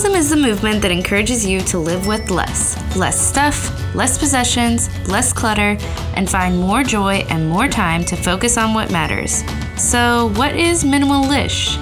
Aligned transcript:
Minimalism 0.00 0.16
is 0.16 0.30
the 0.30 0.36
movement 0.36 0.80
that 0.80 0.90
encourages 0.90 1.44
you 1.44 1.60
to 1.60 1.78
live 1.78 2.06
with 2.06 2.30
less. 2.30 2.74
Less 2.96 3.20
stuff, 3.20 3.94
less 3.94 4.16
possessions, 4.16 4.88
less 5.06 5.30
clutter, 5.30 5.76
and 6.14 6.28
find 6.28 6.58
more 6.58 6.82
joy 6.82 7.16
and 7.28 7.46
more 7.46 7.68
time 7.68 8.02
to 8.06 8.16
focus 8.16 8.56
on 8.56 8.72
what 8.72 8.90
matters. 8.90 9.44
So, 9.76 10.32
what 10.36 10.56
is 10.56 10.84
minimalish? 10.84 11.76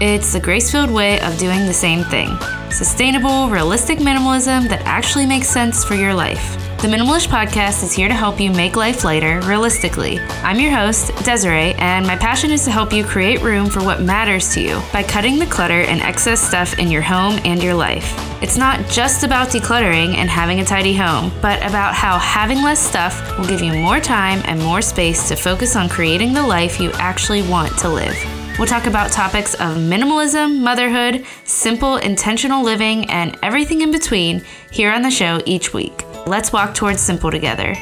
It's 0.00 0.32
the 0.32 0.40
grace 0.40 0.70
filled 0.70 0.90
way 0.90 1.20
of 1.20 1.36
doing 1.36 1.66
the 1.66 1.74
same 1.74 2.04
thing 2.04 2.38
sustainable, 2.70 3.50
realistic 3.50 3.98
minimalism 3.98 4.66
that 4.70 4.80
actually 4.86 5.26
makes 5.26 5.48
sense 5.48 5.84
for 5.84 5.94
your 5.94 6.14
life. 6.14 6.67
The 6.80 6.86
Minimalish 6.86 7.26
Podcast 7.26 7.82
is 7.82 7.92
here 7.92 8.06
to 8.06 8.14
help 8.14 8.38
you 8.38 8.52
make 8.52 8.76
life 8.76 9.02
lighter 9.02 9.40
realistically. 9.40 10.20
I'm 10.44 10.60
your 10.60 10.70
host, 10.70 11.08
Desiree, 11.24 11.74
and 11.74 12.06
my 12.06 12.14
passion 12.14 12.52
is 12.52 12.64
to 12.66 12.70
help 12.70 12.92
you 12.92 13.02
create 13.02 13.42
room 13.42 13.68
for 13.68 13.82
what 13.82 14.02
matters 14.02 14.54
to 14.54 14.60
you 14.60 14.80
by 14.92 15.02
cutting 15.02 15.40
the 15.40 15.46
clutter 15.46 15.80
and 15.80 16.00
excess 16.00 16.40
stuff 16.40 16.78
in 16.78 16.88
your 16.88 17.02
home 17.02 17.40
and 17.44 17.60
your 17.60 17.74
life. 17.74 18.14
It's 18.40 18.56
not 18.56 18.88
just 18.88 19.24
about 19.24 19.48
decluttering 19.48 20.14
and 20.14 20.30
having 20.30 20.60
a 20.60 20.64
tidy 20.64 20.94
home, 20.94 21.32
but 21.42 21.58
about 21.66 21.94
how 21.94 22.16
having 22.16 22.62
less 22.62 22.78
stuff 22.78 23.36
will 23.36 23.48
give 23.48 23.60
you 23.60 23.72
more 23.72 23.98
time 23.98 24.40
and 24.44 24.62
more 24.62 24.80
space 24.80 25.26
to 25.26 25.34
focus 25.34 25.74
on 25.74 25.88
creating 25.88 26.32
the 26.32 26.46
life 26.46 26.78
you 26.78 26.92
actually 26.92 27.42
want 27.42 27.76
to 27.78 27.88
live. 27.88 28.16
We'll 28.56 28.68
talk 28.68 28.86
about 28.86 29.10
topics 29.10 29.54
of 29.54 29.76
minimalism, 29.76 30.60
motherhood, 30.60 31.26
simple, 31.42 31.96
intentional 31.96 32.62
living, 32.62 33.10
and 33.10 33.36
everything 33.42 33.80
in 33.80 33.90
between 33.90 34.44
here 34.70 34.92
on 34.92 35.02
the 35.02 35.10
show 35.10 35.42
each 35.44 35.74
week. 35.74 36.04
Let's 36.26 36.52
walk 36.52 36.74
towards 36.74 37.00
simple 37.00 37.30
together. 37.30 37.74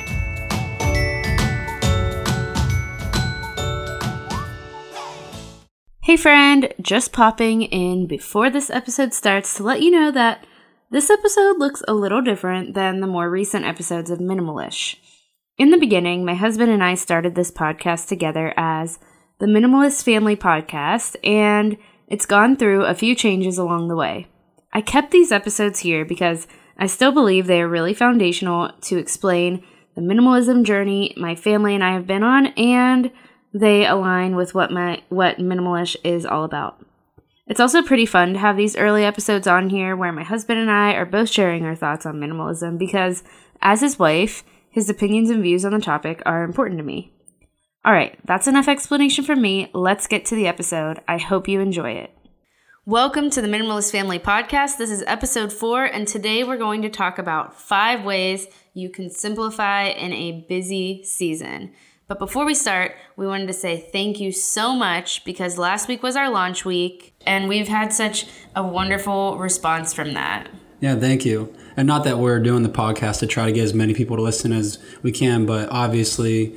Hey, 6.02 6.16
friend, 6.16 6.72
just 6.80 7.12
popping 7.12 7.62
in 7.62 8.06
before 8.06 8.48
this 8.48 8.70
episode 8.70 9.12
starts 9.12 9.54
to 9.54 9.64
let 9.64 9.82
you 9.82 9.90
know 9.90 10.12
that 10.12 10.46
this 10.88 11.10
episode 11.10 11.58
looks 11.58 11.82
a 11.88 11.94
little 11.94 12.22
different 12.22 12.74
than 12.74 13.00
the 13.00 13.08
more 13.08 13.28
recent 13.28 13.64
episodes 13.64 14.08
of 14.08 14.20
Minimalish. 14.20 14.96
In 15.58 15.70
the 15.70 15.78
beginning, 15.78 16.24
my 16.24 16.34
husband 16.34 16.70
and 16.70 16.84
I 16.84 16.94
started 16.94 17.34
this 17.34 17.50
podcast 17.50 18.06
together 18.06 18.54
as 18.56 19.00
the 19.40 19.46
Minimalist 19.46 20.04
Family 20.04 20.36
Podcast, 20.36 21.16
and 21.24 21.76
it's 22.06 22.24
gone 22.24 22.56
through 22.56 22.84
a 22.84 22.94
few 22.94 23.16
changes 23.16 23.58
along 23.58 23.88
the 23.88 23.96
way. 23.96 24.28
I 24.72 24.82
kept 24.82 25.10
these 25.10 25.32
episodes 25.32 25.80
here 25.80 26.04
because 26.04 26.46
I 26.78 26.86
still 26.86 27.12
believe 27.12 27.46
they 27.46 27.62
are 27.62 27.69
really 27.69 27.94
foundational 27.94 28.70
to 28.82 28.98
explain 28.98 29.64
the 29.94 30.02
minimalism 30.02 30.62
journey 30.64 31.14
my 31.16 31.34
family 31.34 31.74
and 31.74 31.82
I 31.82 31.92
have 31.92 32.06
been 32.06 32.22
on, 32.22 32.46
and 32.48 33.10
they 33.55 33.86
align 33.86 34.36
with 34.36 34.55
what 34.55 34.70
my 34.70 35.02
what 35.08 35.38
minimalish 35.38 35.97
is 36.04 36.27
all 36.27 36.44
about. 36.44 36.84
It's 37.47 37.60
also 37.60 37.82
pretty 37.82 38.06
fun 38.06 38.32
to 38.32 38.38
have 38.38 38.56
these 38.56 38.77
early 38.77 39.04
episodes 39.04 39.47
on 39.47 39.70
here 39.70 39.94
where 39.97 40.12
my 40.12 40.24
husband 40.24 40.58
and 40.58 40.70
I 40.70 40.92
are 40.94 41.06
both 41.06 41.30
sharing 41.30 41.64
our 41.64 41.77
thoughts 41.77 42.04
on 42.04 42.16
minimalism 42.16 42.77
because, 42.77 43.22
as 43.62 43.80
his 43.80 43.98
wife, 43.98 44.42
his 44.69 44.91
opinions 44.91 45.30
and 45.30 45.42
views 45.42 45.64
on 45.64 45.72
the 45.72 45.80
topic 45.80 46.20
are 46.27 46.42
important 46.42 46.78
to 46.78 46.84
me. 46.84 47.12
All 47.84 47.92
right, 47.92 48.19
that's 48.24 48.48
enough 48.48 48.66
explanation 48.66 49.24
from 49.24 49.41
me. 49.41 49.70
Let's 49.72 50.08
get 50.08 50.24
to 50.27 50.34
the 50.34 50.48
episode. 50.48 51.00
I 51.06 51.19
hope 51.19 51.47
you 51.47 51.60
enjoy 51.60 51.92
it. 51.92 52.16
Welcome 52.88 53.30
to 53.30 53.42
the 53.42 53.48
Minimalist 53.48 53.90
Family 53.90 54.20
Podcast. 54.20 54.78
This 54.78 54.92
is 54.92 55.02
episode 55.08 55.52
four, 55.52 55.84
and 55.84 56.06
today 56.06 56.44
we're 56.44 56.56
going 56.56 56.82
to 56.82 56.88
talk 56.88 57.18
about 57.18 57.60
five 57.60 58.04
ways 58.04 58.46
you 58.74 58.90
can 58.90 59.10
simplify 59.10 59.86
in 59.86 60.12
a 60.12 60.46
busy 60.48 61.02
season. 61.02 61.72
But 62.06 62.20
before 62.20 62.46
we 62.46 62.54
start, 62.54 62.94
we 63.16 63.26
wanted 63.26 63.48
to 63.48 63.54
say 63.54 63.88
thank 63.91 64.20
you 64.20 64.30
so 64.30 64.72
much 64.72 65.25
because 65.25 65.58
last 65.58 65.88
week 65.88 66.04
was 66.04 66.14
our 66.14 66.30
launch 66.30 66.64
week, 66.64 67.12
and 67.26 67.48
we've 67.48 67.66
had 67.66 67.92
such 67.92 68.26
a 68.54 68.62
wonderful 68.62 69.36
response 69.36 69.92
from 69.92 70.14
that. 70.14 70.48
Yeah, 70.80 70.94
thank 70.94 71.25
you. 71.25 71.52
And 71.76 71.88
not 71.88 72.04
that 72.04 72.20
we're 72.20 72.38
doing 72.38 72.62
the 72.62 72.69
podcast 72.69 73.19
to 73.19 73.26
try 73.26 73.46
to 73.46 73.52
get 73.52 73.64
as 73.64 73.75
many 73.75 73.94
people 73.94 74.14
to 74.16 74.22
listen 74.22 74.52
as 74.52 74.78
we 75.02 75.10
can, 75.10 75.44
but 75.44 75.69
obviously, 75.72 76.56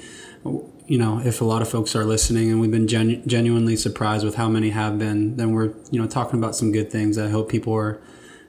you 0.89 0.97
know, 0.97 1.21
if 1.23 1.39
a 1.39 1.45
lot 1.45 1.61
of 1.61 1.69
folks 1.69 1.95
are 1.95 2.03
listening 2.03 2.49
and 2.49 2.59
we've 2.59 2.71
been 2.71 2.87
genu- 2.87 3.23
genuinely 3.27 3.75
surprised 3.75 4.25
with 4.25 4.35
how 4.35 4.49
many 4.49 4.71
have 4.71 4.97
been, 4.97 5.37
then 5.37 5.51
we're, 5.51 5.71
you 5.91 6.01
know, 6.01 6.07
talking 6.07 6.39
about 6.39 6.55
some 6.55 6.71
good 6.71 6.91
things. 6.91 7.19
I 7.19 7.29
hope 7.29 7.47
people 7.47 7.73
are 7.75 8.01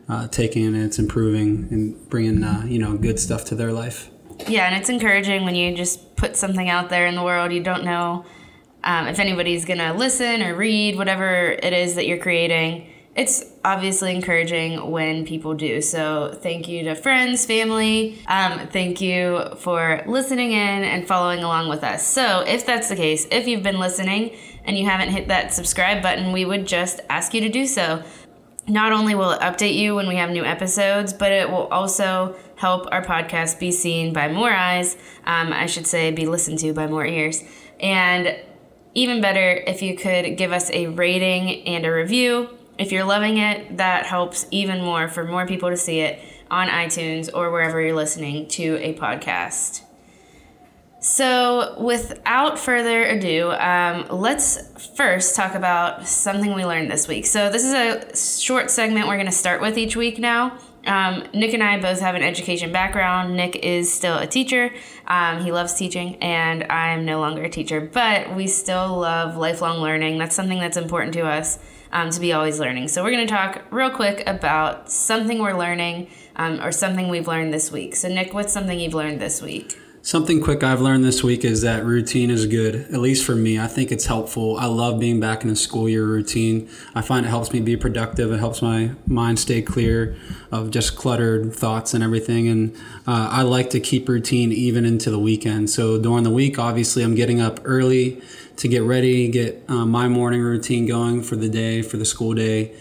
uh, 0.09 0.27
taking 0.29 0.65
and 0.65 0.77
it's 0.77 0.99
improving 0.99 1.69
and 1.71 2.09
bringing, 2.09 2.43
uh, 2.43 2.65
you 2.67 2.79
know, 2.79 2.97
good 2.97 3.21
stuff 3.21 3.45
to 3.47 3.55
their 3.55 3.73
life. 3.73 4.09
Yeah, 4.49 4.67
and 4.67 4.75
it's 4.75 4.89
encouraging 4.89 5.45
when 5.45 5.55
you 5.55 5.77
just 5.77 6.17
put 6.17 6.35
something 6.35 6.71
out 6.71 6.89
there 6.89 7.07
in 7.07 7.15
the 7.15 7.23
world. 7.23 7.53
You 7.53 7.63
don't 7.63 7.85
know 7.85 8.25
um, 8.85 9.07
if 9.07 9.19
anybody's 9.19 9.67
going 9.67 9.81
to 9.81 9.93
listen 9.93 10.43
or 10.43 10.55
read 10.55 10.97
whatever 10.97 11.51
it 11.63 11.75
is 11.75 11.97
that 11.97 12.07
you're 12.07 12.17
creating 12.17 12.91
it's 13.15 13.45
obviously 13.65 14.15
encouraging 14.15 14.91
when 14.91 15.27
people 15.27 15.55
do. 15.55 15.81
So, 15.83 16.33
thank 16.43 16.69
you 16.69 16.85
to 16.85 16.95
friends, 16.95 17.45
family. 17.45 18.19
Um, 18.27 18.69
thank 18.69 19.01
you 19.01 19.45
for 19.59 20.03
listening 20.07 20.53
in 20.53 20.85
and 20.85 21.07
following 21.07 21.43
along 21.43 21.69
with 21.69 21.85
us. 21.85 22.07
So, 22.07 22.41
if 22.41 22.65
that's 22.65 22.89
the 22.89 22.97
case, 22.97 23.27
if 23.31 23.47
you've 23.47 23.63
been 23.63 23.79
listening 23.79 24.37
and 24.65 24.79
you 24.79 24.87
haven't 24.87 25.11
hit 25.11 25.29
that 25.29 25.53
subscribe 25.53 26.03
button, 26.03 26.33
we 26.33 26.45
would 26.45 26.67
just 26.67 27.01
ask 27.11 27.35
you 27.35 27.41
to 27.43 27.49
do 27.49 27.67
so. 27.67 28.03
Not 28.67 28.93
only 28.93 29.15
will 29.15 29.33
it 29.33 29.41
update 29.41 29.75
you 29.75 29.97
when 29.97 30.07
we 30.07 30.17
have 30.17 30.31
new 30.31 30.45
episodes, 30.45 31.13
but 31.13 31.33
it 31.33 31.51
will 31.51 31.67
also 31.69 32.37
help 32.57 32.87
our 32.93 33.05
podcast 33.05 33.59
be 33.59 33.73
seen 33.73 34.13
by 34.13 34.29
more 34.29 34.51
eyes. 34.53 34.97
Um, 35.25 35.53
I 35.53 35.67
should 35.67 35.87
say, 35.87 36.11
be 36.13 36.27
listened 36.27 36.59
to 36.61 36.73
by 36.73 36.87
more 36.87 37.05
ears. 37.05 37.43
And 37.81 38.37
even 38.95 39.21
better, 39.21 39.63
if 39.67 39.83
you 39.83 39.97
could 39.97 40.37
give 40.37 40.53
us 40.53 40.71
a 40.71 40.87
rating 40.89 41.67
and 41.67 41.85
a 41.85 41.93
review 41.93 42.51
if 42.81 42.93
you're 42.93 43.05
loving 43.05 43.37
it, 43.37 43.77
that 43.77 44.07
helps 44.07 44.47
even 44.51 44.83
more 44.83 45.07
for 45.07 45.25
more 45.25 45.47
people 45.47 45.69
to 45.69 45.77
see 45.77 46.01
it 46.01 46.19
on 46.51 46.69
iTunes 46.69 47.29
or 47.33 47.51
wherever 47.53 47.79
you're 47.79 47.95
listening 47.95 48.49
to 48.49 48.79
a 48.81 48.95
podcast. 48.95 49.83
So, 51.03 51.79
without 51.79 52.59
further 52.59 53.05
ado, 53.05 53.53
um, 53.53 54.07
let's 54.11 54.59
first 54.97 55.37
talk 55.37 55.55
about 55.55 56.09
something 56.09 56.55
we 56.55 56.65
learned 56.65 56.91
this 56.91 57.07
week. 57.07 57.27
So, 57.27 57.51
this 57.51 57.65
is 57.65 57.75
a 57.75 58.17
short 58.17 58.71
segment 58.71 59.09
we're 59.09 59.17
going 59.17 59.27
to 59.27 59.33
start 59.33 59.61
with 59.61 59.77
each 59.77 59.95
week 59.95 60.19
now. 60.19 60.59
Um, 60.87 61.25
Nick 61.35 61.53
and 61.53 61.63
I 61.63 61.79
both 61.79 62.01
have 62.01 62.15
an 62.15 62.23
education 62.23 62.73
background. 62.73 63.37
Nick 63.37 63.57
is 63.57 63.93
still 63.93 64.17
a 64.17 64.27
teacher. 64.27 64.73
Um, 65.07 65.43
he 65.43 65.53
loves 65.53 65.75
teaching, 65.75 66.17
and 66.17 66.65
I'm 66.65 67.05
no 67.05 67.21
longer 67.21 67.43
a 67.43 67.51
teacher, 67.51 67.81
but 67.81 68.35
we 68.35 68.47
still 68.47 68.99
love 68.99 69.37
lifelong 69.37 69.81
learning. 69.81 70.17
That's 70.19 70.35
something 70.35 70.59
that's 70.59 70.79
important 70.79 71.13
to 71.15 71.27
us 71.27 71.59
um, 71.93 72.11
to 72.11 72.21
be 72.21 72.33
always 72.33 72.59
learning. 72.61 72.89
So, 72.89 73.03
we're 73.03 73.13
going 73.13 73.27
to 73.27 73.33
talk 73.33 73.63
real 73.71 73.91
quick 73.91 74.23
about 74.27 74.91
something 74.91 75.39
we're 75.39 75.59
learning 75.59 76.09
um, 76.37 76.61
or 76.61 76.73
something 76.73 77.09
we've 77.09 77.29
learned 77.29 77.53
this 77.53 77.71
week. 77.71 77.97
So, 77.97 78.09
Nick, 78.09 78.33
what's 78.35 78.53
something 78.53 78.79
you've 78.79 78.95
learned 78.95 79.21
this 79.21 79.43
week? 79.43 79.77
Something 80.03 80.41
quick 80.41 80.65
I've 80.65 80.81
learned 80.81 81.05
this 81.05 81.23
week 81.23 81.45
is 81.45 81.61
that 81.61 81.85
routine 81.85 82.31
is 82.31 82.47
good, 82.47 82.75
at 82.75 83.01
least 83.01 83.23
for 83.23 83.35
me. 83.35 83.61
I 83.61 83.67
think 83.67 83.93
it's 83.93 84.07
helpful. 84.07 84.57
I 84.57 84.65
love 84.65 84.99
being 84.99 85.21
back 85.21 85.45
in 85.45 85.51
a 85.51 85.57
school 85.57 85.91
year 85.91 86.07
routine. 86.07 86.71
I 86.95 87.03
find 87.03 87.27
it 87.27 87.29
helps 87.29 87.53
me 87.53 87.61
be 87.61 87.77
productive. 87.77 88.33
It 88.33 88.39
helps 88.39 88.63
my 88.63 88.93
mind 89.07 89.39
stay 89.39 89.61
clear 89.61 90.17
of 90.51 90.71
just 90.71 90.97
cluttered 90.97 91.55
thoughts 91.55 91.93
and 91.93 92.03
everything. 92.03 92.49
And 92.49 92.75
uh, 93.07 93.29
I 93.31 93.43
like 93.43 93.69
to 93.71 93.81
keep 93.81 94.09
routine 94.09 94.53
even 94.53 94.87
into 94.87 95.11
the 95.11 95.19
weekend. 95.19 95.69
So 95.69 96.01
during 96.01 96.25
the 96.25 96.31
week, 96.31 96.59
obviously, 96.59 97.03
I'm 97.03 97.15
getting 97.15 97.43
up 97.43 97.61
early 97.65 98.23
to 98.57 98.69
get 98.69 98.83
ready, 98.83 99.29
get 99.29 99.63
uh, 99.69 99.85
my 99.85 100.09
morning 100.09 100.41
routine 100.41 100.87
going 100.87 101.23
for 101.23 101.37
the 101.37 101.51
day, 101.51 101.83
for 101.83 101.99
the 101.99 102.07
school 102.07 102.33
day, 102.33 102.75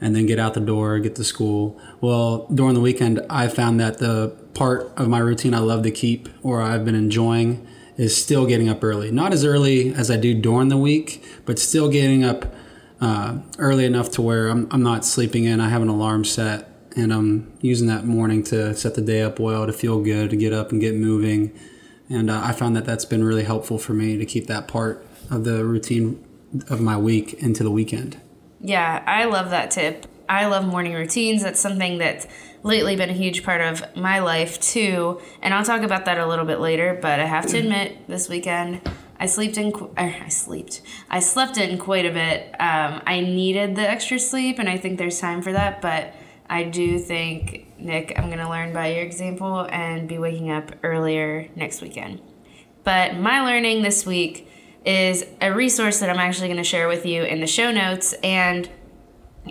and 0.00 0.14
then 0.14 0.24
get 0.24 0.38
out 0.38 0.54
the 0.54 0.60
door, 0.60 1.00
get 1.00 1.16
to 1.16 1.24
school. 1.24 1.80
Well, 2.00 2.46
during 2.54 2.74
the 2.74 2.80
weekend, 2.80 3.26
I 3.28 3.48
found 3.48 3.80
that 3.80 3.98
the 3.98 4.36
part 4.54 4.92
of 4.96 5.08
my 5.08 5.18
routine 5.18 5.54
I 5.54 5.58
love 5.58 5.82
to 5.84 5.90
keep 5.90 6.28
or 6.42 6.60
I've 6.60 6.84
been 6.84 6.94
enjoying 6.94 7.66
is 7.96 8.16
still 8.16 8.46
getting 8.46 8.68
up 8.68 8.82
early. 8.82 9.10
Not 9.10 9.32
as 9.32 9.44
early 9.44 9.92
as 9.94 10.10
I 10.10 10.16
do 10.16 10.34
during 10.34 10.68
the 10.68 10.76
week, 10.76 11.22
but 11.44 11.58
still 11.58 11.90
getting 11.90 12.24
up 12.24 12.46
uh, 13.00 13.38
early 13.58 13.84
enough 13.84 14.10
to 14.12 14.22
where 14.22 14.48
I'm, 14.48 14.68
I'm 14.70 14.82
not 14.82 15.04
sleeping 15.04 15.44
in. 15.44 15.60
I 15.60 15.68
have 15.68 15.82
an 15.82 15.88
alarm 15.88 16.24
set 16.24 16.68
and 16.96 17.12
I'm 17.12 17.52
using 17.60 17.88
that 17.88 18.04
morning 18.04 18.42
to 18.44 18.74
set 18.74 18.94
the 18.94 19.02
day 19.02 19.22
up 19.22 19.38
well, 19.38 19.66
to 19.66 19.72
feel 19.72 20.02
good, 20.02 20.30
to 20.30 20.36
get 20.36 20.52
up 20.52 20.72
and 20.72 20.80
get 20.80 20.94
moving. 20.94 21.56
And 22.08 22.30
uh, 22.30 22.40
I 22.42 22.52
found 22.52 22.74
that 22.76 22.84
that's 22.84 23.04
been 23.04 23.22
really 23.22 23.44
helpful 23.44 23.78
for 23.78 23.92
me 23.92 24.16
to 24.16 24.26
keep 24.26 24.46
that 24.48 24.66
part 24.66 25.06
of 25.30 25.44
the 25.44 25.64
routine 25.64 26.24
of 26.68 26.80
my 26.80 26.96
week 26.96 27.34
into 27.34 27.62
the 27.62 27.70
weekend. 27.70 28.20
Yeah, 28.60 29.02
I 29.06 29.24
love 29.24 29.50
that 29.50 29.70
tip. 29.70 30.06
I 30.30 30.46
love 30.46 30.64
morning 30.64 30.94
routines. 30.94 31.42
That's 31.42 31.58
something 31.58 31.98
that's 31.98 32.28
lately 32.62 32.94
been 32.94 33.10
a 33.10 33.14
huge 33.14 33.42
part 33.42 33.60
of 33.60 33.96
my 33.96 34.20
life 34.20 34.60
too. 34.60 35.20
And 35.42 35.52
I'll 35.52 35.64
talk 35.64 35.82
about 35.82 36.04
that 36.04 36.18
a 36.18 36.26
little 36.26 36.44
bit 36.44 36.60
later, 36.60 36.96
but 37.02 37.18
I 37.18 37.26
have 37.26 37.46
to 37.46 37.58
admit 37.58 38.06
this 38.06 38.28
weekend 38.28 38.80
I 39.18 39.26
slept 39.26 39.58
in 39.58 39.74
er, 39.74 40.16
I 40.24 40.28
slept. 40.28 40.80
I 41.10 41.20
slept 41.20 41.58
in 41.58 41.76
quite 41.78 42.06
a 42.06 42.10
bit. 42.10 42.54
Um, 42.58 43.02
I 43.06 43.20
needed 43.20 43.76
the 43.76 43.82
extra 43.82 44.18
sleep 44.18 44.58
and 44.58 44.68
I 44.68 44.78
think 44.78 44.98
there's 44.98 45.20
time 45.20 45.42
for 45.42 45.52
that, 45.52 45.82
but 45.82 46.14
I 46.48 46.62
do 46.62 46.98
think 46.98 47.66
Nick, 47.78 48.14
I'm 48.16 48.26
going 48.26 48.38
to 48.38 48.48
learn 48.48 48.72
by 48.72 48.94
your 48.94 49.02
example 49.02 49.66
and 49.70 50.08
be 50.08 50.18
waking 50.18 50.50
up 50.50 50.72
earlier 50.82 51.48
next 51.56 51.82
weekend. 51.82 52.22
But 52.84 53.16
my 53.16 53.42
learning 53.42 53.82
this 53.82 54.06
week 54.06 54.48
is 54.86 55.26
a 55.40 55.52
resource 55.52 56.00
that 56.00 56.08
I'm 56.08 56.18
actually 56.18 56.48
going 56.48 56.56
to 56.56 56.64
share 56.64 56.88
with 56.88 57.04
you 57.04 57.22
in 57.24 57.40
the 57.40 57.46
show 57.46 57.70
notes. 57.70 58.14
And 58.22 58.70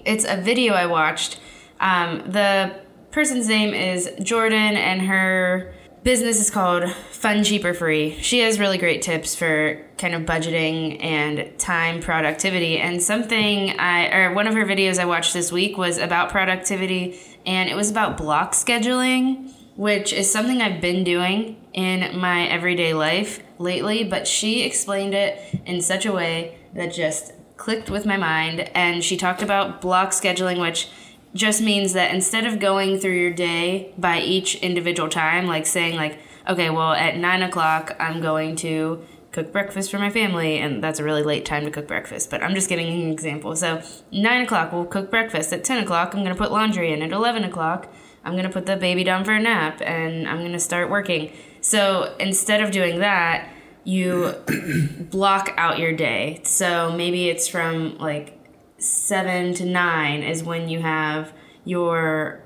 it's 0.05 0.25
a 0.25 0.37
video 0.41 0.73
I 0.73 0.85
watched 0.85 1.39
Um, 1.79 2.23
the 2.29 2.75
person's 3.11 3.47
name 3.47 3.73
is 3.73 4.09
Jordan, 4.21 4.75
and 4.75 5.01
her 5.03 5.73
business 6.03 6.39
is 6.39 6.49
called 6.49 6.89
Fun 7.11 7.43
Cheap 7.43 7.65
or 7.65 7.73
Free. 7.73 8.17
She 8.21 8.39
has 8.39 8.59
really 8.59 8.77
great 8.77 9.01
tips 9.01 9.35
for 9.35 9.85
kind 9.97 10.13
of 10.13 10.23
budgeting 10.23 11.03
and 11.03 11.57
time 11.57 12.01
productivity. 12.01 12.77
And 12.77 13.01
something 13.01 13.77
I, 13.79 14.13
or 14.13 14.33
one 14.33 14.47
of 14.47 14.53
her 14.55 14.65
videos 14.65 14.99
I 14.99 15.05
watched 15.05 15.33
this 15.33 15.51
week 15.51 15.77
was 15.77 15.97
about 15.97 16.29
productivity, 16.29 17.19
and 17.45 17.69
it 17.69 17.75
was 17.75 17.89
about 17.89 18.17
block 18.17 18.53
scheduling, 18.53 19.51
which 19.75 20.11
is 20.11 20.31
something 20.31 20.61
I've 20.61 20.81
been 20.81 21.03
doing 21.03 21.65
in 21.73 22.19
my 22.19 22.45
everyday 22.47 22.93
life 22.93 23.41
lately. 23.57 24.03
But 24.03 24.27
she 24.27 24.63
explained 24.63 25.13
it 25.13 25.61
in 25.65 25.81
such 25.81 26.05
a 26.05 26.11
way 26.11 26.57
that 26.73 26.93
just 26.93 27.33
clicked 27.59 27.89
with 27.89 28.05
my 28.05 28.17
mind. 28.17 28.61
And 28.73 29.03
she 29.03 29.17
talked 29.17 29.43
about 29.43 29.81
block 29.81 30.11
scheduling, 30.11 30.59
which 30.59 30.87
just 31.35 31.61
means 31.61 31.93
that 31.93 32.13
instead 32.15 32.45
of 32.45 32.57
going 32.59 32.97
through 32.97 33.19
your 33.19 33.33
day 33.33 33.93
by 33.97 34.19
each 34.19 34.55
individual 34.55 35.09
time, 35.09 35.45
like 35.45 35.67
saying 35.67 35.95
like, 35.95 36.17
okay, 36.47 36.69
well 36.71 36.93
at 36.93 37.17
nine 37.17 37.43
o'clock 37.43 37.95
I'm 37.99 38.21
going 38.21 38.55
to 38.57 39.05
cook 39.31 39.51
breakfast 39.51 39.91
for 39.91 39.99
my 39.99 40.09
family, 40.09 40.57
and 40.57 40.83
that's 40.83 40.99
a 40.99 41.03
really 41.03 41.21
late 41.21 41.45
time 41.45 41.63
to 41.65 41.69
cook 41.69 41.87
breakfast. 41.87 42.31
But 42.31 42.41
I'm 42.41 42.55
just 42.55 42.67
giving 42.67 42.87
an 42.87 43.11
example. 43.11 43.55
So 43.55 43.83
nine 44.11 44.41
o'clock 44.41 44.71
we'll 44.71 44.85
cook 44.85 45.11
breakfast. 45.11 45.53
At 45.53 45.63
ten 45.63 45.83
o'clock 45.83 46.15
I'm 46.15 46.23
gonna 46.23 46.35
put 46.35 46.51
laundry 46.51 46.91
in. 46.93 47.03
At 47.03 47.11
eleven 47.11 47.43
o'clock 47.43 47.93
I'm 48.23 48.35
gonna 48.35 48.49
put 48.49 48.65
the 48.65 48.77
baby 48.77 49.03
down 49.03 49.25
for 49.25 49.33
a 49.33 49.39
nap, 49.39 49.81
and 49.81 50.27
I'm 50.27 50.41
gonna 50.41 50.59
start 50.59 50.89
working. 50.89 51.31
So 51.61 52.15
instead 52.19 52.61
of 52.61 52.71
doing 52.71 52.99
that, 52.99 53.49
you 53.83 54.33
block 54.99 55.53
out 55.57 55.79
your 55.79 55.93
day. 55.93 56.41
So 56.43 56.91
maybe 56.95 57.29
it's 57.29 57.47
from 57.47 57.97
like 57.97 58.35
seven 58.77 59.53
to 59.55 59.65
nine 59.65 60.23
is 60.23 60.43
when 60.43 60.69
you 60.69 60.81
have 60.81 61.33
your 61.65 62.41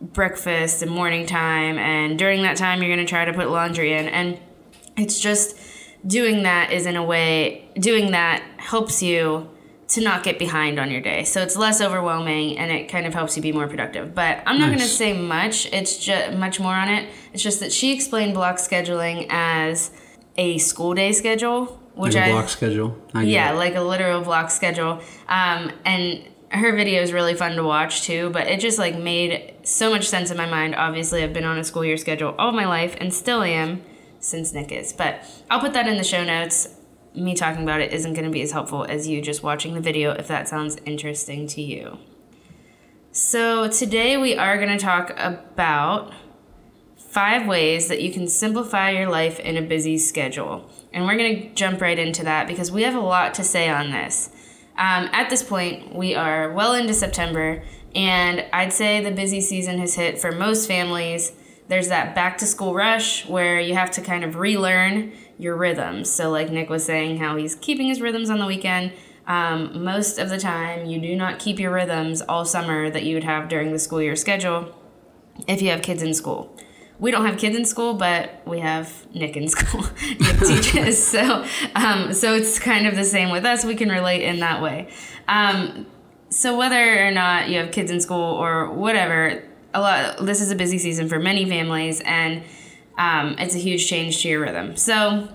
breakfast 0.00 0.82
and 0.82 0.90
morning 0.90 1.26
time 1.26 1.76
and 1.76 2.18
during 2.18 2.42
that 2.42 2.56
time 2.56 2.80
you're 2.80 2.94
going 2.94 3.04
to 3.04 3.10
try 3.10 3.24
to 3.24 3.32
put 3.32 3.50
laundry 3.50 3.92
in. 3.92 4.08
And 4.08 4.38
it's 4.96 5.18
just 5.18 5.56
doing 6.06 6.44
that 6.44 6.72
is 6.72 6.86
in 6.86 6.96
a 6.96 7.04
way 7.04 7.68
doing 7.74 8.12
that 8.12 8.42
helps 8.58 9.02
you 9.02 9.50
to 9.88 10.02
not 10.02 10.22
get 10.22 10.38
behind 10.38 10.78
on 10.78 10.90
your 10.90 11.00
day. 11.00 11.24
So 11.24 11.42
it's 11.42 11.56
less 11.56 11.80
overwhelming 11.80 12.58
and 12.58 12.70
it 12.70 12.88
kind 12.88 13.06
of 13.06 13.14
helps 13.14 13.36
you 13.36 13.42
be 13.42 13.52
more 13.52 13.66
productive. 13.66 14.14
But 14.14 14.42
i'm 14.46 14.58
not 14.58 14.68
nice. 14.68 14.78
going 14.78 14.88
to 14.88 14.94
say 14.94 15.12
much. 15.14 15.66
It's 15.72 15.98
just 15.98 16.36
much 16.36 16.60
more 16.60 16.74
on 16.74 16.88
it. 16.88 17.08
It's 17.32 17.42
just 17.42 17.60
that 17.60 17.72
she 17.72 17.94
explained 17.94 18.34
block 18.34 18.56
scheduling 18.56 19.26
as 19.30 19.90
a 20.38 20.56
school 20.56 20.94
day 20.94 21.12
schedule 21.12 21.78
which 21.98 22.14
like 22.14 22.28
a 22.28 22.32
block 22.32 22.44
I, 22.44 22.48
schedule. 22.48 22.96
yeah, 23.14 23.52
it. 23.52 23.56
like 23.56 23.74
a 23.74 23.80
literal 23.80 24.22
block 24.22 24.50
schedule. 24.50 25.00
Um, 25.28 25.72
and 25.84 26.22
her 26.50 26.74
video 26.74 27.02
is 27.02 27.12
really 27.12 27.34
fun 27.34 27.56
to 27.56 27.64
watch 27.64 28.02
too. 28.02 28.30
But 28.30 28.46
it 28.46 28.60
just 28.60 28.78
like 28.78 28.96
made 28.96 29.54
so 29.64 29.90
much 29.90 30.08
sense 30.08 30.30
in 30.30 30.36
my 30.36 30.46
mind. 30.46 30.76
Obviously, 30.76 31.24
I've 31.24 31.32
been 31.32 31.44
on 31.44 31.58
a 31.58 31.64
school 31.64 31.84
year 31.84 31.96
schedule 31.96 32.36
all 32.38 32.52
my 32.52 32.66
life 32.66 32.96
and 33.00 33.12
still 33.12 33.42
am 33.42 33.82
since 34.20 34.52
Nick 34.52 34.70
is. 34.70 34.92
But 34.92 35.24
I'll 35.50 35.60
put 35.60 35.72
that 35.72 35.88
in 35.88 35.96
the 35.96 36.04
show 36.04 36.24
notes. 36.24 36.68
Me 37.14 37.34
talking 37.34 37.64
about 37.64 37.80
it 37.80 37.92
isn't 37.92 38.12
going 38.12 38.26
to 38.26 38.30
be 38.30 38.42
as 38.42 38.52
helpful 38.52 38.84
as 38.84 39.08
you 39.08 39.20
just 39.20 39.42
watching 39.42 39.74
the 39.74 39.80
video 39.80 40.12
if 40.12 40.28
that 40.28 40.46
sounds 40.46 40.76
interesting 40.86 41.48
to 41.48 41.60
you. 41.60 41.98
So 43.10 43.68
today 43.68 44.16
we 44.16 44.36
are 44.36 44.56
going 44.56 44.68
to 44.68 44.78
talk 44.78 45.14
about 45.16 46.12
five 47.18 47.48
ways 47.48 47.88
that 47.88 48.00
you 48.00 48.12
can 48.12 48.28
simplify 48.28 48.90
your 48.90 49.08
life 49.08 49.40
in 49.40 49.56
a 49.56 49.60
busy 49.60 49.98
schedule. 49.98 50.70
And 50.92 51.04
we're 51.04 51.16
going 51.16 51.42
to 51.42 51.48
jump 51.52 51.80
right 51.80 51.98
into 51.98 52.22
that 52.22 52.46
because 52.46 52.70
we 52.70 52.84
have 52.84 52.94
a 52.94 53.00
lot 53.00 53.34
to 53.34 53.42
say 53.42 53.68
on 53.68 53.90
this. 53.90 54.30
Um, 54.76 55.08
at 55.10 55.28
this 55.28 55.42
point, 55.42 55.92
we 55.92 56.14
are 56.14 56.52
well 56.52 56.74
into 56.74 56.94
September, 56.94 57.64
and 57.92 58.46
I'd 58.52 58.72
say 58.72 59.02
the 59.02 59.10
busy 59.10 59.40
season 59.40 59.80
has 59.80 59.96
hit 59.96 60.20
for 60.20 60.30
most 60.30 60.68
families. 60.68 61.32
There's 61.66 61.88
that 61.88 62.14
back 62.14 62.38
to 62.38 62.46
school 62.46 62.72
rush 62.72 63.26
where 63.26 63.58
you 63.58 63.74
have 63.74 63.90
to 63.92 64.00
kind 64.00 64.22
of 64.22 64.36
relearn 64.36 65.10
your 65.38 65.56
rhythms. 65.56 66.08
So, 66.08 66.30
like 66.30 66.50
Nick 66.52 66.70
was 66.70 66.84
saying, 66.84 67.16
how 67.16 67.34
he's 67.34 67.56
keeping 67.56 67.88
his 67.88 68.00
rhythms 68.00 68.30
on 68.30 68.38
the 68.38 68.46
weekend. 68.46 68.92
Um, 69.26 69.82
most 69.82 70.20
of 70.20 70.28
the 70.28 70.38
time, 70.38 70.86
you 70.86 71.00
do 71.00 71.16
not 71.16 71.40
keep 71.40 71.58
your 71.58 71.72
rhythms 71.72 72.22
all 72.22 72.44
summer 72.44 72.90
that 72.90 73.02
you 73.02 73.16
would 73.16 73.24
have 73.24 73.48
during 73.48 73.72
the 73.72 73.80
school 73.80 74.00
year 74.00 74.14
schedule 74.14 74.72
if 75.48 75.60
you 75.60 75.70
have 75.70 75.82
kids 75.82 76.04
in 76.04 76.14
school 76.14 76.56
we 76.98 77.10
don't 77.10 77.24
have 77.24 77.38
kids 77.38 77.56
in 77.56 77.64
school, 77.64 77.94
but 77.94 78.42
we 78.44 78.58
have 78.60 79.06
Nick 79.14 79.36
in 79.36 79.48
school. 79.48 79.82
Nick 80.20 80.40
teaches, 80.40 81.04
so 81.04 81.44
um, 81.74 82.12
so 82.12 82.34
it's 82.34 82.58
kind 82.58 82.86
of 82.86 82.96
the 82.96 83.04
same 83.04 83.30
with 83.30 83.44
us. 83.44 83.64
We 83.64 83.76
can 83.76 83.88
relate 83.88 84.22
in 84.22 84.40
that 84.40 84.60
way. 84.60 84.88
Um, 85.28 85.86
so 86.30 86.56
whether 86.58 87.06
or 87.06 87.10
not 87.10 87.48
you 87.48 87.58
have 87.58 87.70
kids 87.70 87.90
in 87.90 88.00
school 88.00 88.34
or 88.34 88.70
whatever, 88.70 89.44
a 89.74 89.80
lot. 89.80 90.26
This 90.26 90.40
is 90.40 90.50
a 90.50 90.56
busy 90.56 90.78
season 90.78 91.08
for 91.08 91.18
many 91.18 91.48
families, 91.48 92.00
and 92.04 92.42
um, 92.96 93.36
it's 93.38 93.54
a 93.54 93.58
huge 93.58 93.86
change 93.88 94.22
to 94.22 94.28
your 94.28 94.40
rhythm. 94.40 94.76
So 94.76 95.28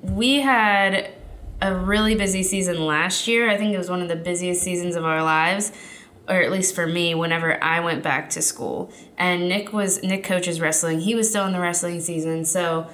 we 0.00 0.40
had 0.40 1.12
a 1.60 1.74
really 1.74 2.14
busy 2.14 2.42
season 2.42 2.86
last 2.86 3.28
year. 3.28 3.48
I 3.48 3.56
think 3.56 3.74
it 3.74 3.78
was 3.78 3.90
one 3.90 4.00
of 4.00 4.08
the 4.08 4.16
busiest 4.16 4.62
seasons 4.62 4.96
of 4.96 5.04
our 5.04 5.22
lives 5.22 5.72
or 6.28 6.36
at 6.36 6.50
least 6.50 6.74
for 6.74 6.86
me 6.86 7.14
whenever 7.14 7.62
I 7.62 7.80
went 7.80 8.02
back 8.02 8.30
to 8.30 8.42
school. 8.42 8.92
And 9.18 9.48
Nick 9.48 9.72
was 9.72 10.02
Nick 10.02 10.24
coaches 10.24 10.60
wrestling. 10.60 11.00
He 11.00 11.14
was 11.14 11.28
still 11.28 11.46
in 11.46 11.52
the 11.52 11.60
wrestling 11.60 12.00
season. 12.00 12.44
So 12.44 12.88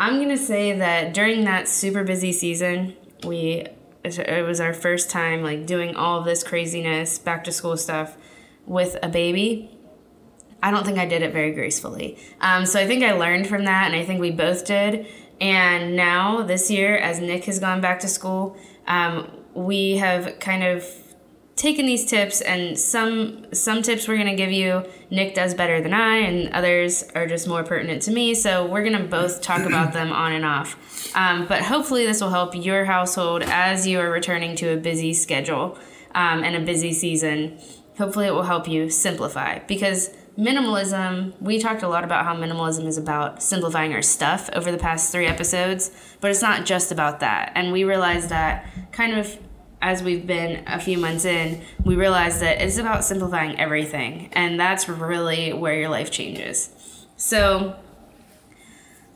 I'm 0.00 0.26
to 0.28 0.38
say 0.38 0.72
that 0.72 1.14
during 1.14 1.44
that 1.44 1.68
super 1.68 2.02
busy 2.02 2.32
season, 2.32 2.96
we 3.24 3.66
it 4.04 4.44
was 4.44 4.60
our 4.60 4.74
first 4.74 5.10
time 5.10 5.42
like 5.42 5.64
doing 5.64 5.94
all 5.94 6.22
this 6.22 6.42
craziness, 6.42 7.18
back 7.18 7.44
to 7.44 7.52
school 7.52 7.76
stuff 7.76 8.16
with 8.66 8.96
a 9.02 9.08
baby. 9.08 9.70
I 10.62 10.70
don't 10.70 10.84
think 10.84 10.98
I 10.98 11.06
did 11.06 11.22
it 11.22 11.32
very 11.32 11.52
gracefully. 11.52 12.18
Um, 12.40 12.66
so 12.66 12.80
I 12.80 12.86
think 12.86 13.04
I 13.04 13.12
learned 13.12 13.48
from 13.48 13.64
that, 13.64 13.86
and 13.86 13.94
I 13.94 14.04
think 14.04 14.20
we 14.20 14.30
both 14.30 14.64
did. 14.64 15.06
And 15.40 15.96
now, 15.96 16.42
this 16.42 16.70
year, 16.70 16.96
as 16.96 17.20
Nick 17.20 17.44
has 17.44 17.58
gone 17.58 17.80
back 17.80 17.98
to 18.00 18.08
school, 18.08 18.56
um, 18.86 19.28
we 19.54 19.96
have 19.96 20.38
kind 20.38 20.62
of 20.62 20.84
taken 21.56 21.86
these 21.86 22.04
tips 22.04 22.40
and 22.40 22.78
some 22.78 23.46
some 23.52 23.82
tips 23.82 24.08
we're 24.08 24.16
going 24.16 24.26
to 24.26 24.34
give 24.34 24.50
you 24.50 24.84
nick 25.10 25.34
does 25.34 25.52
better 25.54 25.82
than 25.82 25.92
i 25.92 26.16
and 26.16 26.48
others 26.54 27.04
are 27.14 27.26
just 27.26 27.46
more 27.46 27.62
pertinent 27.62 28.00
to 28.00 28.10
me 28.10 28.34
so 28.34 28.66
we're 28.66 28.82
going 28.82 28.96
to 28.96 29.04
both 29.04 29.42
talk 29.42 29.62
about 29.62 29.92
them 29.92 30.12
on 30.22 30.32
and 30.32 30.44
off. 30.44 31.14
Um, 31.14 31.46
but 31.46 31.62
hopefully 31.62 32.06
this 32.06 32.20
will 32.20 32.30
help 32.30 32.54
your 32.54 32.84
household 32.84 33.42
as 33.42 33.86
you 33.86 34.00
are 34.00 34.10
returning 34.10 34.56
to 34.56 34.68
a 34.72 34.76
busy 34.76 35.12
schedule 35.12 35.78
um, 36.14 36.42
and 36.44 36.56
a 36.56 36.60
busy 36.60 36.92
season. 36.92 37.58
Hopefully 37.98 38.26
it 38.26 38.32
will 38.32 38.42
help 38.42 38.66
you 38.66 38.88
simplify 38.88 39.58
because 39.60 40.10
minimalism 40.38 41.38
we 41.42 41.58
talked 41.58 41.82
a 41.82 41.88
lot 41.88 42.04
about 42.04 42.24
how 42.24 42.34
minimalism 42.34 42.86
is 42.86 42.96
about 42.96 43.42
simplifying 43.42 43.92
our 43.92 44.00
stuff 44.00 44.48
over 44.54 44.72
the 44.72 44.78
past 44.78 45.12
three 45.12 45.26
episodes 45.26 45.90
but 46.22 46.30
it's 46.30 46.40
not 46.40 46.64
just 46.64 46.90
about 46.90 47.20
that. 47.20 47.52
And 47.54 47.70
we 47.70 47.84
realized 47.84 48.30
that 48.30 48.66
kind 48.92 49.18
of 49.18 49.38
as 49.82 50.02
we've 50.02 50.26
been 50.26 50.62
a 50.68 50.80
few 50.80 50.96
months 50.96 51.24
in, 51.24 51.60
we 51.84 51.96
realize 51.96 52.38
that 52.40 52.62
it's 52.62 52.78
about 52.78 53.04
simplifying 53.04 53.58
everything. 53.58 54.30
And 54.32 54.58
that's 54.58 54.88
really 54.88 55.52
where 55.52 55.74
your 55.74 55.88
life 55.88 56.10
changes. 56.10 56.70
So, 57.16 57.76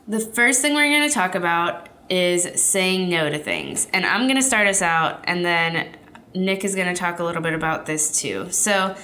the 0.07 0.19
first 0.19 0.61
thing 0.61 0.73
we're 0.73 0.89
going 0.89 1.07
to 1.07 1.13
talk 1.13 1.35
about 1.35 1.89
is 2.09 2.61
saying 2.61 3.09
no 3.09 3.29
to 3.29 3.39
things. 3.39 3.87
And 3.93 4.05
I'm 4.05 4.23
going 4.23 4.37
to 4.37 4.43
start 4.43 4.67
us 4.67 4.81
out, 4.81 5.21
and 5.23 5.43
then 5.43 5.95
Nick 6.35 6.63
is 6.63 6.75
going 6.75 6.87
to 6.87 6.93
talk 6.93 7.19
a 7.19 7.23
little 7.23 7.41
bit 7.41 7.53
about 7.53 7.85
this 7.85 8.19
too. 8.21 8.51
So, 8.51 8.95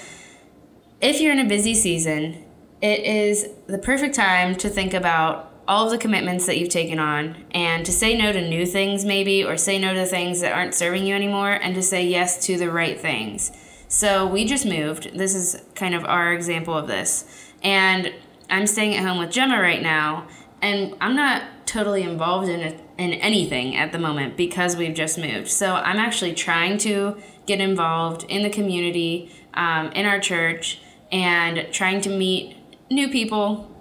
if 1.01 1.19
you're 1.19 1.33
in 1.33 1.39
a 1.39 1.47
busy 1.47 1.75
season, 1.75 2.45
it 2.81 3.01
is 3.05 3.47
the 3.67 3.77
perfect 3.77 4.15
time 4.15 4.55
to 4.55 4.69
think 4.69 4.93
about 4.93 5.52
all 5.67 5.85
of 5.85 5.91
the 5.91 5.97
commitments 5.97 6.45
that 6.45 6.57
you've 6.57 6.69
taken 6.69 6.99
on 6.99 7.35
and 7.51 7.85
to 7.85 7.91
say 7.91 8.17
no 8.17 8.31
to 8.31 8.41
new 8.47 8.65
things 8.65 9.05
maybe 9.05 9.43
or 9.43 9.55
say 9.57 9.79
no 9.79 9.93
to 9.93 10.05
things 10.05 10.41
that 10.41 10.51
aren't 10.51 10.73
serving 10.73 11.05
you 11.05 11.15
anymore 11.15 11.51
and 11.51 11.73
to 11.75 11.81
say 11.81 12.05
yes 12.05 12.45
to 12.45 12.57
the 12.57 12.69
right 12.69 12.99
things. 12.99 13.51
So 13.87 14.27
we 14.27 14.45
just 14.45 14.65
moved. 14.65 15.17
This 15.17 15.35
is 15.35 15.61
kind 15.75 15.95
of 15.95 16.03
our 16.05 16.33
example 16.33 16.75
of 16.75 16.87
this. 16.87 17.51
And 17.61 18.13
I'm 18.49 18.67
staying 18.67 18.95
at 18.95 19.05
home 19.05 19.19
with 19.19 19.31
Gemma 19.31 19.61
right 19.61 19.81
now 19.81 20.27
and 20.61 20.95
I'm 20.99 21.15
not 21.15 21.43
totally 21.65 22.03
involved 22.03 22.49
in 22.49 22.79
in 22.97 23.13
anything 23.13 23.75
at 23.75 23.91
the 23.91 23.99
moment 23.99 24.37
because 24.37 24.75
we've 24.75 24.93
just 24.93 25.17
moved. 25.17 25.47
So 25.47 25.75
I'm 25.75 25.97
actually 25.97 26.33
trying 26.33 26.77
to 26.79 27.17
get 27.45 27.59
involved 27.59 28.23
in 28.29 28.43
the 28.43 28.49
community, 28.49 29.31
um, 29.55 29.91
in 29.93 30.05
our 30.05 30.19
church, 30.19 30.79
and 31.11 31.67
trying 31.71 32.01
to 32.01 32.09
meet 32.09 32.55
new 32.91 33.09
people 33.09 33.72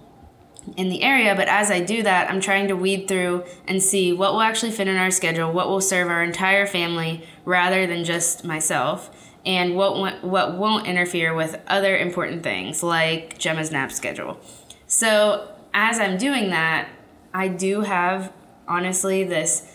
in 0.76 0.88
the 0.88 1.02
area, 1.02 1.34
but 1.34 1.48
as 1.48 1.70
I 1.70 1.80
do 1.80 2.02
that, 2.02 2.30
I'm 2.30 2.40
trying 2.40 2.68
to 2.68 2.76
weed 2.76 3.08
through 3.08 3.44
and 3.66 3.82
see 3.82 4.12
what 4.12 4.32
will 4.32 4.40
actually 4.40 4.72
fit 4.72 4.88
in 4.88 4.96
our 4.96 5.10
schedule, 5.10 5.52
what 5.52 5.68
will 5.68 5.80
serve 5.80 6.08
our 6.08 6.22
entire 6.22 6.66
family 6.66 7.26
rather 7.44 7.86
than 7.86 8.04
just 8.04 8.44
myself, 8.44 9.10
and 9.44 9.76
what 9.76 10.22
what 10.24 10.56
won't 10.56 10.86
interfere 10.86 11.34
with 11.34 11.60
other 11.66 11.96
important 11.96 12.42
things 12.42 12.82
like 12.82 13.38
Gemma's 13.38 13.70
nap 13.70 13.92
schedule. 13.92 14.40
So, 14.86 15.48
as 15.74 15.98
I'm 15.98 16.16
doing 16.16 16.50
that, 16.50 16.88
I 17.34 17.48
do 17.48 17.82
have 17.82 18.32
honestly 18.68 19.24
this 19.24 19.68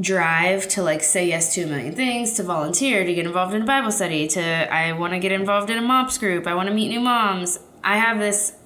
drive 0.00 0.66
to 0.68 0.82
like 0.82 1.02
say 1.02 1.28
yes 1.28 1.54
to 1.54 1.62
a 1.62 1.66
million 1.66 1.94
things, 1.94 2.32
to 2.34 2.42
volunteer, 2.42 3.04
to 3.04 3.14
get 3.14 3.26
involved 3.26 3.54
in 3.54 3.62
a 3.62 3.66
Bible 3.66 3.90
study, 3.90 4.26
to 4.28 4.42
I 4.72 4.92
want 4.92 5.12
to 5.12 5.18
get 5.18 5.32
involved 5.32 5.70
in 5.70 5.78
a 5.78 5.82
MOPS 5.82 6.18
group, 6.18 6.46
I 6.46 6.54
want 6.54 6.68
to 6.68 6.74
meet 6.74 6.88
new 6.88 7.00
moms. 7.00 7.58
I 7.84 7.98
have 7.98 8.18
this 8.18 8.56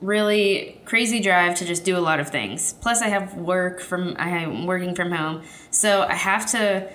really 0.00 0.80
crazy 0.84 1.20
drive 1.20 1.56
to 1.56 1.64
just 1.64 1.84
do 1.84 1.96
a 1.96 2.00
lot 2.00 2.20
of 2.20 2.28
things. 2.28 2.74
Plus 2.74 3.02
I 3.02 3.08
have 3.08 3.34
work 3.34 3.80
from 3.80 4.16
I 4.18 4.28
am 4.30 4.66
working 4.66 4.94
from 4.94 5.10
home. 5.12 5.42
So 5.70 6.02
I 6.02 6.14
have 6.14 6.46
to 6.52 6.90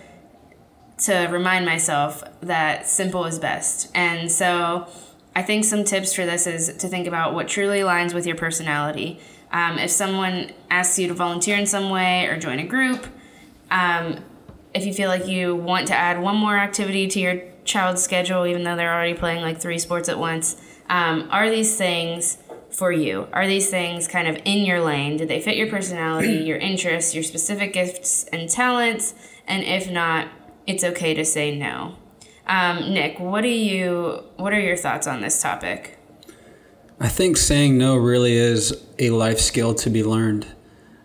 to 1.00 1.28
remind 1.28 1.66
myself 1.66 2.24
that 2.42 2.88
simple 2.88 3.26
is 3.26 3.40
best. 3.40 3.92
And 3.94 4.32
so 4.32 4.88
I 5.36 5.42
think 5.42 5.66
some 5.66 5.84
tips 5.84 6.14
for 6.14 6.26
this 6.26 6.48
is 6.48 6.78
to 6.78 6.88
think 6.88 7.08
about 7.08 7.34
what 7.34 7.48
truly 7.48 7.80
aligns 7.80 8.14
with 8.14 8.26
your 8.26 8.36
personality. 8.36 9.20
Um, 9.52 9.78
if 9.80 9.92
someone 9.92 10.52
asks 10.70 10.98
you 10.98 11.08
to 11.08 11.14
volunteer 11.14 11.58
in 11.58 11.66
some 11.66 11.90
way 11.90 12.28
or 12.28 12.40
join 12.40 12.60
a 12.60 12.66
group, 12.66 13.06
um, 13.70 14.24
if 14.74 14.86
you 14.86 14.94
feel 14.94 15.10
like 15.10 15.28
you 15.28 15.56
want 15.56 15.88
to 15.88 15.96
add 15.96 16.22
one 16.22 16.38
more 16.38 16.58
activity 16.58 17.08
to 17.08 17.20
your 17.20 17.42
child's 17.66 18.04
schedule, 18.04 18.46
even 18.46 18.64
though 18.64 18.76
they're 18.76 18.94
already 18.94 19.14
playing 19.14 19.42
like 19.42 19.60
three 19.60 19.80
sports 19.80 20.10
at 20.10 20.18
once, 20.18 20.62
um, 20.90 21.28
are 21.32 21.50
these 21.50 21.78
things 21.78 22.38
for 22.74 22.92
you? 22.92 23.27
Are 23.32 23.48
these 23.48 23.70
things 23.70 24.08
kind 24.08 24.27
of 24.27 24.38
in 24.46 24.65
your 24.65 24.82
lane? 24.82 25.18
Do 25.18 25.25
they 25.25 25.39
fit 25.39 25.56
your 25.56 25.70
personality, 25.70 26.34
your 26.46 26.58
interests, 26.58 27.13
your 27.13 27.24
specific 27.24 27.74
gifts 27.74 28.25
and 28.25 28.50
talents? 28.50 29.13
And 29.48 29.63
if 29.63 29.89
not, 29.89 30.27
it's 30.65 30.84
okay 30.84 31.13
to 31.13 31.25
say 31.25 31.56
no. 31.56 31.96
Um, 32.48 32.94
Nick, 32.94 33.20
what 33.20 33.42
do 33.42 33.50
you? 33.50 34.24
What 34.36 34.53
are 34.53 34.60
your 34.60 34.75
thoughts 34.75 35.08
on 35.08 35.22
this 35.22 35.42
topic? 35.42 35.98
I 37.00 37.08
think 37.08 37.38
saying 37.38 37.77
no 37.77 37.96
really 37.96 38.34
is 38.34 38.86
a 39.00 39.10
life 39.12 39.39
skill 39.39 39.74
to 39.75 39.89
be 39.89 40.03
learned. 40.03 40.48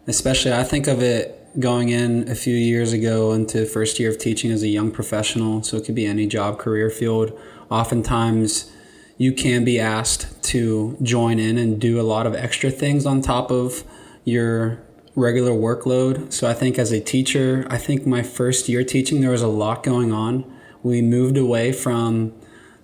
Especially, 0.07 0.53
I 0.53 0.65
think 0.65 0.87
of 0.87 1.03
it 1.03 1.35
going 1.59 1.89
in 1.89 2.29
a 2.29 2.35
few 2.35 2.55
years 2.55 2.93
ago 2.93 3.33
into 3.33 3.67
first 3.67 3.99
year 3.99 4.11
of 4.11 4.19
teaching 4.19 4.51
as 4.51 4.63
a 4.63 4.69
young 4.69 4.91
professional. 4.91 5.63
So 5.63 5.77
it 5.77 5.85
could 5.85 5.95
be 5.95 6.07
any 6.07 6.27
job, 6.27 6.59
career 6.59 6.91
field. 6.91 7.39
Oftentimes, 7.71 8.71
you 9.19 9.33
can 9.33 9.65
be 9.65 9.79
asked 9.79 10.43
to 10.45 10.97
join 11.03 11.39
in 11.39 11.59
and 11.59 11.81
do 11.81 12.01
a 12.01 12.03
lot 12.03 12.27
of 12.27 12.35
extra 12.35 12.71
things 12.71 13.05
on 13.05 13.21
top 13.21 13.51
of 13.51 13.85
your 14.25 14.81
regular 15.17 15.51
workload. 15.51 16.33
So 16.33 16.49
I 16.49 16.55
think 16.55 16.79
as 16.79 16.93
a 16.93 17.01
teacher, 17.01 17.67
I 17.69 17.79
think 17.79 18.07
my 18.07 18.23
first 18.23 18.69
year 18.69 18.85
teaching, 18.85 19.21
there 19.21 19.33
was 19.33 19.43
a 19.43 19.49
lot 19.49 19.83
going 19.83 20.13
on. 20.13 20.51
We 20.85 21.03
moved 21.03 21.37
away 21.37 21.73
from 21.73 22.33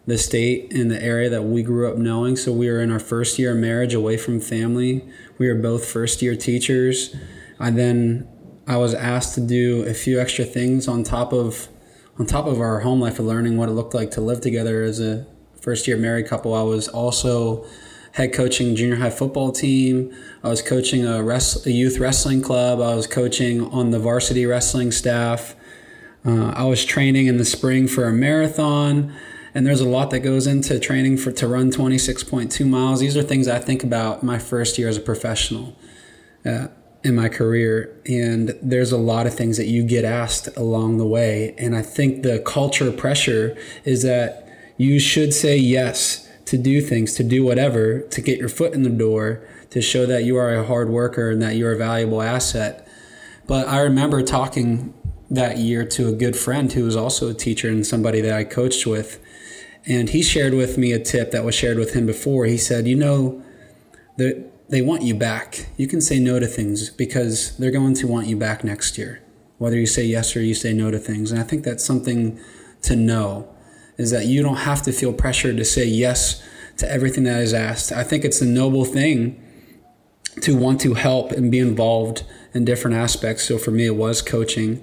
the 0.06 0.18
state 0.18 0.72
and 0.72 0.90
the 0.90 1.02
area 1.02 1.30
that 1.30 1.42
we 1.42 1.62
grew 1.62 1.90
up 1.90 1.96
knowing. 1.96 2.36
So 2.36 2.52
we 2.52 2.68
were 2.68 2.80
in 2.80 2.90
our 2.90 2.98
first 2.98 3.38
year 3.38 3.52
of 3.52 3.58
marriage 3.58 3.94
away 3.94 4.16
from 4.16 4.40
family. 4.40 5.08
We 5.38 5.46
were 5.48 5.54
both 5.54 5.86
first 5.86 6.20
year 6.20 6.34
teachers. 6.34 7.14
And 7.60 7.78
then 7.78 8.28
I 8.66 8.76
was 8.76 8.92
asked 8.92 9.34
to 9.36 9.40
do 9.40 9.84
a 9.84 9.94
few 9.94 10.20
extra 10.20 10.44
things 10.44 10.88
on 10.88 11.04
top 11.04 11.32
of 11.32 11.68
on 12.16 12.26
top 12.26 12.46
of 12.46 12.60
our 12.60 12.80
home 12.80 13.00
life 13.00 13.18
of 13.18 13.24
learning 13.24 13.56
what 13.56 13.68
it 13.68 13.72
looked 13.72 13.92
like 13.92 14.12
to 14.12 14.20
live 14.20 14.40
together 14.40 14.84
as 14.84 15.00
a 15.00 15.26
first 15.64 15.88
year 15.88 15.97
married 15.97 16.28
couple. 16.28 16.52
I 16.52 16.62
was 16.62 16.88
also 16.88 17.64
head 18.12 18.35
coaching 18.35 18.76
junior 18.76 18.97
high 18.97 19.09
football 19.09 19.50
team. 19.50 20.14
I 20.42 20.49
was 20.49 20.61
coaching 20.61 21.06
a, 21.06 21.25
a 21.25 21.71
youth 21.71 21.99
wrestling 21.99 22.42
club. 22.42 22.80
I 22.80 22.94
was 22.94 23.06
coaching 23.06 23.62
on 23.73 23.90
the 23.90 23.99
varsity 23.99 24.44
wrestling 24.44 24.92
staff. 24.92 25.56
Uh, 26.25 26.52
I 26.54 26.64
was 26.64 26.85
training 26.85 27.28
in 27.28 27.38
the 27.38 27.47
spring 27.47 27.88
for 27.88 28.04
a 28.04 28.12
marathon, 28.12 29.12
and 29.54 29.66
there's 29.66 29.80
a 29.80 29.88
lot 29.88 30.11
that 30.11 30.21
goes 30.21 30.47
into 30.47 30.78
training 30.78 31.16
for 31.16 31.33
to 31.33 31.49
run 31.49 31.73
26.2 31.73 32.66
miles. 32.66 33.00
These 33.00 33.16
are 33.16 33.23
things 33.23 33.49
I 33.49 33.59
think 33.59 33.83
about 33.83 34.23
my 34.23 34.38
first 34.38 34.78
year 34.78 34.88
as 34.88 34.99
a 34.99 35.00
professional 35.00 35.76
uh, 36.44 36.68
in 37.02 37.14
my 37.14 37.30
career, 37.30 37.99
and 38.06 38.54
there's 38.62 38.92
a 38.92 38.99
lot 38.99 39.26
of 39.26 39.35
things 39.35 39.56
that 39.56 39.66
you 39.66 39.83
get 39.83 40.04
asked 40.04 40.54
along 40.59 40.99
the 40.99 41.06
way. 41.06 41.54
And 41.56 41.75
I 41.75 41.83
think 41.83 42.23
the 42.23 42.38
culture 42.40 42.92
pressure 42.92 43.56
is 43.85 44.02
that 44.02 44.43
you 44.76 44.98
should 44.98 45.32
say 45.32 45.56
yes 45.56 46.28
to 46.46 46.58
do 46.58 46.80
things, 46.80 47.14
to 47.14 47.24
do 47.24 47.44
whatever, 47.44 48.00
to 48.00 48.20
get 48.20 48.38
your 48.38 48.48
foot 48.48 48.74
in 48.74 48.82
the 48.82 48.90
door, 48.90 49.46
to 49.70 49.80
show 49.80 50.06
that 50.06 50.24
you 50.24 50.36
are 50.36 50.54
a 50.54 50.64
hard 50.64 50.88
worker 50.88 51.30
and 51.30 51.42
that 51.42 51.56
you're 51.56 51.72
a 51.72 51.78
valuable 51.78 52.22
asset. 52.22 52.86
But 53.46 53.66
I 53.68 53.80
remember 53.80 54.22
talking 54.22 54.94
that 55.30 55.58
year 55.58 55.84
to 55.84 56.08
a 56.08 56.12
good 56.12 56.36
friend 56.36 56.72
who 56.72 56.84
was 56.84 56.96
also 56.96 57.28
a 57.28 57.34
teacher 57.34 57.68
and 57.68 57.86
somebody 57.86 58.20
that 58.20 58.32
I 58.32 58.44
coached 58.44 58.86
with. 58.86 59.20
And 59.86 60.10
he 60.10 60.22
shared 60.22 60.54
with 60.54 60.78
me 60.78 60.92
a 60.92 60.98
tip 60.98 61.30
that 61.32 61.44
was 61.44 61.54
shared 61.54 61.78
with 61.78 61.94
him 61.94 62.06
before. 62.06 62.46
He 62.46 62.56
said, 62.56 62.86
You 62.86 62.96
know, 62.96 63.42
the, 64.16 64.48
they 64.68 64.80
want 64.80 65.02
you 65.02 65.14
back. 65.14 65.66
You 65.76 65.86
can 65.86 66.00
say 66.00 66.18
no 66.18 66.38
to 66.38 66.46
things 66.46 66.90
because 66.90 67.56
they're 67.58 67.70
going 67.70 67.94
to 67.94 68.06
want 68.06 68.26
you 68.26 68.36
back 68.36 68.64
next 68.64 68.96
year, 68.96 69.22
whether 69.58 69.78
you 69.78 69.86
say 69.86 70.04
yes 70.04 70.34
or 70.36 70.40
you 70.40 70.54
say 70.54 70.72
no 70.72 70.90
to 70.90 70.98
things. 70.98 71.30
And 71.30 71.40
I 71.40 71.44
think 71.44 71.64
that's 71.64 71.84
something 71.84 72.38
to 72.82 72.96
know 72.96 73.53
is 73.96 74.10
that 74.10 74.26
you 74.26 74.42
don't 74.42 74.56
have 74.56 74.82
to 74.82 74.92
feel 74.92 75.12
pressured 75.12 75.56
to 75.56 75.64
say 75.64 75.84
yes 75.84 76.42
to 76.78 76.90
everything 76.90 77.24
that 77.24 77.40
is 77.40 77.54
asked. 77.54 77.92
I 77.92 78.02
think 78.02 78.24
it's 78.24 78.40
a 78.40 78.46
noble 78.46 78.84
thing 78.84 79.40
to 80.40 80.56
want 80.56 80.80
to 80.80 80.94
help 80.94 81.30
and 81.32 81.50
be 81.50 81.58
involved 81.58 82.24
in 82.52 82.64
different 82.64 82.96
aspects. 82.96 83.44
So 83.44 83.58
for 83.58 83.70
me, 83.70 83.86
it 83.86 83.96
was 83.96 84.20
coaching. 84.20 84.82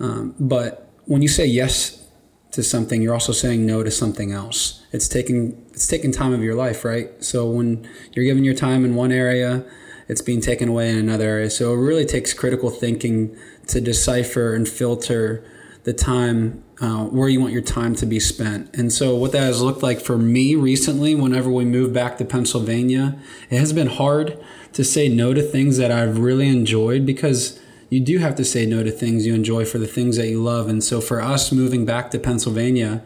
Um, 0.00 0.34
but 0.38 0.90
when 1.06 1.22
you 1.22 1.28
say 1.28 1.46
yes 1.46 2.04
to 2.52 2.62
something, 2.62 3.00
you're 3.00 3.14
also 3.14 3.32
saying 3.32 3.64
no 3.64 3.82
to 3.82 3.90
something 3.90 4.32
else. 4.32 4.84
It's 4.92 5.06
taking 5.06 5.64
it's 5.72 5.86
taking 5.86 6.10
time 6.10 6.32
of 6.32 6.42
your 6.42 6.56
life, 6.56 6.84
right? 6.84 7.08
So 7.22 7.48
when 7.48 7.88
you're 8.12 8.24
giving 8.24 8.44
your 8.44 8.54
time 8.54 8.84
in 8.84 8.94
one 8.96 9.12
area, 9.12 9.64
it's 10.08 10.22
being 10.22 10.40
taken 10.40 10.68
away 10.68 10.90
in 10.90 10.98
another 10.98 11.28
area. 11.28 11.50
So 11.50 11.72
it 11.72 11.76
really 11.76 12.04
takes 12.04 12.32
critical 12.32 12.70
thinking 12.70 13.36
to 13.68 13.80
decipher 13.80 14.54
and 14.54 14.68
filter 14.68 15.44
the 15.84 15.92
time 15.92 16.64
uh, 16.80 17.04
where 17.04 17.28
you 17.28 17.40
want 17.40 17.52
your 17.52 17.62
time 17.62 17.94
to 17.94 18.06
be 18.06 18.18
spent. 18.18 18.74
And 18.74 18.92
so, 18.92 19.14
what 19.14 19.32
that 19.32 19.42
has 19.42 19.60
looked 19.60 19.82
like 19.82 20.00
for 20.00 20.16
me 20.16 20.54
recently, 20.54 21.14
whenever 21.14 21.50
we 21.50 21.64
moved 21.64 21.92
back 21.92 22.16
to 22.18 22.24
Pennsylvania, 22.24 23.18
it 23.50 23.58
has 23.58 23.72
been 23.72 23.88
hard 23.88 24.42
to 24.72 24.82
say 24.82 25.08
no 25.08 25.34
to 25.34 25.42
things 25.42 25.76
that 25.76 25.90
I've 25.90 26.18
really 26.18 26.48
enjoyed 26.48 27.04
because 27.04 27.60
you 27.90 28.00
do 28.00 28.18
have 28.18 28.34
to 28.36 28.44
say 28.44 28.64
no 28.64 28.82
to 28.82 28.90
things 28.90 29.26
you 29.26 29.34
enjoy 29.34 29.64
for 29.64 29.78
the 29.78 29.86
things 29.86 30.16
that 30.16 30.28
you 30.28 30.42
love. 30.42 30.68
And 30.68 30.82
so, 30.82 31.00
for 31.00 31.20
us 31.20 31.52
moving 31.52 31.84
back 31.84 32.10
to 32.12 32.18
Pennsylvania, 32.18 33.02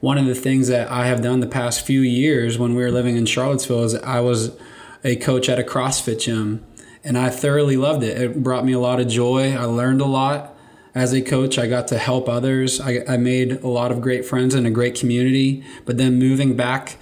one 0.00 0.18
of 0.18 0.26
the 0.26 0.34
things 0.34 0.68
that 0.68 0.90
I 0.90 1.06
have 1.06 1.22
done 1.22 1.40
the 1.40 1.46
past 1.46 1.86
few 1.86 2.00
years 2.00 2.58
when 2.58 2.74
we 2.74 2.82
were 2.82 2.90
living 2.90 3.16
in 3.16 3.24
Charlottesville 3.24 3.84
is 3.84 3.94
I 3.94 4.20
was 4.20 4.54
a 5.02 5.16
coach 5.16 5.48
at 5.48 5.58
a 5.58 5.62
CrossFit 5.62 6.20
gym 6.20 6.64
and 7.02 7.16
I 7.16 7.30
thoroughly 7.30 7.76
loved 7.76 8.02
it. 8.02 8.20
It 8.20 8.42
brought 8.42 8.64
me 8.64 8.72
a 8.72 8.78
lot 8.78 9.00
of 9.00 9.08
joy. 9.08 9.54
I 9.54 9.64
learned 9.64 10.00
a 10.00 10.06
lot 10.06 10.55
as 10.96 11.12
a 11.12 11.20
coach, 11.20 11.58
I 11.58 11.66
got 11.66 11.88
to 11.88 11.98
help 11.98 12.26
others. 12.26 12.80
I, 12.80 13.02
I 13.06 13.18
made 13.18 13.52
a 13.62 13.68
lot 13.68 13.92
of 13.92 14.00
great 14.00 14.24
friends 14.24 14.54
in 14.54 14.64
a 14.64 14.70
great 14.70 14.98
community. 14.98 15.62
But 15.84 15.98
then 15.98 16.18
moving 16.18 16.56
back 16.56 16.96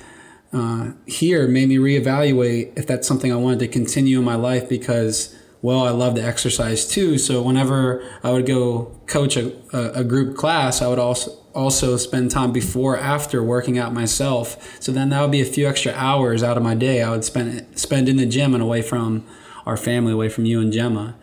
uh, 0.53 0.91
here 1.07 1.47
made 1.47 1.69
me 1.69 1.77
reevaluate 1.77 2.77
if 2.77 2.89
that's 2.89 3.07
something 3.07 3.33
I 3.33 3.37
wanted 3.37 3.61
to 3.61 3.69
continue 3.69 4.19
in 4.19 4.25
my 4.25 4.35
life 4.35 4.69
because, 4.69 5.37
well, 5.63 5.85
I 5.87 5.91
love 5.91 6.17
to 6.17 6.23
exercise 6.25 6.89
too. 6.89 7.19
So 7.19 7.41
whenever 7.41 8.05
I 8.25 8.33
would 8.33 8.47
go 8.47 9.01
coach 9.07 9.37
a, 9.37 9.53
a 9.73 10.03
group 10.03 10.37
class, 10.37 10.83
I 10.83 10.89
would 10.89 10.99
also 10.99 11.31
also 11.55 11.97
spend 11.97 12.33
time 12.33 12.51
before 12.51 12.99
after 12.99 13.41
working 13.45 13.79
out 13.79 13.93
myself. 13.93 14.83
So 14.83 14.91
then 14.91 15.11
that 15.11 15.21
would 15.21 15.31
be 15.31 15.41
a 15.41 15.45
few 15.45 15.69
extra 15.69 15.93
hours 15.93 16.43
out 16.43 16.57
of 16.57 16.65
my 16.65 16.75
day 16.75 17.01
I 17.01 17.11
would 17.11 17.25
spend 17.25 17.79
spend 17.79 18.09
in 18.09 18.17
the 18.17 18.27
gym 18.27 18.55
and 18.55 18.63
away 18.63 18.83
from 18.83 19.25
our 19.65 19.77
family, 19.77 20.11
away 20.11 20.31
from 20.31 20.47
you 20.47 20.61
and 20.61 20.73
Gemma. 20.73 21.15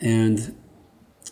And 0.00 0.56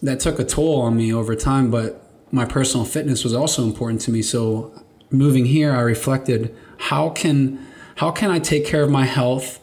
that 0.02 0.20
took 0.20 0.38
a 0.38 0.44
toll 0.44 0.80
on 0.80 0.96
me 0.96 1.12
over 1.12 1.34
time, 1.34 1.70
but 1.70 2.04
my 2.30 2.44
personal 2.44 2.84
fitness 2.84 3.24
was 3.24 3.34
also 3.34 3.64
important 3.64 4.00
to 4.02 4.10
me. 4.10 4.22
So 4.22 4.72
moving 5.10 5.46
here, 5.46 5.72
I 5.72 5.80
reflected 5.80 6.54
how 6.78 7.10
can 7.10 7.66
how 7.96 8.12
can 8.12 8.30
I 8.30 8.38
take 8.38 8.64
care 8.64 8.84
of 8.84 8.90
my 8.90 9.04
health, 9.04 9.58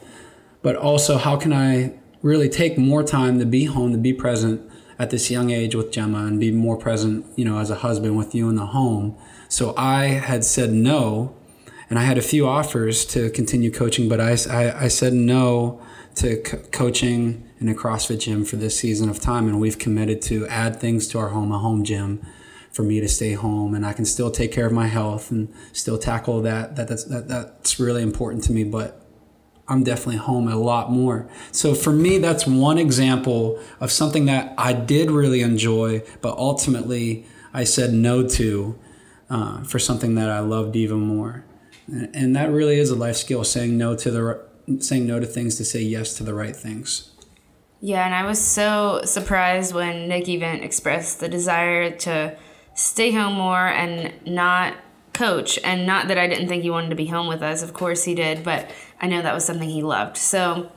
but 0.60 0.76
also 0.76 1.16
how 1.16 1.36
can 1.36 1.54
I 1.54 1.94
really 2.20 2.50
take 2.50 2.76
more 2.76 3.02
time 3.02 3.38
to 3.38 3.46
be 3.46 3.64
home, 3.64 3.92
to 3.92 3.98
be 3.98 4.12
present 4.12 4.60
at 4.98 5.10
this 5.10 5.30
young 5.30 5.50
age 5.50 5.74
with 5.74 5.90
Gemma 5.90 6.26
and 6.26 6.38
be 6.40 6.50
more 6.50 6.76
present, 6.76 7.24
you 7.36 7.44
know, 7.44 7.58
as 7.58 7.70
a 7.70 7.76
husband 7.76 8.16
with 8.16 8.34
you 8.34 8.48
in 8.48 8.56
the 8.56 8.66
home. 8.66 9.16
So 9.48 9.74
I 9.76 10.06
had 10.06 10.44
said 10.44 10.72
no, 10.72 11.34
and 11.88 11.98
I 11.98 12.02
had 12.02 12.18
a 12.18 12.22
few 12.22 12.46
offers 12.46 13.04
to 13.06 13.30
continue 13.30 13.70
coaching, 13.70 14.08
but 14.08 14.20
I, 14.20 14.36
I, 14.50 14.84
I 14.84 14.88
said 14.88 15.12
no 15.12 15.80
to 16.16 16.42
co- 16.42 16.58
coaching 16.72 17.45
in 17.58 17.68
a 17.68 17.74
CrossFit 17.74 18.20
gym 18.20 18.44
for 18.44 18.56
this 18.56 18.78
season 18.78 19.08
of 19.08 19.20
time, 19.20 19.48
and 19.48 19.60
we've 19.60 19.78
committed 19.78 20.20
to 20.22 20.46
add 20.48 20.80
things 20.80 21.08
to 21.08 21.18
our 21.18 21.28
home, 21.28 21.52
a 21.52 21.58
home 21.58 21.84
gym, 21.84 22.24
for 22.70 22.82
me 22.82 23.00
to 23.00 23.08
stay 23.08 23.32
home, 23.32 23.74
and 23.74 23.86
I 23.86 23.94
can 23.94 24.04
still 24.04 24.30
take 24.30 24.52
care 24.52 24.66
of 24.66 24.72
my 24.72 24.86
health 24.86 25.30
and 25.30 25.52
still 25.72 25.96
tackle 25.98 26.42
that. 26.42 26.76
That 26.76 26.88
that's 26.88 27.04
that, 27.04 27.28
that's 27.28 27.80
really 27.80 28.02
important 28.02 28.44
to 28.44 28.52
me, 28.52 28.64
but. 28.64 29.02
I'm 29.68 29.82
definitely 29.82 30.18
home 30.18 30.46
a 30.46 30.54
lot 30.54 30.92
more. 30.92 31.28
So 31.50 31.74
for 31.74 31.90
me, 31.90 32.18
that's 32.18 32.46
one 32.46 32.78
example 32.78 33.60
of 33.80 33.90
something 33.90 34.26
that 34.26 34.54
I 34.56 34.72
did 34.72 35.10
really 35.10 35.40
enjoy, 35.40 36.04
but 36.20 36.38
ultimately 36.38 37.26
I 37.52 37.64
said 37.64 37.92
no 37.92 38.24
to 38.28 38.78
uh, 39.28 39.64
for 39.64 39.80
something 39.80 40.14
that 40.14 40.30
I 40.30 40.38
loved 40.38 40.76
even 40.76 41.00
more. 41.00 41.44
And 41.88 42.36
that 42.36 42.50
really 42.52 42.78
is 42.78 42.90
a 42.90 42.94
life 42.94 43.16
skill: 43.16 43.42
saying 43.42 43.76
no 43.76 43.96
to 43.96 44.10
the 44.12 44.80
saying 44.80 45.04
no 45.04 45.18
to 45.18 45.26
things 45.26 45.56
to 45.56 45.64
say 45.64 45.80
yes 45.80 46.14
to 46.14 46.22
the 46.22 46.34
right 46.34 46.54
things. 46.54 47.10
Yeah, 47.86 48.04
and 48.04 48.16
I 48.16 48.26
was 48.26 48.44
so 48.44 49.02
surprised 49.04 49.72
when 49.72 50.08
Nick 50.08 50.28
even 50.28 50.64
expressed 50.64 51.20
the 51.20 51.28
desire 51.28 51.88
to 51.98 52.36
stay 52.74 53.12
home 53.12 53.34
more 53.34 53.64
and 53.64 54.12
not 54.26 54.74
coach. 55.12 55.56
And 55.62 55.86
not 55.86 56.08
that 56.08 56.18
I 56.18 56.26
didn't 56.26 56.48
think 56.48 56.64
he 56.64 56.70
wanted 56.70 56.90
to 56.90 56.96
be 56.96 57.06
home 57.06 57.28
with 57.28 57.42
us, 57.42 57.62
of 57.62 57.74
course 57.74 58.02
he 58.02 58.16
did, 58.16 58.42
but 58.42 58.68
I 59.00 59.06
know 59.06 59.22
that 59.22 59.32
was 59.32 59.44
something 59.44 59.68
he 59.68 59.84
loved. 59.84 60.16
So 60.16 60.68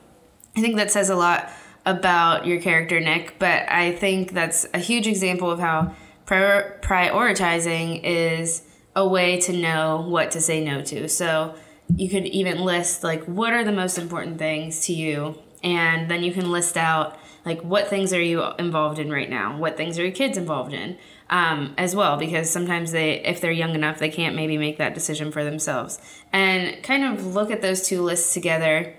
I 0.55 0.61
think 0.61 0.75
that 0.75 0.91
says 0.91 1.09
a 1.09 1.15
lot 1.15 1.49
about 1.83 2.45
your 2.45 2.61
character, 2.61 2.99
Nick, 2.99 3.39
but 3.39 3.67
I 3.67 3.93
think 3.93 4.33
that's 4.33 4.67
a 4.75 4.79
huge 4.79 5.07
example 5.07 5.49
of 5.49 5.57
how 5.57 5.95
prior- 6.27 6.79
prioritizing 6.83 8.01
is 8.03 8.61
a 8.95 9.07
way 9.07 9.39
to 9.41 9.53
know 9.53 10.05
what 10.07 10.29
to 10.29 10.41
say 10.41 10.63
no 10.63 10.83
to. 10.83 11.09
So 11.09 11.55
you 11.95 12.07
could 12.07 12.27
even 12.27 12.59
list 12.59 13.03
like 13.03 13.23
what 13.23 13.51
are 13.51 13.63
the 13.63 13.71
most 13.71 13.97
important 13.97 14.37
things 14.37 14.85
to 14.85 14.93
you 14.93 15.39
and 15.63 16.09
then 16.09 16.23
you 16.23 16.31
can 16.31 16.51
list 16.51 16.77
out 16.77 17.17
like 17.45 17.61
what 17.61 17.87
things 17.87 18.13
are 18.13 18.21
you 18.21 18.43
involved 18.59 18.99
in 18.99 19.11
right 19.11 19.29
now? 19.29 19.57
What 19.57 19.77
things 19.77 19.97
are 19.97 20.03
your 20.03 20.11
kids 20.11 20.37
involved 20.37 20.73
in? 20.73 20.97
Um, 21.31 21.75
as 21.77 21.95
well 21.95 22.17
because 22.17 22.49
sometimes 22.49 22.91
they 22.91 23.23
if 23.23 23.39
they're 23.39 23.51
young 23.51 23.75
enough 23.75 23.99
they 23.99 24.09
can't 24.09 24.35
maybe 24.35 24.57
make 24.57 24.79
that 24.79 24.95
decision 24.95 25.31
for 25.31 25.43
themselves. 25.43 25.99
And 26.33 26.81
kind 26.81 27.03
of 27.03 27.25
look 27.35 27.51
at 27.51 27.61
those 27.61 27.87
two 27.87 28.01
lists 28.01 28.33
together 28.33 28.95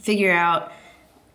figure 0.00 0.32
out 0.32 0.72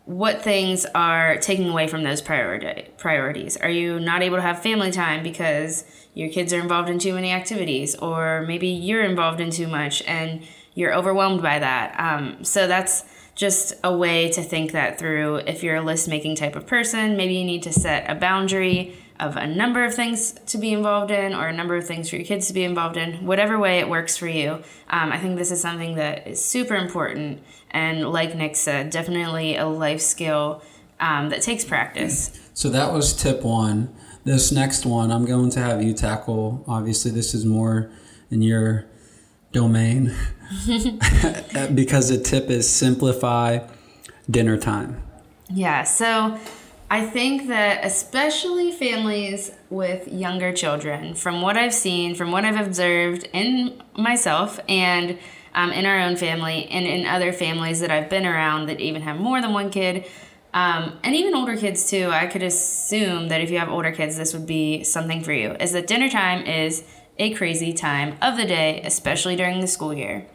what 0.05 0.41
things 0.41 0.87
are 0.95 1.37
taking 1.37 1.69
away 1.69 1.87
from 1.87 2.01
those 2.03 2.21
priority 2.21 2.89
priorities. 2.97 3.55
Are 3.57 3.69
you 3.69 3.99
not 3.99 4.23
able 4.23 4.37
to 4.37 4.41
have 4.41 4.63
family 4.63 4.89
time 4.89 5.21
because 5.21 5.83
your 6.15 6.29
kids 6.29 6.51
are 6.51 6.59
involved 6.59 6.89
in 6.89 6.97
too 6.97 7.13
many 7.13 7.31
activities 7.31 7.95
or 7.95 8.43
maybe 8.47 8.67
you're 8.67 9.03
involved 9.03 9.39
in 9.39 9.51
too 9.51 9.67
much 9.67 10.01
and 10.07 10.41
you're 10.73 10.93
overwhelmed 10.95 11.43
by 11.43 11.59
that? 11.59 11.99
Um, 11.99 12.43
so 12.43 12.65
that's 12.65 13.03
just 13.39 13.73
a 13.85 13.95
way 13.95 14.29
to 14.29 14.43
think 14.43 14.73
that 14.73 14.99
through. 14.99 15.37
If 15.37 15.63
you're 15.63 15.77
a 15.77 15.81
list 15.81 16.09
making 16.09 16.35
type 16.35 16.57
of 16.57 16.67
person, 16.67 17.15
maybe 17.15 17.35
you 17.35 17.45
need 17.45 17.63
to 17.63 17.71
set 17.71 18.11
a 18.11 18.13
boundary 18.13 18.97
of 19.17 19.37
a 19.37 19.47
number 19.47 19.85
of 19.85 19.93
things 19.93 20.33
to 20.47 20.57
be 20.57 20.73
involved 20.73 21.09
in 21.09 21.33
or 21.33 21.47
a 21.47 21.53
number 21.53 21.77
of 21.77 21.87
things 21.87 22.09
for 22.09 22.17
your 22.17 22.25
kids 22.25 22.47
to 22.47 22.53
be 22.53 22.65
involved 22.65 22.97
in, 22.97 23.25
whatever 23.25 23.57
way 23.57 23.79
it 23.79 23.87
works 23.87 24.17
for 24.17 24.27
you. 24.27 24.61
Um, 24.89 25.13
I 25.13 25.17
think 25.19 25.37
this 25.37 25.51
is 25.51 25.61
something 25.61 25.95
that 25.95 26.27
is 26.27 26.43
super 26.43 26.75
important. 26.75 27.41
And 27.71 28.09
like 28.09 28.35
Nick 28.35 28.57
said, 28.57 28.89
definitely 28.89 29.55
a 29.55 29.67
life 29.67 30.01
skill 30.01 30.61
um, 30.99 31.29
that 31.29 31.41
takes 31.41 31.63
practice. 31.63 32.37
So 32.53 32.69
that 32.71 32.91
was 32.91 33.13
tip 33.13 33.43
one. 33.43 33.95
This 34.25 34.51
next 34.51 34.85
one, 34.85 35.11
I'm 35.11 35.23
going 35.23 35.49
to 35.51 35.61
have 35.61 35.81
you 35.81 35.93
tackle. 35.93 36.65
Obviously, 36.67 37.11
this 37.11 37.33
is 37.33 37.45
more 37.45 37.89
in 38.29 38.41
your 38.41 38.85
domain 39.51 40.15
because 41.73 42.09
the 42.09 42.19
tip 42.23 42.49
is 42.49 42.69
simplify 42.69 43.59
dinner 44.29 44.57
time. 44.57 45.01
Yeah, 45.49 45.83
so 45.83 46.37
I 46.91 47.05
think 47.05 47.47
that 47.47 47.85
especially 47.85 48.71
families 48.71 49.51
with 49.69 50.07
younger 50.07 50.53
children, 50.53 51.13
from 51.13 51.41
what 51.41 51.57
I've 51.57 51.73
seen, 51.73 52.15
from 52.15 52.31
what 52.31 52.45
I've 52.45 52.59
observed 52.65 53.27
in 53.33 53.81
myself 53.95 54.59
and 54.67 55.17
um, 55.53 55.71
in 55.71 55.85
our 55.85 55.99
own 55.99 56.15
family 56.15 56.65
and 56.67 56.85
in 56.85 57.05
other 57.05 57.33
families 57.33 57.79
that 57.79 57.91
I've 57.91 58.09
been 58.09 58.25
around 58.25 58.67
that 58.67 58.79
even 58.79 59.01
have 59.01 59.19
more 59.19 59.41
than 59.41 59.53
one 59.53 59.71
kid, 59.71 60.05
um, 60.53 60.97
and 61.03 61.15
even 61.15 61.35
older 61.35 61.55
kids 61.55 61.89
too, 61.89 62.09
I 62.09 62.25
could 62.25 62.41
assume 62.41 63.27
that 63.27 63.41
if 63.41 63.51
you 63.51 63.59
have 63.59 63.69
older 63.69 63.91
kids, 63.91 64.17
this 64.17 64.33
would 64.33 64.47
be 64.47 64.83
something 64.83 65.21
for 65.21 65.31
you, 65.31 65.51
is 65.59 65.73
that 65.73 65.85
dinner 65.85 66.09
time 66.09 66.45
is 66.45 66.83
a 67.19 67.33
crazy 67.33 67.73
time 67.73 68.15
of 68.21 68.37
the 68.37 68.45
day, 68.45 68.81
especially 68.83 69.35
during 69.35 69.59
the 69.59 69.67
school 69.67 69.93
year. 69.93 70.25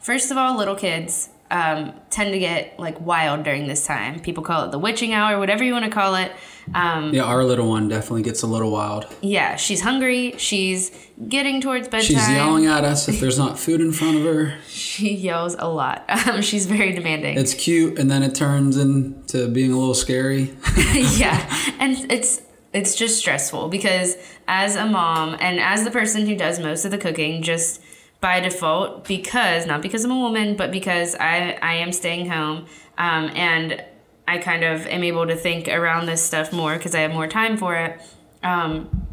First 0.00 0.30
of 0.30 0.36
all, 0.36 0.56
little 0.56 0.76
kids 0.76 1.28
um, 1.50 1.94
tend 2.10 2.32
to 2.32 2.38
get 2.38 2.78
like 2.78 3.00
wild 3.00 3.42
during 3.42 3.66
this 3.66 3.86
time. 3.86 4.20
People 4.20 4.42
call 4.42 4.64
it 4.64 4.70
the 4.70 4.78
witching 4.78 5.12
hour, 5.12 5.38
whatever 5.38 5.64
you 5.64 5.72
want 5.72 5.84
to 5.84 5.90
call 5.90 6.14
it. 6.14 6.32
Um, 6.74 7.14
yeah, 7.14 7.24
our 7.24 7.44
little 7.44 7.68
one 7.68 7.88
definitely 7.88 8.22
gets 8.22 8.42
a 8.42 8.46
little 8.46 8.70
wild. 8.70 9.06
Yeah, 9.22 9.56
she's 9.56 9.80
hungry. 9.80 10.34
She's 10.36 10.90
getting 11.28 11.60
towards 11.60 11.88
bedtime. 11.88 12.06
She's 12.06 12.28
yelling 12.28 12.66
at 12.66 12.84
us 12.84 13.08
if 13.08 13.20
there's 13.20 13.38
not 13.38 13.58
food 13.58 13.80
in 13.80 13.92
front 13.92 14.18
of 14.18 14.24
her. 14.24 14.58
She 14.68 15.14
yells 15.14 15.56
a 15.58 15.68
lot. 15.68 16.04
Um, 16.28 16.42
she's 16.42 16.66
very 16.66 16.92
demanding. 16.92 17.38
It's 17.38 17.54
cute, 17.54 17.98
and 17.98 18.10
then 18.10 18.22
it 18.22 18.34
turns 18.34 18.76
into 18.76 19.48
being 19.48 19.72
a 19.72 19.78
little 19.78 19.94
scary. 19.94 20.54
yeah, 20.94 21.48
and 21.78 22.10
it's 22.12 22.42
it's 22.78 22.94
just 22.94 23.18
stressful 23.18 23.68
because 23.68 24.16
as 24.46 24.76
a 24.76 24.86
mom 24.86 25.36
and 25.40 25.58
as 25.58 25.82
the 25.82 25.90
person 25.90 26.26
who 26.26 26.36
does 26.36 26.60
most 26.60 26.84
of 26.84 26.92
the 26.92 26.98
cooking, 26.98 27.42
just 27.42 27.82
by 28.20 28.38
default, 28.38 29.04
because 29.04 29.66
not 29.66 29.82
because 29.82 30.04
I'm 30.04 30.12
a 30.12 30.18
woman, 30.18 30.56
but 30.56 30.70
because 30.70 31.16
I 31.16 31.58
I 31.60 31.74
am 31.74 31.90
staying 31.90 32.30
home, 32.30 32.66
um, 32.96 33.30
and 33.34 33.82
I 34.28 34.38
kind 34.38 34.62
of 34.62 34.86
am 34.86 35.02
able 35.02 35.26
to 35.26 35.34
think 35.34 35.66
around 35.66 36.06
this 36.06 36.22
stuff 36.22 36.52
more 36.52 36.76
because 36.76 36.94
I 36.94 37.00
have 37.00 37.10
more 37.10 37.26
time 37.26 37.56
for 37.56 37.74
it. 37.74 38.00
Um, 38.44 39.06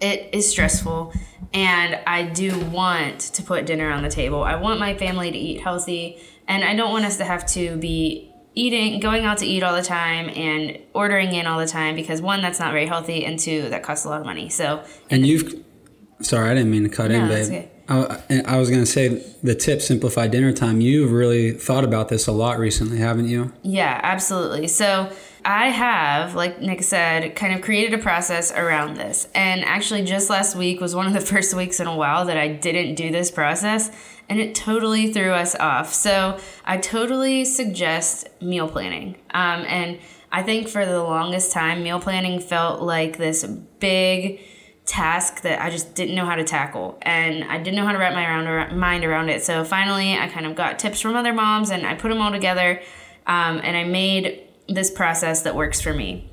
it 0.00 0.28
is 0.34 0.50
stressful, 0.50 1.14
and 1.54 1.98
I 2.06 2.24
do 2.24 2.58
want 2.66 3.20
to 3.20 3.42
put 3.42 3.64
dinner 3.64 3.90
on 3.90 4.02
the 4.02 4.10
table. 4.10 4.42
I 4.42 4.56
want 4.56 4.78
my 4.78 4.94
family 4.94 5.30
to 5.30 5.38
eat 5.38 5.62
healthy, 5.62 6.18
and 6.46 6.64
I 6.64 6.74
don't 6.74 6.92
want 6.92 7.06
us 7.06 7.16
to 7.16 7.24
have 7.24 7.46
to 7.48 7.78
be 7.78 8.29
eating 8.54 9.00
going 9.00 9.24
out 9.24 9.38
to 9.38 9.46
eat 9.46 9.62
all 9.62 9.74
the 9.74 9.82
time 9.82 10.28
and 10.30 10.78
ordering 10.92 11.32
in 11.32 11.46
all 11.46 11.58
the 11.58 11.66
time 11.66 11.94
because 11.94 12.20
one 12.20 12.42
that's 12.42 12.58
not 12.58 12.72
very 12.72 12.86
healthy 12.86 13.24
and 13.24 13.38
two 13.38 13.68
that 13.70 13.82
costs 13.82 14.04
a 14.04 14.08
lot 14.08 14.20
of 14.20 14.26
money. 14.26 14.48
So 14.48 14.84
and 15.08 15.26
you've 15.26 15.64
sorry 16.22 16.50
i 16.50 16.54
didn't 16.54 16.70
mean 16.70 16.82
to 16.82 16.88
cut 16.90 17.10
no, 17.10 17.22
in 17.22 17.28
babe. 17.28 17.46
okay. 17.46 17.70
I, 17.88 18.54
I 18.54 18.56
was 18.58 18.70
going 18.70 18.82
to 18.82 18.86
say 18.86 19.08
the 19.42 19.54
tip 19.54 19.82
simplify 19.82 20.28
dinner 20.28 20.52
time. 20.52 20.80
You've 20.80 21.10
really 21.10 21.50
thought 21.50 21.82
about 21.82 22.08
this 22.08 22.28
a 22.28 22.32
lot 22.32 22.58
recently 22.58 22.98
haven't 22.98 23.28
you? 23.28 23.52
Yeah 23.62 24.00
absolutely. 24.02 24.68
So 24.68 25.10
I 25.44 25.68
have, 25.68 26.34
like 26.34 26.60
Nick 26.60 26.82
said, 26.82 27.34
kind 27.34 27.54
of 27.54 27.62
created 27.62 27.98
a 27.98 28.02
process 28.02 28.52
around 28.52 28.96
this. 28.96 29.28
And 29.34 29.64
actually, 29.64 30.02
just 30.04 30.28
last 30.30 30.54
week 30.54 30.80
was 30.80 30.94
one 30.94 31.06
of 31.06 31.12
the 31.12 31.20
first 31.32 31.54
weeks 31.54 31.80
in 31.80 31.86
a 31.86 31.96
while 31.96 32.26
that 32.26 32.36
I 32.36 32.48
didn't 32.48 32.94
do 32.94 33.10
this 33.10 33.30
process 33.30 33.90
and 34.30 34.38
it 34.38 34.54
totally 34.54 35.12
threw 35.12 35.32
us 35.32 35.56
off. 35.56 35.92
So 35.92 36.38
I 36.64 36.78
totally 36.78 37.44
suggest 37.44 38.28
meal 38.40 38.68
planning. 38.68 39.16
Um, 39.32 39.64
and 39.66 39.98
I 40.30 40.44
think 40.44 40.68
for 40.68 40.86
the 40.86 41.02
longest 41.02 41.52
time, 41.52 41.82
meal 41.82 42.00
planning 42.00 42.38
felt 42.38 42.80
like 42.80 43.18
this 43.18 43.44
big 43.44 44.40
task 44.86 45.42
that 45.42 45.60
I 45.60 45.68
just 45.68 45.96
didn't 45.96 46.14
know 46.14 46.24
how 46.24 46.36
to 46.36 46.44
tackle. 46.44 46.96
And 47.02 47.42
I 47.44 47.58
didn't 47.58 47.74
know 47.74 47.84
how 47.84 47.92
to 47.92 47.98
wrap 47.98 48.14
my 48.14 48.24
around, 48.24 48.78
mind 48.78 49.04
around 49.04 49.30
it. 49.30 49.42
So 49.42 49.64
finally, 49.64 50.16
I 50.16 50.28
kind 50.28 50.46
of 50.46 50.54
got 50.54 50.78
tips 50.78 51.00
from 51.00 51.16
other 51.16 51.32
moms 51.32 51.70
and 51.70 51.84
I 51.84 51.96
put 51.96 52.08
them 52.08 52.20
all 52.20 52.30
together. 52.30 52.80
Um, 53.26 53.60
and 53.62 53.76
I 53.76 53.82
made 53.82 54.46
this 54.70 54.90
process 54.90 55.42
that 55.42 55.54
works 55.54 55.80
for 55.80 55.92
me. 55.92 56.30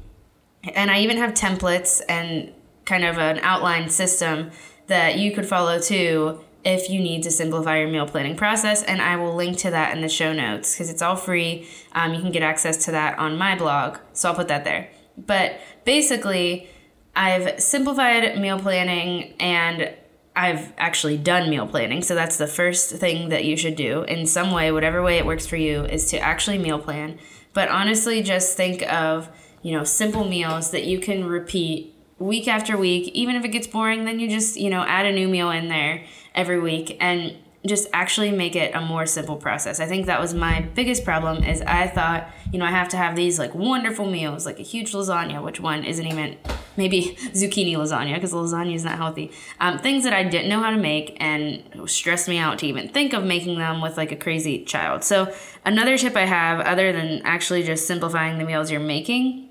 And 0.73 0.91
I 0.91 1.00
even 1.00 1.17
have 1.17 1.34
templates 1.34 2.02
and 2.08 2.54
kind 2.86 3.04
of 3.04 3.17
an 3.17 3.39
outline 3.39 3.89
system 3.89 4.52
that 4.88 5.17
you 5.17 5.32
could 5.32 5.45
follow 5.45 5.80
too 5.80 6.43
if 6.63 6.89
you 6.89 7.00
need 7.00 7.23
to 7.23 7.32
simplify 7.32 7.80
your 7.80 7.88
meal 7.88 8.08
planning 8.08 8.36
process. 8.36 8.84
And 8.84 9.02
I 9.02 9.15
will 9.17 9.36
link 9.36 9.58
to 9.60 9.71
that 9.71 9.95
in 9.95 10.02
the 10.02 10.10
show 10.10 10.34
notes 10.34 10.73
because 10.73 10.89
it's 10.89 11.02
all 11.02 11.15
free. 11.15 11.67
Um, 11.93 12.13
you 12.13 12.21
can 12.21 12.32
get 12.32 12.43
access 12.43 12.86
to 12.86 12.91
that 12.91 13.17
on 13.19 13.38
my 13.38 13.56
blog. 13.56 14.00
So 14.13 14.30
I'll 14.30 14.36
put 14.36 14.47
that 14.50 14.63
there. 14.63 14.89
But 15.17 15.60
basically, 15.86 16.69
I've 17.15 17.60
simplified 17.60 18.38
meal 18.39 18.60
planning 18.60 19.34
and 19.39 19.93
I've 20.36 20.71
actually 20.78 21.17
done 21.17 21.50
meal 21.50 21.67
planning. 21.67 22.04
So 22.04 22.13
that's 22.13 22.38
the 22.38 22.47
first 22.47 22.91
thing 22.91 23.30
that 23.30 23.43
you 23.43 23.58
should 23.58 23.76
do 23.76 24.04
in 24.04 24.28
some 24.28 24.52
way, 24.52 24.71
whatever 24.71 25.02
way 25.02 25.17
it 25.17 25.26
works 25.26 25.47
for 25.47 25.56
you, 25.56 25.84
is 25.86 26.12
to 26.12 26.19
actually 26.19 26.60
meal 26.60 26.78
plan. 26.78 27.17
But 27.58 27.70
honestly, 27.70 28.22
just 28.22 28.56
think 28.56 28.84
of, 28.84 29.30
you 29.63 29.72
know, 29.72 29.84
simple 29.84 30.26
meals 30.26 30.70
that 30.70 30.84
you 30.84 31.00
can 31.00 31.26
repeat 31.26 31.91
week 32.20 32.48
after 32.48 32.78
week. 32.78 33.12
Even 33.15 33.36
if 33.36 33.43
it 33.43 33.48
gets 33.48 33.65
boring, 33.65 34.06
then 34.06 34.20
you 34.20 34.30
just, 34.30 34.58
you 34.58 34.70
know, 34.70 34.84
add 34.84 35.08
a 35.08 35.12
new 35.12 35.28
meal 35.28 35.50
in 35.50 35.67
there 35.67 36.06
every 36.36 36.60
week 36.60 36.96
and 37.00 37.36
just 37.67 37.88
actually 37.93 38.32
make 38.32 38.56
it 38.56 38.73
a 38.75 38.82
more 38.82 39.06
simple 39.06 39.36
process. 39.36 39.80
I 39.80 39.86
think 39.86 40.06
that 40.06 40.19
was 40.19 40.34
my 40.34 40.62
biggest 40.62 41.03
problem 41.03 41.43
is 41.43 41.62
I 41.62 41.88
thought, 41.88 42.30
you 42.51 42.60
know, 42.60 42.65
I 42.65 42.71
have 42.71 42.89
to 42.89 42.97
have 42.97 43.15
these 43.15 43.38
like 43.38 43.53
wonderful 43.53 44.10
meals, 44.10 44.45
like 44.45 44.60
a 44.60 44.63
huge 44.63 44.93
lasagna, 44.93 45.43
which 45.43 45.60
one 45.60 45.84
isn't 45.84 46.06
even 46.06 46.38
maybe 46.77 47.01
zucchini 47.34 47.75
lasagna 47.75 48.15
because 48.15 48.34
lasagna 48.34 48.73
is 48.73 48.84
not 48.84 48.97
healthy. 48.97 49.32
Um, 49.60 49.80
things 49.80 50.03
that 50.03 50.13
I 50.13 50.23
didn't 50.23 50.49
know 50.49 50.62
how 50.62 50.69
to 50.69 50.77
make 50.77 51.17
and 51.19 51.63
stressed 51.86 52.27
me 52.27 52.38
out 52.38 52.60
to 52.60 52.67
even 52.67 52.89
think 52.89 53.13
of 53.13 53.23
making 53.23 53.58
them 53.58 53.82
with 53.82 53.97
like 53.97 54.12
a 54.12 54.17
crazy 54.17 54.63
child. 54.63 55.03
So 55.03 55.34
another 55.65 55.97
tip 55.97 56.15
I 56.15 56.25
have, 56.25 56.60
other 56.62 56.91
than 56.93 57.21
actually 57.23 57.63
just 57.63 57.88
simplifying 57.88 58.38
the 58.38 58.45
meals 58.45 58.71
you're 58.71 58.80
making, 58.80 59.49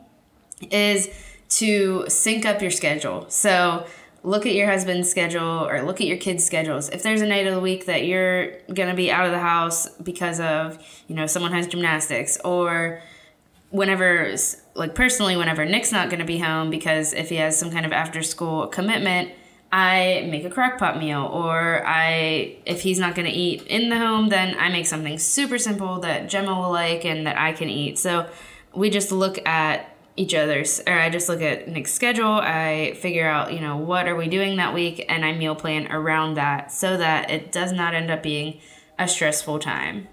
is 0.71 1.09
to 1.49 2.09
sync 2.09 2.45
up 2.45 2.61
your 2.61 2.71
schedule. 2.71 3.27
So 3.29 3.87
look 4.27 4.45
at 4.45 4.55
your 4.55 4.67
husband's 4.69 5.09
schedule 5.09 5.69
or 5.69 5.83
look 5.83 6.01
at 6.01 6.07
your 6.09 6.17
kids' 6.17 6.45
schedules. 6.45 6.89
If 6.89 7.05
there's 7.05 7.21
a 7.21 7.27
night 7.27 7.47
of 7.47 7.55
the 7.55 7.61
week 7.61 7.87
that 7.87 8.07
you're 8.07 8.59
going 8.75 8.89
to 8.89 8.95
be 8.95 9.09
out 9.09 9.25
of 9.25 9.31
the 9.31 9.39
house 9.39 9.89
because 10.03 10.41
of, 10.41 10.85
you 11.07 11.15
know, 11.15 11.29
someone 11.29 11.53
has 11.53 11.69
gymnastics 11.69 12.37
or 12.45 13.01
whenever 13.71 14.35
like 14.75 14.97
personally 14.97 15.37
whenever 15.37 15.65
Nick's 15.65 15.93
not 15.93 16.11
going 16.11 16.19
to 16.19 16.27
be 16.27 16.39
home 16.39 16.71
because 16.71 17.13
if 17.13 17.29
he 17.29 17.37
has 17.37 17.57
some 17.57 17.71
kind 17.71 17.87
of 17.87 17.93
after 17.93 18.21
school 18.21 18.67
commitment, 18.67 19.31
I 19.71 20.27
make 20.29 20.45
a 20.45 20.51
crock 20.51 20.77
pot 20.77 20.99
meal 20.99 21.23
or 21.23 21.85
I 21.87 22.57
if 22.67 22.83
he's 22.83 22.99
not 22.99 23.15
going 23.15 23.31
to 23.31 23.33
eat 23.33 23.63
in 23.69 23.91
the 23.91 23.99
home, 23.99 24.29
then 24.29 24.57
I 24.59 24.71
make 24.71 24.87
something 24.87 25.21
super 25.21 25.57
simple 25.57 26.01
that 26.01 26.29
Gemma 26.29 26.53
will 26.53 26.73
like 26.73 27.05
and 27.05 27.29
that 27.29 27.39
I 27.39 27.53
can 27.53 27.69
eat. 27.69 27.97
So 27.97 28.29
we 28.75 28.91
just 28.91 29.13
look 29.13 29.39
at 29.47 29.96
each 30.17 30.35
other's 30.35 30.81
or 30.87 30.95
I 30.95 31.11
just 31.11 31.29
look 31.29 31.43
at 31.43 31.69
Nick's 31.69 31.93
schedule. 31.93 32.33
I 32.33 32.95
figure 33.01 33.29
out, 33.29 33.53
you 33.53 33.61
know, 33.61 33.77
what 33.77 34.09
are 34.09 34.17
we 34.17 34.29
doing 34.29 34.57
that 34.57 34.75
week 34.75 35.05
and 35.09 35.25
I 35.25 35.33
meal 35.33 35.55
plan 35.55 35.93
around 35.93 36.35
that 36.35 36.73
so 36.73 36.97
that 36.97 37.31
it 37.31 37.53
does 37.53 37.73
not 37.73 37.95
end 37.95 38.11
up 38.11 38.23
being 38.23 38.61
a 38.99 39.07
stressful 39.07 39.59
time. 39.59 40.09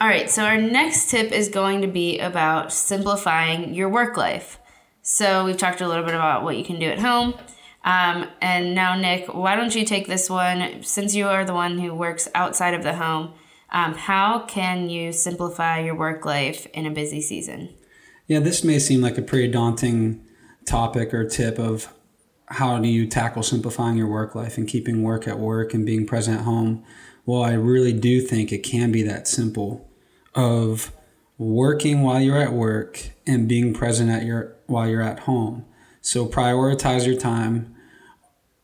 All 0.00 0.08
right, 0.08 0.28
so 0.28 0.44
our 0.44 0.60
next 0.60 1.10
tip 1.10 1.30
is 1.32 1.48
going 1.48 1.80
to 1.82 1.86
be 1.86 2.18
about 2.18 2.72
simplifying 2.72 3.74
your 3.74 3.88
work 3.88 4.16
life. 4.16 4.58
So 5.02 5.44
we've 5.44 5.56
talked 5.56 5.80
a 5.80 5.88
little 5.88 6.04
bit 6.04 6.14
about 6.14 6.42
what 6.42 6.56
you 6.56 6.64
can 6.64 6.78
do 6.78 6.86
at 6.86 6.98
home. 6.98 7.34
Um, 7.84 8.28
and 8.40 8.74
now, 8.74 8.96
Nick, 8.96 9.32
why 9.32 9.56
don't 9.56 9.74
you 9.74 9.84
take 9.84 10.06
this 10.06 10.30
one 10.30 10.82
since 10.82 11.14
you 11.14 11.28
are 11.28 11.44
the 11.44 11.52
one 11.52 11.78
who 11.78 11.94
works 11.94 12.28
outside 12.34 12.74
of 12.74 12.82
the 12.82 12.94
home? 12.94 13.34
Um, 13.70 13.94
how 13.94 14.40
can 14.40 14.88
you 14.88 15.12
simplify 15.12 15.80
your 15.80 15.94
work 15.94 16.24
life 16.24 16.66
in 16.72 16.86
a 16.86 16.90
busy 16.90 17.20
season? 17.20 17.74
Yeah, 18.26 18.40
this 18.40 18.64
may 18.64 18.78
seem 18.78 19.02
like 19.02 19.18
a 19.18 19.22
pretty 19.22 19.48
daunting 19.48 20.24
topic 20.64 21.12
or 21.12 21.28
tip 21.28 21.58
of 21.58 21.92
how 22.46 22.78
do 22.78 22.88
you 22.88 23.06
tackle 23.06 23.42
simplifying 23.42 23.96
your 23.96 24.06
work 24.06 24.34
life 24.34 24.56
and 24.56 24.66
keeping 24.66 25.02
work 25.02 25.28
at 25.28 25.38
work 25.38 25.74
and 25.74 25.84
being 25.84 26.06
present 26.06 26.38
at 26.38 26.44
home. 26.44 26.84
Well, 27.26 27.42
I 27.42 27.52
really 27.52 27.92
do 27.92 28.20
think 28.20 28.50
it 28.50 28.62
can 28.62 28.92
be 28.92 29.02
that 29.02 29.28
simple 29.28 29.90
of 30.34 30.92
working 31.36 32.02
while 32.02 32.20
you're 32.20 32.40
at 32.40 32.52
work 32.52 33.10
and 33.26 33.48
being 33.48 33.74
present 33.74 34.10
at 34.10 34.24
your 34.24 34.56
while 34.66 34.88
you're 34.88 35.02
at 35.02 35.20
home. 35.20 35.66
So 36.00 36.26
prioritize 36.26 37.06
your 37.06 37.16
time, 37.16 37.74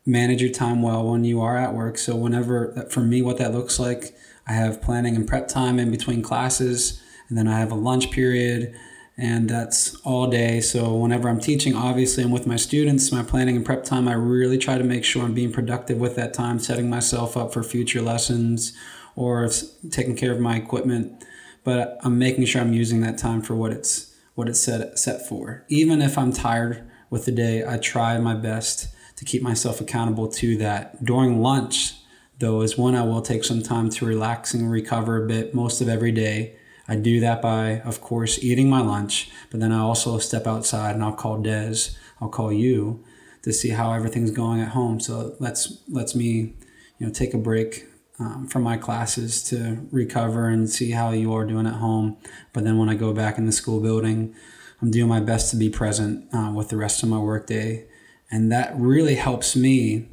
manage 0.05 0.41
your 0.41 0.51
time 0.51 0.81
well 0.81 1.11
when 1.11 1.23
you 1.23 1.41
are 1.41 1.57
at 1.57 1.73
work. 1.73 1.97
So 1.97 2.15
whenever 2.15 2.87
for 2.89 3.01
me 3.01 3.21
what 3.21 3.37
that 3.37 3.53
looks 3.53 3.79
like, 3.79 4.15
I 4.47 4.53
have 4.53 4.81
planning 4.81 5.15
and 5.15 5.27
prep 5.27 5.47
time 5.47 5.77
in 5.79 5.91
between 5.91 6.23
classes 6.23 7.01
and 7.29 7.37
then 7.37 7.47
I 7.47 7.59
have 7.59 7.71
a 7.71 7.75
lunch 7.75 8.11
period 8.11 8.75
and 9.21 9.47
that's 9.47 9.93
all 9.97 10.25
day. 10.25 10.59
So 10.61 10.95
whenever 10.95 11.29
I'm 11.29 11.39
teaching, 11.39 11.75
obviously 11.75 12.23
I'm 12.23 12.31
with 12.31 12.47
my 12.47 12.55
students, 12.55 13.11
my 13.11 13.21
planning 13.21 13.55
and 13.55 13.63
prep 13.63 13.83
time, 13.83 14.07
I 14.07 14.13
really 14.13 14.57
try 14.57 14.79
to 14.79 14.83
make 14.83 15.05
sure 15.05 15.23
I'm 15.23 15.35
being 15.35 15.53
productive 15.53 15.99
with 15.99 16.15
that 16.15 16.33
time, 16.33 16.57
setting 16.57 16.89
myself 16.89 17.37
up 17.37 17.53
for 17.53 17.61
future 17.61 18.01
lessons 18.01 18.75
or 19.15 19.47
taking 19.91 20.15
care 20.15 20.31
of 20.31 20.39
my 20.39 20.55
equipment. 20.55 21.23
But 21.63 21.99
I'm 22.01 22.17
making 22.17 22.45
sure 22.45 22.61
I'm 22.61 22.73
using 22.73 23.01
that 23.01 23.19
time 23.19 23.43
for 23.43 23.53
what 23.53 23.71
it's 23.71 24.11
what 24.33 24.49
it's 24.49 24.59
set 24.59 24.97
set 24.97 25.27
for. 25.29 25.65
Even 25.67 26.01
if 26.01 26.17
I'm 26.17 26.33
tired 26.33 26.89
with 27.11 27.25
the 27.25 27.31
day, 27.31 27.63
I 27.63 27.77
try 27.77 28.17
my 28.17 28.33
best 28.33 28.87
to 29.17 29.25
keep 29.25 29.43
myself 29.43 29.79
accountable 29.79 30.29
to 30.29 30.57
that. 30.57 31.05
During 31.05 31.43
lunch, 31.43 31.93
though, 32.39 32.61
is 32.61 32.75
when 32.75 32.95
I 32.95 33.03
will 33.03 33.21
take 33.21 33.43
some 33.43 33.61
time 33.61 33.91
to 33.91 34.05
relax 34.07 34.55
and 34.55 34.71
recover 34.71 35.23
a 35.23 35.27
bit 35.27 35.53
most 35.53 35.79
of 35.79 35.87
every 35.87 36.11
day 36.11 36.55
I 36.87 36.95
do 36.95 37.19
that 37.19 37.41
by, 37.41 37.81
of 37.81 38.01
course, 38.01 38.43
eating 38.43 38.69
my 38.69 38.81
lunch, 38.81 39.29
but 39.49 39.59
then 39.59 39.71
I 39.71 39.79
also 39.79 40.17
step 40.17 40.47
outside 40.47 40.95
and 40.95 41.03
I'll 41.03 41.13
call 41.13 41.41
Des, 41.41 41.91
I'll 42.19 42.29
call 42.29 42.51
you 42.51 43.03
to 43.43 43.53
see 43.53 43.69
how 43.69 43.93
everything's 43.93 44.31
going 44.31 44.59
at 44.61 44.69
home. 44.69 44.99
So 44.99 45.35
let's 45.39 45.81
lets 45.87 46.15
me, 46.15 46.55
you 46.97 47.07
know, 47.07 47.11
take 47.11 47.33
a 47.33 47.37
break 47.37 47.87
um, 48.19 48.47
from 48.47 48.63
my 48.63 48.77
classes 48.77 49.43
to 49.45 49.87
recover 49.91 50.47
and 50.47 50.69
see 50.69 50.91
how 50.91 51.11
you 51.11 51.33
are 51.33 51.45
doing 51.45 51.65
at 51.65 51.73
home. 51.73 52.17
But 52.53 52.63
then 52.63 52.77
when 52.77 52.89
I 52.89 52.95
go 52.95 53.13
back 53.13 53.37
in 53.37 53.45
the 53.45 53.51
school 53.51 53.79
building, 53.79 54.35
I'm 54.81 54.91
doing 54.91 55.07
my 55.07 55.19
best 55.19 55.51
to 55.51 55.57
be 55.57 55.69
present 55.69 56.27
uh, 56.33 56.51
with 56.53 56.69
the 56.69 56.77
rest 56.77 57.03
of 57.03 57.09
my 57.09 57.19
workday, 57.19 57.85
and 58.31 58.51
that 58.51 58.73
really 58.75 59.15
helps 59.15 59.55
me 59.55 60.09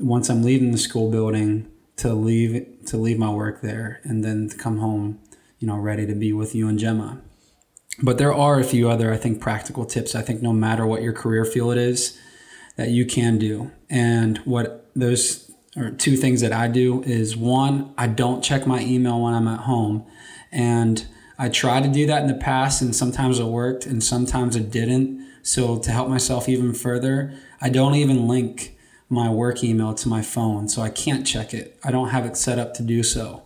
once 0.00 0.28
I'm 0.28 0.42
leaving 0.42 0.72
the 0.72 0.78
school 0.78 1.10
building 1.10 1.70
to 1.96 2.12
leave 2.12 2.66
to 2.86 2.96
leave 2.96 3.18
my 3.18 3.30
work 3.30 3.60
there 3.60 4.00
and 4.02 4.24
then 4.24 4.48
to 4.48 4.56
come 4.56 4.78
home 4.78 5.20
you 5.64 5.70
know, 5.70 5.78
ready 5.78 6.06
to 6.06 6.14
be 6.14 6.30
with 6.30 6.54
you 6.54 6.68
and 6.68 6.78
Gemma. 6.78 7.22
But 8.02 8.18
there 8.18 8.34
are 8.34 8.60
a 8.60 8.64
few 8.64 8.90
other, 8.90 9.10
I 9.10 9.16
think, 9.16 9.40
practical 9.40 9.86
tips. 9.86 10.14
I 10.14 10.20
think 10.20 10.42
no 10.42 10.52
matter 10.52 10.84
what 10.84 11.00
your 11.00 11.14
career 11.14 11.46
field 11.46 11.78
is, 11.78 12.18
that 12.76 12.90
you 12.90 13.06
can 13.06 13.38
do. 13.38 13.70
And 13.88 14.36
what 14.44 14.90
those 14.94 15.50
are 15.74 15.90
two 15.90 16.18
things 16.18 16.42
that 16.42 16.52
I 16.52 16.68
do 16.68 17.02
is 17.04 17.34
one, 17.34 17.94
I 17.96 18.08
don't 18.08 18.44
check 18.44 18.66
my 18.66 18.82
email 18.82 19.22
when 19.22 19.32
I'm 19.32 19.48
at 19.48 19.60
home. 19.60 20.04
And 20.52 21.06
I 21.38 21.48
tried 21.48 21.84
to 21.84 21.88
do 21.88 22.04
that 22.08 22.20
in 22.20 22.28
the 22.28 22.34
past, 22.34 22.82
and 22.82 22.94
sometimes 22.94 23.38
it 23.38 23.46
worked, 23.46 23.86
and 23.86 24.04
sometimes 24.04 24.56
it 24.56 24.70
didn't. 24.70 25.26
So, 25.42 25.78
to 25.78 25.90
help 25.90 26.10
myself 26.10 26.46
even 26.46 26.74
further, 26.74 27.32
I 27.62 27.70
don't 27.70 27.94
even 27.94 28.28
link 28.28 28.76
my 29.08 29.30
work 29.30 29.64
email 29.64 29.94
to 29.94 30.08
my 30.10 30.20
phone. 30.20 30.68
So, 30.68 30.82
I 30.82 30.90
can't 30.90 31.26
check 31.26 31.54
it. 31.54 31.80
I 31.82 31.90
don't 31.90 32.10
have 32.10 32.26
it 32.26 32.36
set 32.36 32.58
up 32.58 32.74
to 32.74 32.82
do 32.82 33.02
so. 33.02 33.43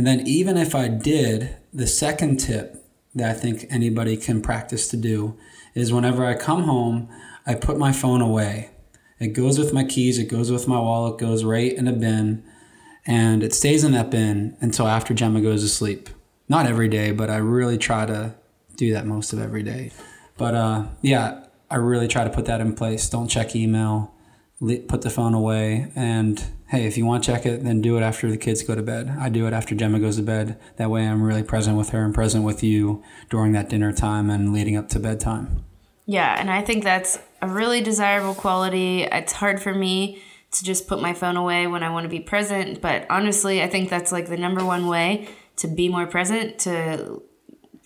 And 0.00 0.06
then, 0.06 0.26
even 0.26 0.56
if 0.56 0.74
I 0.74 0.88
did, 0.88 1.56
the 1.74 1.86
second 1.86 2.38
tip 2.38 2.82
that 3.14 3.28
I 3.28 3.34
think 3.34 3.66
anybody 3.68 4.16
can 4.16 4.40
practice 4.40 4.88
to 4.88 4.96
do 4.96 5.36
is 5.74 5.92
whenever 5.92 6.24
I 6.24 6.36
come 6.36 6.62
home, 6.62 7.10
I 7.44 7.54
put 7.54 7.76
my 7.76 7.92
phone 7.92 8.22
away. 8.22 8.70
It 9.18 9.34
goes 9.34 9.58
with 9.58 9.74
my 9.74 9.84
keys, 9.84 10.18
it 10.18 10.30
goes 10.30 10.50
with 10.50 10.66
my 10.66 10.80
wallet, 10.80 11.20
it 11.20 11.26
goes 11.26 11.44
right 11.44 11.70
in 11.70 11.86
a 11.86 11.92
bin, 11.92 12.42
and 13.04 13.42
it 13.42 13.52
stays 13.52 13.84
in 13.84 13.92
that 13.92 14.10
bin 14.10 14.56
until 14.62 14.88
after 14.88 15.12
Gemma 15.12 15.42
goes 15.42 15.62
to 15.64 15.68
sleep. 15.68 16.08
Not 16.48 16.64
every 16.64 16.88
day, 16.88 17.12
but 17.12 17.28
I 17.28 17.36
really 17.36 17.76
try 17.76 18.06
to 18.06 18.34
do 18.76 18.94
that 18.94 19.04
most 19.04 19.34
of 19.34 19.38
every 19.38 19.62
day. 19.62 19.92
But 20.38 20.54
uh, 20.54 20.86
yeah, 21.02 21.44
I 21.70 21.76
really 21.76 22.08
try 22.08 22.24
to 22.24 22.30
put 22.30 22.46
that 22.46 22.62
in 22.62 22.74
place. 22.74 23.06
Don't 23.10 23.28
check 23.28 23.54
email 23.54 24.14
put 24.60 25.02
the 25.02 25.10
phone 25.10 25.32
away 25.32 25.90
and 25.94 26.44
hey 26.68 26.86
if 26.86 26.98
you 26.98 27.06
want 27.06 27.24
to 27.24 27.32
check 27.32 27.46
it 27.46 27.64
then 27.64 27.80
do 27.80 27.96
it 27.96 28.02
after 28.02 28.30
the 28.30 28.36
kids 28.36 28.62
go 28.62 28.74
to 28.74 28.82
bed. 28.82 29.16
I 29.18 29.28
do 29.28 29.46
it 29.46 29.52
after 29.52 29.74
gemma 29.74 29.98
goes 29.98 30.16
to 30.16 30.22
bed. 30.22 30.58
That 30.76 30.90
way 30.90 31.06
i'm 31.06 31.22
really 31.22 31.42
present 31.42 31.78
with 31.78 31.90
her 31.90 32.04
and 32.04 32.14
present 32.14 32.44
with 32.44 32.62
you 32.62 33.02
during 33.30 33.52
that 33.52 33.68
dinner 33.68 33.92
time 33.92 34.28
and 34.28 34.52
leading 34.52 34.76
up 34.76 34.88
to 34.90 35.00
bedtime. 35.00 35.64
Yeah 36.06 36.38
and 36.38 36.50
i 36.50 36.60
think 36.60 36.84
that's 36.84 37.18
a 37.42 37.48
really 37.48 37.80
desirable 37.80 38.34
quality. 38.34 39.02
It's 39.04 39.32
hard 39.32 39.62
for 39.62 39.74
me 39.74 40.22
to 40.50 40.64
just 40.64 40.86
put 40.86 41.00
my 41.00 41.14
phone 41.14 41.36
away 41.36 41.66
when 41.66 41.82
i 41.82 41.90
want 41.90 42.04
to 42.04 42.08
be 42.08 42.20
present 42.20 42.80
but 42.80 43.06
honestly 43.08 43.62
i 43.62 43.68
think 43.68 43.88
that's 43.88 44.10
like 44.10 44.28
the 44.28 44.36
number 44.36 44.64
one 44.64 44.88
way 44.88 45.28
to 45.56 45.68
be 45.68 45.88
more 45.88 46.06
present 46.06 46.58
to 46.58 47.22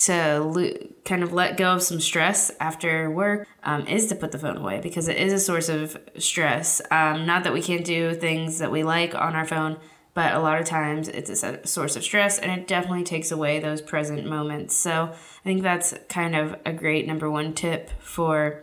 to 0.06 0.40
lo- 0.40 0.72
kind 1.04 1.22
of 1.22 1.32
let 1.32 1.56
go 1.56 1.72
of 1.74 1.82
some 1.82 2.00
stress 2.00 2.50
after 2.60 3.10
work 3.10 3.46
um, 3.62 3.86
is 3.86 4.06
to 4.08 4.14
put 4.14 4.32
the 4.32 4.38
phone 4.38 4.56
away 4.56 4.80
because 4.80 5.08
it 5.08 5.16
is 5.16 5.32
a 5.32 5.38
source 5.38 5.68
of 5.68 5.96
stress. 6.18 6.80
Um, 6.90 7.26
not 7.26 7.44
that 7.44 7.52
we 7.52 7.62
can't 7.62 7.84
do 7.84 8.14
things 8.14 8.58
that 8.58 8.70
we 8.70 8.82
like 8.82 9.14
on 9.14 9.34
our 9.34 9.46
phone, 9.46 9.78
but 10.12 10.34
a 10.34 10.38
lot 10.38 10.60
of 10.60 10.66
times 10.66 11.08
it's 11.08 11.42
a 11.42 11.66
source 11.66 11.96
of 11.96 12.04
stress 12.04 12.38
and 12.38 12.52
it 12.52 12.68
definitely 12.68 13.04
takes 13.04 13.30
away 13.30 13.58
those 13.58 13.80
present 13.80 14.26
moments. 14.26 14.74
So 14.74 15.10
I 15.12 15.42
think 15.44 15.62
that's 15.62 15.94
kind 16.08 16.36
of 16.36 16.56
a 16.64 16.72
great 16.72 17.06
number 17.06 17.30
one 17.30 17.54
tip 17.54 17.90
for 18.00 18.62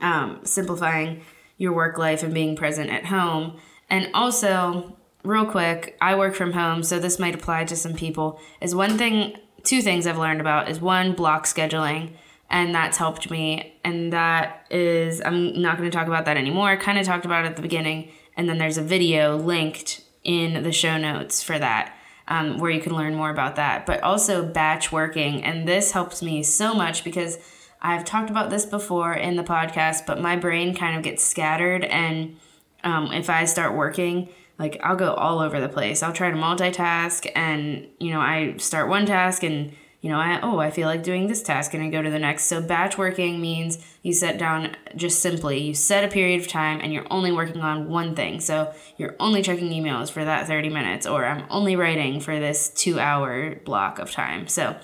um, 0.00 0.40
simplifying 0.44 1.22
your 1.56 1.72
work 1.72 1.98
life 1.98 2.22
and 2.22 2.34
being 2.34 2.56
present 2.56 2.90
at 2.90 3.06
home. 3.06 3.58
And 3.88 4.08
also, 4.14 4.96
real 5.24 5.46
quick, 5.46 5.96
I 6.00 6.14
work 6.14 6.34
from 6.34 6.52
home, 6.52 6.82
so 6.82 6.98
this 6.98 7.18
might 7.18 7.34
apply 7.34 7.64
to 7.64 7.76
some 7.76 7.94
people. 7.94 8.40
Is 8.60 8.74
one 8.74 8.96
thing 8.96 9.36
two 9.64 9.82
things 9.82 10.06
I've 10.06 10.18
learned 10.18 10.40
about 10.40 10.68
is 10.68 10.80
one 10.80 11.12
block 11.12 11.46
scheduling 11.46 12.12
and 12.48 12.74
that's 12.74 12.98
helped 12.98 13.30
me 13.30 13.78
and 13.84 14.12
that 14.12 14.66
is 14.70 15.20
I'm 15.20 15.60
not 15.60 15.78
going 15.78 15.90
to 15.90 15.96
talk 15.96 16.06
about 16.06 16.24
that 16.24 16.36
anymore. 16.36 16.68
I 16.68 16.76
kind 16.76 16.98
of 16.98 17.06
talked 17.06 17.24
about 17.24 17.44
it 17.44 17.48
at 17.48 17.56
the 17.56 17.62
beginning 17.62 18.10
and 18.36 18.48
then 18.48 18.58
there's 18.58 18.78
a 18.78 18.82
video 18.82 19.36
linked 19.36 20.02
in 20.24 20.62
the 20.62 20.72
show 20.72 20.98
notes 20.98 21.42
for 21.42 21.58
that. 21.58 21.96
Um, 22.28 22.58
where 22.58 22.70
you 22.70 22.80
can 22.80 22.94
learn 22.94 23.16
more 23.16 23.30
about 23.30 23.56
that, 23.56 23.86
but 23.86 24.04
also 24.04 24.46
batch 24.46 24.92
working. 24.92 25.42
And 25.42 25.66
this 25.66 25.90
helps 25.90 26.22
me 26.22 26.44
so 26.44 26.72
much 26.74 27.02
because 27.02 27.38
I've 27.82 28.04
talked 28.04 28.30
about 28.30 28.50
this 28.50 28.64
before 28.64 29.14
in 29.14 29.34
the 29.34 29.42
podcast, 29.42 30.06
but 30.06 30.20
my 30.20 30.36
brain 30.36 30.76
kind 30.76 30.96
of 30.96 31.02
gets 31.02 31.24
scattered. 31.24 31.84
And 31.84 32.36
um, 32.84 33.12
if 33.12 33.30
I 33.30 33.46
start 33.46 33.74
working, 33.74 34.28
like 34.60 34.78
I'll 34.84 34.94
go 34.94 35.14
all 35.14 35.40
over 35.40 35.58
the 35.58 35.70
place. 35.70 36.02
I'll 36.02 36.12
try 36.12 36.30
to 36.30 36.36
multitask 36.36 37.28
and 37.34 37.88
you 37.98 38.12
know, 38.12 38.20
I 38.20 38.58
start 38.58 38.90
one 38.90 39.06
task 39.06 39.42
and 39.42 39.72
you 40.02 40.10
know, 40.10 40.18
I 40.18 40.38
oh, 40.42 40.58
I 40.58 40.70
feel 40.70 40.86
like 40.86 41.02
doing 41.02 41.28
this 41.28 41.42
task 41.42 41.72
and 41.72 41.82
I 41.82 41.88
go 41.88 42.02
to 42.02 42.10
the 42.10 42.18
next. 42.18 42.44
So 42.44 42.60
batch 42.60 42.98
working 42.98 43.40
means 43.40 43.78
you 44.02 44.12
set 44.12 44.38
down 44.38 44.76
just 44.94 45.20
simply, 45.20 45.58
you 45.58 45.74
set 45.74 46.04
a 46.04 46.08
period 46.08 46.42
of 46.42 46.46
time 46.46 46.80
and 46.82 46.92
you're 46.92 47.06
only 47.10 47.32
working 47.32 47.62
on 47.62 47.88
one 47.88 48.14
thing. 48.14 48.40
So 48.40 48.72
you're 48.98 49.16
only 49.18 49.42
checking 49.42 49.70
emails 49.70 50.10
for 50.10 50.24
that 50.24 50.46
30 50.46 50.68
minutes 50.68 51.06
or 51.06 51.24
I'm 51.24 51.46
only 51.48 51.74
writing 51.74 52.20
for 52.20 52.38
this 52.38 52.70
2-hour 52.76 53.62
block 53.64 53.98
of 53.98 54.10
time. 54.10 54.46
So 54.46 54.76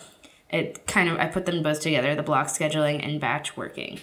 it 0.48 0.86
kind 0.86 1.10
of 1.10 1.18
I 1.18 1.26
put 1.26 1.44
them 1.44 1.62
both 1.62 1.80
together, 1.80 2.14
the 2.14 2.22
block 2.22 2.46
scheduling 2.46 3.04
and 3.06 3.20
batch 3.20 3.58
working. 3.58 4.00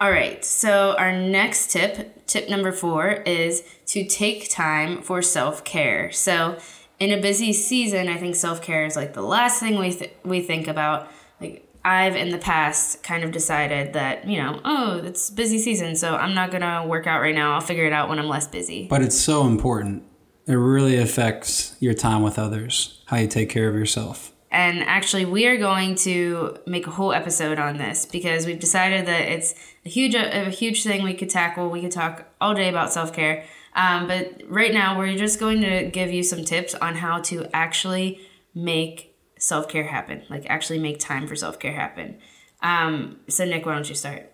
All 0.00 0.10
right, 0.10 0.42
so 0.42 0.94
our 0.96 1.12
next 1.12 1.70
tip, 1.70 2.26
tip 2.26 2.48
number 2.48 2.72
four, 2.72 3.10
is 3.26 3.62
to 3.88 4.02
take 4.02 4.48
time 4.48 5.02
for 5.02 5.20
self 5.20 5.62
care. 5.62 6.10
So, 6.10 6.56
in 6.98 7.10
a 7.12 7.20
busy 7.20 7.52
season, 7.52 8.08
I 8.08 8.16
think 8.16 8.34
self 8.34 8.62
care 8.62 8.86
is 8.86 8.96
like 8.96 9.12
the 9.12 9.20
last 9.20 9.60
thing 9.60 9.78
we, 9.78 9.92
th- 9.92 10.14
we 10.24 10.40
think 10.40 10.68
about. 10.68 11.10
Like, 11.38 11.66
I've 11.84 12.16
in 12.16 12.30
the 12.30 12.38
past 12.38 13.02
kind 13.02 13.24
of 13.24 13.30
decided 13.30 13.92
that, 13.92 14.26
you 14.26 14.38
know, 14.38 14.60
oh, 14.64 15.02
it's 15.04 15.28
busy 15.28 15.58
season, 15.58 15.96
so 15.96 16.16
I'm 16.16 16.34
not 16.34 16.50
gonna 16.50 16.86
work 16.86 17.06
out 17.06 17.20
right 17.20 17.34
now. 17.34 17.52
I'll 17.52 17.60
figure 17.60 17.84
it 17.84 17.92
out 17.92 18.08
when 18.08 18.18
I'm 18.18 18.28
less 18.28 18.46
busy. 18.46 18.86
But 18.88 19.02
it's 19.02 19.20
so 19.20 19.46
important. 19.46 20.02
It 20.46 20.54
really 20.54 20.96
affects 20.96 21.76
your 21.78 21.92
time 21.92 22.22
with 22.22 22.38
others, 22.38 23.02
how 23.06 23.18
you 23.18 23.28
take 23.28 23.50
care 23.50 23.68
of 23.68 23.74
yourself. 23.74 24.32
And 24.50 24.82
actually, 24.82 25.24
we 25.24 25.46
are 25.46 25.56
going 25.56 25.94
to 25.96 26.56
make 26.66 26.86
a 26.86 26.90
whole 26.90 27.12
episode 27.12 27.58
on 27.58 27.76
this 27.76 28.04
because 28.04 28.46
we've 28.46 28.58
decided 28.58 29.06
that 29.06 29.28
it's 29.28 29.54
a 29.86 29.88
huge, 29.88 30.14
a, 30.14 30.50
huge 30.50 30.82
thing 30.82 31.04
we 31.04 31.14
could 31.14 31.30
tackle. 31.30 31.70
We 31.70 31.80
could 31.80 31.92
talk 31.92 32.26
all 32.40 32.54
day 32.54 32.68
about 32.68 32.92
self 32.92 33.12
care. 33.12 33.44
Um, 33.76 34.08
but 34.08 34.42
right 34.48 34.74
now, 34.74 34.98
we're 34.98 35.16
just 35.16 35.38
going 35.38 35.60
to 35.60 35.88
give 35.90 36.10
you 36.10 36.24
some 36.24 36.44
tips 36.44 36.74
on 36.74 36.96
how 36.96 37.20
to 37.22 37.46
actually 37.54 38.20
make 38.52 39.14
self 39.38 39.68
care 39.68 39.84
happen, 39.84 40.22
like 40.28 40.46
actually 40.48 40.80
make 40.80 40.98
time 40.98 41.28
for 41.28 41.36
self 41.36 41.60
care 41.60 41.72
happen. 41.72 42.18
Um, 42.60 43.20
so, 43.28 43.44
Nick, 43.44 43.66
why 43.66 43.74
don't 43.74 43.88
you 43.88 43.94
start? 43.94 44.32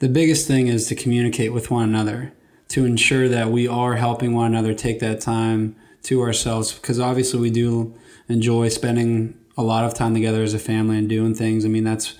The 0.00 0.08
biggest 0.08 0.48
thing 0.48 0.66
is 0.66 0.88
to 0.88 0.96
communicate 0.96 1.52
with 1.52 1.70
one 1.70 1.88
another 1.88 2.32
to 2.68 2.84
ensure 2.84 3.28
that 3.28 3.50
we 3.50 3.68
are 3.68 3.94
helping 3.94 4.34
one 4.34 4.52
another 4.52 4.74
take 4.74 4.98
that 4.98 5.20
time 5.20 5.76
to 6.02 6.20
ourselves 6.20 6.72
because 6.72 6.98
obviously 6.98 7.40
we 7.40 7.50
do 7.50 7.94
enjoy 8.28 8.68
spending 8.68 9.38
a 9.56 9.62
lot 9.62 9.84
of 9.84 9.94
time 9.94 10.14
together 10.14 10.42
as 10.42 10.54
a 10.54 10.58
family 10.58 10.98
and 10.98 11.08
doing 11.08 11.34
things. 11.34 11.64
I 11.64 11.68
mean, 11.68 11.84
that's 11.84 12.14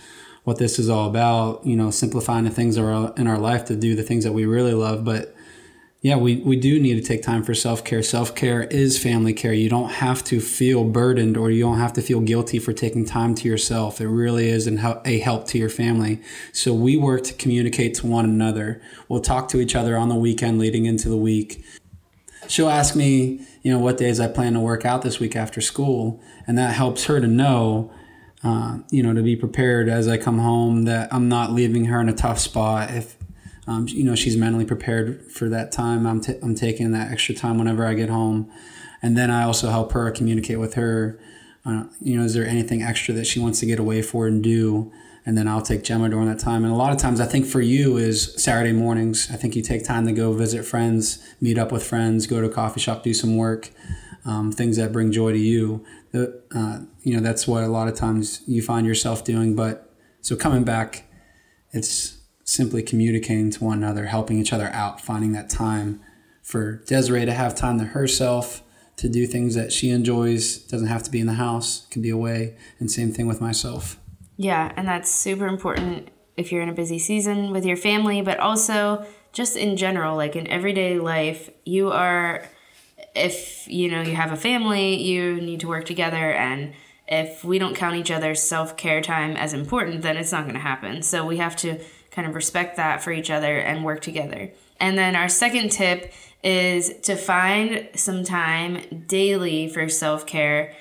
what 0.44 0.58
this 0.58 0.78
is 0.78 0.88
all 0.88 1.08
about, 1.08 1.66
you 1.66 1.76
know, 1.76 1.90
simplifying 1.90 2.44
the 2.44 2.50
things 2.50 2.76
that 2.76 2.84
are 2.84 3.12
in 3.16 3.26
our 3.26 3.38
life 3.38 3.64
to 3.66 3.76
do 3.76 3.96
the 3.96 4.02
things 4.02 4.24
that 4.24 4.32
we 4.32 4.44
really 4.44 4.74
love. 4.74 5.04
But 5.04 5.34
yeah, 6.02 6.16
we, 6.16 6.36
we 6.36 6.56
do 6.56 6.78
need 6.78 6.96
to 6.96 7.00
take 7.00 7.22
time 7.22 7.42
for 7.42 7.54
self 7.54 7.82
care. 7.82 8.02
Self 8.02 8.34
care 8.34 8.64
is 8.64 9.02
family 9.02 9.32
care. 9.32 9.54
You 9.54 9.70
don't 9.70 9.90
have 9.90 10.22
to 10.24 10.38
feel 10.38 10.84
burdened 10.84 11.38
or 11.38 11.50
you 11.50 11.62
don't 11.62 11.78
have 11.78 11.94
to 11.94 12.02
feel 12.02 12.20
guilty 12.20 12.58
for 12.58 12.74
taking 12.74 13.06
time 13.06 13.34
to 13.36 13.48
yourself. 13.48 14.02
It 14.02 14.08
really 14.08 14.50
is 14.50 14.66
a 14.66 15.18
help 15.18 15.46
to 15.48 15.58
your 15.58 15.70
family. 15.70 16.20
So 16.52 16.74
we 16.74 16.98
work 16.98 17.24
to 17.24 17.32
communicate 17.32 17.94
to 17.96 18.06
one 18.06 18.26
another. 18.26 18.82
We'll 19.08 19.22
talk 19.22 19.48
to 19.48 19.60
each 19.60 19.74
other 19.74 19.96
on 19.96 20.10
the 20.10 20.14
weekend 20.14 20.58
leading 20.58 20.84
into 20.84 21.08
the 21.08 21.16
week. 21.16 21.64
She'll 22.48 22.68
ask 22.68 22.94
me, 22.94 23.40
you 23.64 23.72
know, 23.72 23.80
what 23.80 23.96
days 23.96 24.20
I 24.20 24.28
plan 24.28 24.52
to 24.52 24.60
work 24.60 24.84
out 24.84 25.02
this 25.02 25.18
week 25.18 25.34
after 25.34 25.60
school. 25.60 26.22
And 26.46 26.56
that 26.56 26.74
helps 26.74 27.06
her 27.06 27.20
to 27.20 27.26
know 27.26 27.90
uh, 28.44 28.78
you 28.90 29.02
know, 29.02 29.14
to 29.14 29.22
be 29.22 29.34
prepared 29.34 29.88
as 29.88 30.06
I 30.06 30.18
come 30.18 30.38
home 30.38 30.82
that 30.82 31.12
I'm 31.12 31.30
not 31.30 31.52
leaving 31.52 31.86
her 31.86 31.98
in 32.00 32.10
a 32.10 32.14
tough 32.14 32.38
spot. 32.38 32.90
If 32.90 33.16
um, 33.66 33.86
you 33.88 34.04
know, 34.04 34.14
she's 34.14 34.36
mentally 34.36 34.66
prepared 34.66 35.32
for 35.32 35.48
that 35.48 35.72
time. 35.72 36.06
I'm, 36.06 36.20
t- 36.20 36.38
I'm 36.42 36.54
taking 36.54 36.92
that 36.92 37.10
extra 37.10 37.34
time 37.34 37.56
whenever 37.56 37.86
I 37.86 37.94
get 37.94 38.10
home. 38.10 38.52
And 39.00 39.16
then 39.16 39.30
I 39.30 39.44
also 39.44 39.70
help 39.70 39.92
her 39.92 40.10
communicate 40.10 40.60
with 40.60 40.74
her. 40.74 41.18
Uh, 41.64 41.84
you 41.98 42.18
know, 42.18 42.24
is 42.24 42.34
there 42.34 42.46
anything 42.46 42.82
extra 42.82 43.14
that 43.14 43.26
she 43.26 43.40
wants 43.40 43.60
to 43.60 43.66
get 43.66 43.78
away 43.78 44.02
for 44.02 44.26
and 44.26 44.42
do? 44.42 44.92
And 45.26 45.38
then 45.38 45.48
I'll 45.48 45.62
take 45.62 45.82
Gemma 45.84 46.10
during 46.10 46.28
that 46.28 46.38
time. 46.38 46.64
And 46.64 46.72
a 46.72 46.76
lot 46.76 46.92
of 46.92 46.98
times, 46.98 47.18
I 47.18 47.24
think 47.26 47.46
for 47.46 47.62
you 47.62 47.96
is 47.96 48.34
Saturday 48.42 48.72
mornings. 48.72 49.28
I 49.32 49.36
think 49.36 49.56
you 49.56 49.62
take 49.62 49.84
time 49.84 50.06
to 50.06 50.12
go 50.12 50.32
visit 50.32 50.64
friends, 50.64 51.18
meet 51.40 51.56
up 51.56 51.72
with 51.72 51.82
friends, 51.82 52.26
go 52.26 52.40
to 52.40 52.46
a 52.46 52.50
coffee 52.50 52.80
shop, 52.80 53.02
do 53.02 53.14
some 53.14 53.36
work, 53.36 53.70
um, 54.26 54.52
things 54.52 54.76
that 54.76 54.92
bring 54.92 55.12
joy 55.12 55.32
to 55.32 55.38
you. 55.38 55.84
Uh, 56.14 56.80
you 57.02 57.14
know, 57.14 57.20
that's 57.20 57.48
what 57.48 57.64
a 57.64 57.68
lot 57.68 57.88
of 57.88 57.94
times 57.94 58.42
you 58.46 58.60
find 58.60 58.86
yourself 58.86 59.24
doing. 59.24 59.56
But 59.56 59.90
so 60.20 60.36
coming 60.36 60.62
back, 60.62 61.04
it's 61.72 62.18
simply 62.44 62.82
communicating 62.82 63.50
to 63.50 63.64
one 63.64 63.78
another, 63.78 64.06
helping 64.06 64.38
each 64.38 64.52
other 64.52 64.68
out, 64.68 65.00
finding 65.00 65.32
that 65.32 65.48
time 65.48 66.00
for 66.42 66.82
Desiree 66.86 67.24
to 67.24 67.32
have 67.32 67.54
time 67.54 67.78
to 67.78 67.86
herself, 67.86 68.62
to 68.96 69.08
do 69.08 69.26
things 69.26 69.54
that 69.54 69.72
she 69.72 69.88
enjoys. 69.88 70.58
Doesn't 70.58 70.88
have 70.88 71.02
to 71.04 71.10
be 71.10 71.20
in 71.20 71.26
the 71.26 71.34
house, 71.34 71.86
can 71.90 72.02
be 72.02 72.10
away. 72.10 72.56
And 72.78 72.90
same 72.90 73.10
thing 73.10 73.26
with 73.26 73.40
myself. 73.40 73.98
Yeah, 74.36 74.72
and 74.76 74.86
that's 74.88 75.10
super 75.10 75.46
important 75.46 76.08
if 76.36 76.50
you're 76.50 76.62
in 76.62 76.68
a 76.68 76.74
busy 76.74 76.98
season 76.98 77.50
with 77.50 77.64
your 77.64 77.76
family, 77.76 78.20
but 78.22 78.40
also 78.40 79.06
just 79.32 79.56
in 79.56 79.76
general, 79.76 80.16
like 80.16 80.36
in 80.36 80.46
everyday 80.48 80.98
life, 80.98 81.50
you 81.64 81.90
are 81.90 82.48
if 83.14 83.68
you 83.68 83.88
know 83.90 84.02
you 84.02 84.14
have 84.16 84.32
a 84.32 84.36
family, 84.36 85.00
you 85.00 85.40
need 85.40 85.60
to 85.60 85.68
work 85.68 85.84
together 85.84 86.32
and 86.32 86.72
if 87.06 87.44
we 87.44 87.58
don't 87.58 87.76
count 87.76 87.96
each 87.96 88.10
other's 88.10 88.42
self-care 88.42 89.02
time 89.02 89.36
as 89.36 89.52
important, 89.52 90.02
then 90.02 90.16
it's 90.16 90.32
not 90.32 90.44
going 90.44 90.54
to 90.54 90.60
happen. 90.60 91.02
So 91.02 91.24
we 91.26 91.36
have 91.36 91.54
to 91.56 91.78
kind 92.10 92.26
of 92.26 92.34
respect 92.34 92.76
that 92.76 93.02
for 93.02 93.12
each 93.12 93.30
other 93.30 93.58
and 93.58 93.84
work 93.84 94.00
together. 94.00 94.52
And 94.80 94.96
then 94.96 95.14
our 95.14 95.28
second 95.28 95.70
tip 95.70 96.12
is 96.42 96.98
to 97.02 97.16
find 97.16 97.88
some 97.94 98.24
time 98.24 99.04
daily 99.06 99.68
for 99.68 99.88
self 99.88 100.26
care 100.26 100.74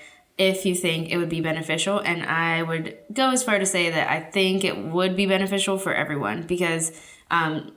if 0.49 0.65
you 0.65 0.75
think 0.75 1.09
it 1.09 1.17
would 1.17 1.29
be 1.29 1.41
beneficial. 1.41 1.99
And 1.99 2.23
I 2.23 2.63
would 2.63 2.97
go 3.11 3.29
as 3.31 3.43
far 3.43 3.59
to 3.59 3.65
say 3.65 3.89
that 3.89 4.09
I 4.09 4.19
think 4.19 4.63
it 4.63 4.77
would 4.77 5.15
be 5.15 5.25
beneficial 5.25 5.77
for 5.77 5.93
everyone 5.93 6.43
because 6.43 6.91
um, 7.31 7.71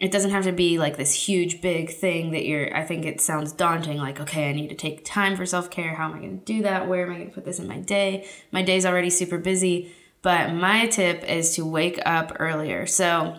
it 0.00 0.10
doesn't 0.10 0.30
have 0.30 0.44
to 0.44 0.52
be 0.52 0.78
like 0.78 0.96
this 0.96 1.14
huge, 1.14 1.60
big 1.60 1.90
thing 1.90 2.32
that 2.32 2.44
you're. 2.44 2.76
I 2.76 2.84
think 2.84 3.04
it 3.04 3.20
sounds 3.20 3.52
daunting 3.52 3.98
like, 3.98 4.20
okay, 4.20 4.48
I 4.48 4.52
need 4.52 4.68
to 4.68 4.74
take 4.74 5.04
time 5.04 5.36
for 5.36 5.46
self 5.46 5.70
care. 5.70 5.94
How 5.94 6.06
am 6.06 6.14
I 6.14 6.18
going 6.18 6.38
to 6.38 6.44
do 6.44 6.62
that? 6.62 6.88
Where 6.88 7.06
am 7.06 7.12
I 7.12 7.16
going 7.16 7.28
to 7.28 7.34
put 7.34 7.44
this 7.44 7.58
in 7.58 7.68
my 7.68 7.78
day? 7.78 8.26
My 8.50 8.62
day's 8.62 8.84
already 8.84 9.10
super 9.10 9.38
busy. 9.38 9.92
But 10.22 10.52
my 10.54 10.86
tip 10.86 11.24
is 11.24 11.56
to 11.56 11.66
wake 11.66 12.00
up 12.06 12.36
earlier. 12.38 12.86
So 12.86 13.36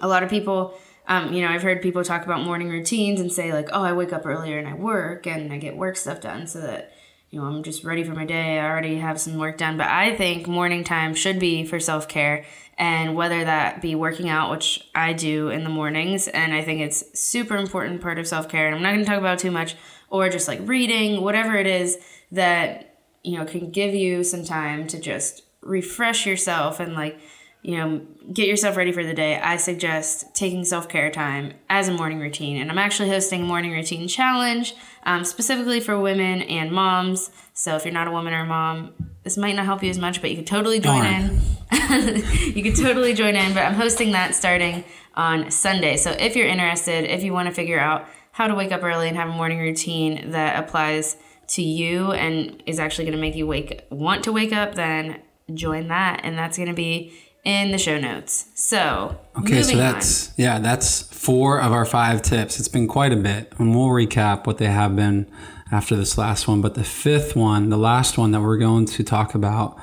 a 0.00 0.08
lot 0.08 0.22
of 0.22 0.30
people, 0.30 0.78
um, 1.08 1.32
you 1.32 1.42
know, 1.42 1.48
I've 1.48 1.62
heard 1.62 1.82
people 1.82 2.04
talk 2.04 2.24
about 2.24 2.42
morning 2.42 2.68
routines 2.68 3.20
and 3.20 3.32
say 3.32 3.52
like, 3.52 3.68
oh, 3.72 3.82
I 3.82 3.92
wake 3.92 4.12
up 4.12 4.24
earlier 4.24 4.58
and 4.58 4.68
I 4.68 4.74
work 4.74 5.26
and 5.26 5.52
I 5.52 5.58
get 5.58 5.76
work 5.76 5.96
stuff 5.96 6.20
done 6.20 6.46
so 6.46 6.60
that 6.60 6.92
you 7.30 7.40
know 7.40 7.46
I'm 7.46 7.62
just 7.62 7.84
ready 7.84 8.04
for 8.04 8.14
my 8.14 8.24
day. 8.24 8.58
I 8.58 8.68
already 8.68 8.96
have 8.96 9.20
some 9.20 9.38
work 9.38 9.58
done. 9.58 9.76
But 9.76 9.88
I 9.88 10.16
think 10.16 10.46
morning 10.46 10.84
time 10.84 11.14
should 11.14 11.38
be 11.38 11.64
for 11.64 11.80
self 11.80 12.08
care 12.08 12.44
and 12.78 13.14
whether 13.14 13.42
that 13.42 13.80
be 13.80 13.94
working 13.94 14.28
out, 14.28 14.50
which 14.50 14.86
I 14.94 15.12
do 15.12 15.48
in 15.48 15.64
the 15.64 15.70
mornings, 15.70 16.28
and 16.28 16.52
I 16.52 16.62
think 16.62 16.82
it's 16.82 17.18
super 17.18 17.56
important 17.56 18.02
part 18.02 18.18
of 18.18 18.26
self 18.26 18.48
care. 18.48 18.66
And 18.66 18.76
I'm 18.76 18.82
not 18.82 18.92
going 18.92 19.04
to 19.04 19.06
talk 19.06 19.18
about 19.18 19.38
too 19.38 19.50
much, 19.50 19.76
or 20.08 20.28
just 20.28 20.48
like 20.48 20.60
reading, 20.62 21.22
whatever 21.22 21.56
it 21.56 21.66
is 21.66 21.98
that 22.32 22.98
you 23.22 23.36
know 23.36 23.44
can 23.44 23.70
give 23.70 23.94
you 23.94 24.22
some 24.22 24.44
time 24.44 24.86
to 24.86 25.00
just 25.00 25.42
refresh 25.60 26.26
yourself 26.26 26.80
and 26.80 26.94
like 26.94 27.18
you 27.62 27.76
know 27.76 28.00
get 28.32 28.46
yourself 28.46 28.76
ready 28.76 28.92
for 28.92 29.04
the 29.04 29.12
day 29.12 29.38
i 29.40 29.56
suggest 29.56 30.32
taking 30.34 30.64
self-care 30.64 31.10
time 31.10 31.52
as 31.68 31.88
a 31.88 31.92
morning 31.92 32.20
routine 32.20 32.56
and 32.56 32.70
i'm 32.70 32.78
actually 32.78 33.08
hosting 33.08 33.42
a 33.42 33.46
morning 33.46 33.72
routine 33.72 34.06
challenge 34.06 34.74
um, 35.06 35.24
specifically 35.24 35.80
for 35.80 35.98
women 35.98 36.42
and 36.42 36.70
moms. 36.70 37.30
So 37.54 37.76
if 37.76 37.86
you're 37.86 37.94
not 37.94 38.08
a 38.08 38.10
woman 38.10 38.34
or 38.34 38.40
a 38.40 38.46
mom 38.46 38.92
this 39.22 39.36
might 39.36 39.56
not 39.56 39.64
help 39.64 39.82
you 39.82 39.90
as 39.90 39.98
much 39.98 40.20
but 40.20 40.30
you 40.30 40.36
could 40.36 40.46
totally 40.46 40.78
join 40.78 41.02
Darn. 41.02 41.30
in. 41.72 42.22
You 42.54 42.62
could 42.62 42.76
totally 42.76 43.12
join 43.14 43.34
in 43.34 43.54
but 43.54 43.64
i'm 43.64 43.74
hosting 43.74 44.12
that 44.12 44.34
starting 44.34 44.84
on 45.14 45.50
sunday. 45.50 45.96
So 45.96 46.10
if 46.10 46.36
you're 46.36 46.46
interested 46.46 47.04
if 47.04 47.22
you 47.24 47.32
want 47.32 47.48
to 47.48 47.54
figure 47.54 47.80
out 47.80 48.06
how 48.32 48.46
to 48.46 48.54
wake 48.54 48.72
up 48.72 48.84
early 48.84 49.08
and 49.08 49.16
have 49.16 49.28
a 49.28 49.32
morning 49.32 49.58
routine 49.58 50.30
that 50.32 50.62
applies 50.62 51.16
to 51.48 51.62
you 51.62 52.12
and 52.12 52.62
is 52.66 52.78
actually 52.78 53.04
going 53.04 53.16
to 53.16 53.20
make 53.20 53.34
you 53.34 53.46
wake 53.46 53.82
want 53.90 54.24
to 54.24 54.32
wake 54.32 54.52
up 54.52 54.74
then 54.74 55.22
join 55.54 55.88
that, 55.88 56.20
and 56.24 56.36
that's 56.36 56.56
going 56.56 56.68
to 56.68 56.74
be 56.74 57.12
in 57.46 57.70
the 57.70 57.78
show 57.78 57.96
notes. 57.96 58.46
So, 58.54 59.18
okay, 59.38 59.62
so 59.62 59.76
that's 59.76 60.30
on. 60.30 60.34
yeah, 60.36 60.58
that's 60.58 61.02
four 61.02 61.60
of 61.60 61.72
our 61.72 61.84
five 61.84 62.20
tips. 62.20 62.58
It's 62.58 62.68
been 62.68 62.88
quite 62.88 63.12
a 63.12 63.16
bit, 63.16 63.52
and 63.58 63.74
we'll 63.74 63.86
recap 63.86 64.48
what 64.48 64.58
they 64.58 64.66
have 64.66 64.96
been 64.96 65.30
after 65.70 65.94
this 65.94 66.18
last 66.18 66.48
one. 66.48 66.60
But 66.60 66.74
the 66.74 66.82
fifth 66.82 67.36
one, 67.36 67.70
the 67.70 67.78
last 67.78 68.18
one 68.18 68.32
that 68.32 68.40
we're 68.40 68.58
going 68.58 68.86
to 68.86 69.04
talk 69.04 69.36
about, 69.36 69.78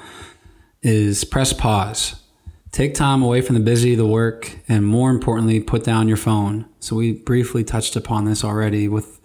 is 0.81 1.23
press 1.23 1.53
pause. 1.53 2.21
Take 2.73 2.95
time 2.95 3.23
away 3.23 3.39
from 3.39 3.53
the 3.53 3.61
busy, 3.61 3.95
the 3.95 4.05
work, 4.05 4.59
and 4.67 4.85
more 4.85 5.09
importantly, 5.09 5.61
put 5.61 5.85
down 5.85 6.09
your 6.09 6.17
phone. 6.17 6.65
So 6.81 6.97
we 6.97 7.13
briefly 7.13 7.63
touched 7.63 7.95
upon 7.95 8.25
this 8.25 8.43
already 8.43 8.89
with, 8.89 9.21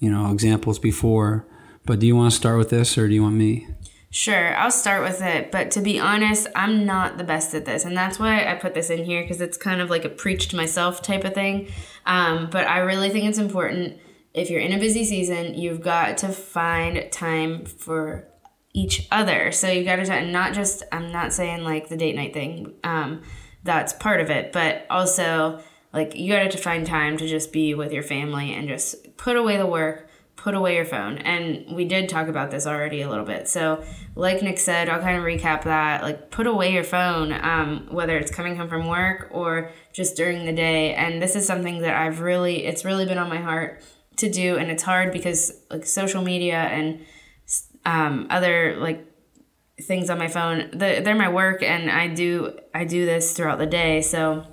you 0.00 0.10
know, 0.10 0.32
examples 0.32 0.80
before. 0.80 1.46
But 1.86 2.00
do 2.00 2.06
you 2.08 2.16
want 2.16 2.32
to 2.32 2.36
start 2.36 2.58
with 2.58 2.70
this, 2.70 2.98
or 2.98 3.06
do 3.06 3.14
you 3.14 3.22
want 3.22 3.36
me? 3.36 3.68
Sure, 4.14 4.56
I'll 4.56 4.70
start 4.70 5.02
with 5.02 5.20
it. 5.22 5.50
But 5.50 5.72
to 5.72 5.80
be 5.80 5.98
honest, 5.98 6.46
I'm 6.54 6.86
not 6.86 7.18
the 7.18 7.24
best 7.24 7.52
at 7.52 7.64
this. 7.64 7.84
And 7.84 7.96
that's 7.96 8.16
why 8.16 8.44
I 8.44 8.54
put 8.54 8.72
this 8.72 8.88
in 8.88 9.04
here 9.04 9.22
because 9.22 9.40
it's 9.40 9.56
kind 9.56 9.80
of 9.80 9.90
like 9.90 10.04
a 10.04 10.08
preach 10.08 10.46
to 10.50 10.56
myself 10.56 11.02
type 11.02 11.24
of 11.24 11.34
thing. 11.34 11.66
Um, 12.06 12.48
but 12.48 12.68
I 12.68 12.78
really 12.78 13.10
think 13.10 13.24
it's 13.24 13.40
important 13.40 13.98
if 14.32 14.50
you're 14.50 14.60
in 14.60 14.72
a 14.72 14.78
busy 14.78 15.04
season, 15.04 15.54
you've 15.54 15.80
got 15.80 16.16
to 16.18 16.28
find 16.28 17.10
time 17.10 17.64
for 17.64 18.28
each 18.72 19.08
other. 19.10 19.50
So 19.50 19.68
you've 19.68 19.84
got 19.84 19.96
to, 19.96 20.26
not 20.26 20.52
just, 20.52 20.84
I'm 20.92 21.10
not 21.10 21.32
saying 21.32 21.64
like 21.64 21.88
the 21.88 21.96
date 21.96 22.14
night 22.14 22.34
thing, 22.34 22.72
um, 22.84 23.22
that's 23.64 23.94
part 23.94 24.20
of 24.20 24.30
it, 24.30 24.52
but 24.52 24.86
also 24.90 25.60
like 25.92 26.14
you 26.14 26.32
got 26.32 26.52
to 26.52 26.58
find 26.58 26.86
time 26.86 27.16
to 27.16 27.26
just 27.26 27.52
be 27.52 27.74
with 27.74 27.90
your 27.90 28.04
family 28.04 28.54
and 28.54 28.68
just 28.68 29.16
put 29.16 29.36
away 29.36 29.56
the 29.56 29.66
work 29.66 30.08
put 30.44 30.54
away 30.54 30.76
your 30.76 30.84
phone. 30.84 31.16
And 31.16 31.74
we 31.74 31.86
did 31.86 32.10
talk 32.10 32.28
about 32.28 32.50
this 32.50 32.66
already 32.66 33.00
a 33.00 33.08
little 33.08 33.24
bit. 33.24 33.48
So, 33.48 33.82
like 34.14 34.42
Nick 34.42 34.58
said, 34.58 34.90
I'll 34.90 35.00
kind 35.00 35.16
of 35.16 35.24
recap 35.24 35.64
that. 35.64 36.02
Like, 36.02 36.30
put 36.30 36.46
away 36.46 36.70
your 36.70 36.84
phone, 36.84 37.32
um, 37.32 37.88
whether 37.90 38.18
it's 38.18 38.30
coming 38.30 38.54
home 38.54 38.68
from 38.68 38.86
work 38.86 39.30
or 39.32 39.70
just 39.94 40.16
during 40.16 40.44
the 40.44 40.52
day. 40.52 40.92
And 40.94 41.22
this 41.22 41.34
is 41.34 41.46
something 41.46 41.80
that 41.80 41.96
I've 41.96 42.20
really, 42.20 42.66
it's 42.66 42.84
really 42.84 43.06
been 43.06 43.16
on 43.16 43.30
my 43.30 43.38
heart 43.38 43.80
to 44.18 44.30
do. 44.30 44.56
And 44.56 44.70
it's 44.70 44.82
hard 44.82 45.12
because, 45.12 45.62
like, 45.70 45.86
social 45.86 46.22
media 46.22 46.58
and 46.58 47.06
um, 47.86 48.26
other, 48.28 48.76
like, 48.78 49.10
things 49.80 50.08
on 50.10 50.18
my 50.18 50.28
phone 50.28 50.70
the, 50.70 51.00
they're 51.04 51.16
my 51.16 51.28
work 51.28 51.60
and 51.60 51.90
i 51.90 52.06
do 52.06 52.56
i 52.72 52.84
do 52.84 53.04
this 53.04 53.32
throughout 53.32 53.58
the 53.58 53.66
day 53.66 54.00
so 54.00 54.46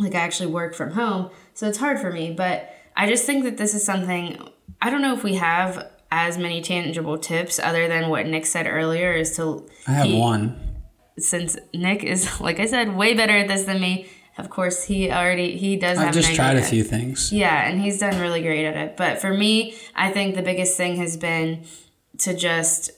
like 0.00 0.16
i 0.16 0.18
actually 0.18 0.50
work 0.50 0.74
from 0.74 0.90
home 0.90 1.30
so 1.54 1.68
it's 1.68 1.78
hard 1.78 2.00
for 2.00 2.10
me 2.10 2.32
but 2.32 2.68
i 2.96 3.08
just 3.08 3.24
think 3.24 3.44
that 3.44 3.56
this 3.56 3.72
is 3.72 3.84
something 3.84 4.36
I 4.80 4.90
don't 4.90 5.02
know 5.02 5.14
if 5.14 5.24
we 5.24 5.34
have 5.34 5.90
as 6.10 6.38
many 6.38 6.62
tangible 6.62 7.18
tips 7.18 7.58
other 7.58 7.88
than 7.88 8.08
what 8.08 8.26
Nick 8.26 8.46
said 8.46 8.66
earlier 8.66 9.12
is 9.12 9.36
to 9.36 9.68
I 9.86 9.92
have 9.92 10.06
he- 10.06 10.18
one. 10.18 10.58
since 11.18 11.56
Nick 11.74 12.04
is 12.04 12.40
like 12.48 12.60
I 12.60 12.66
said 12.66 12.96
way 12.96 13.14
better 13.14 13.36
at 13.36 13.48
this 13.48 13.64
than 13.64 13.80
me. 13.80 14.08
Of 14.38 14.50
course, 14.50 14.84
he 14.84 15.10
already 15.10 15.56
he 15.56 15.74
does 15.76 15.98
I've 15.98 16.14
just 16.14 16.32
tried 16.34 16.56
a 16.56 16.62
few 16.62 16.84
things. 16.84 17.32
Yeah, 17.32 17.68
and 17.68 17.80
he's 17.80 17.98
done 17.98 18.20
really 18.20 18.40
great 18.40 18.64
at 18.66 18.76
it. 18.76 18.96
But 18.96 19.20
for 19.20 19.34
me, 19.34 19.74
I 19.96 20.12
think 20.12 20.36
the 20.36 20.42
biggest 20.42 20.76
thing 20.76 20.94
has 20.96 21.16
been 21.16 21.64
to 22.18 22.34
just 22.34 22.92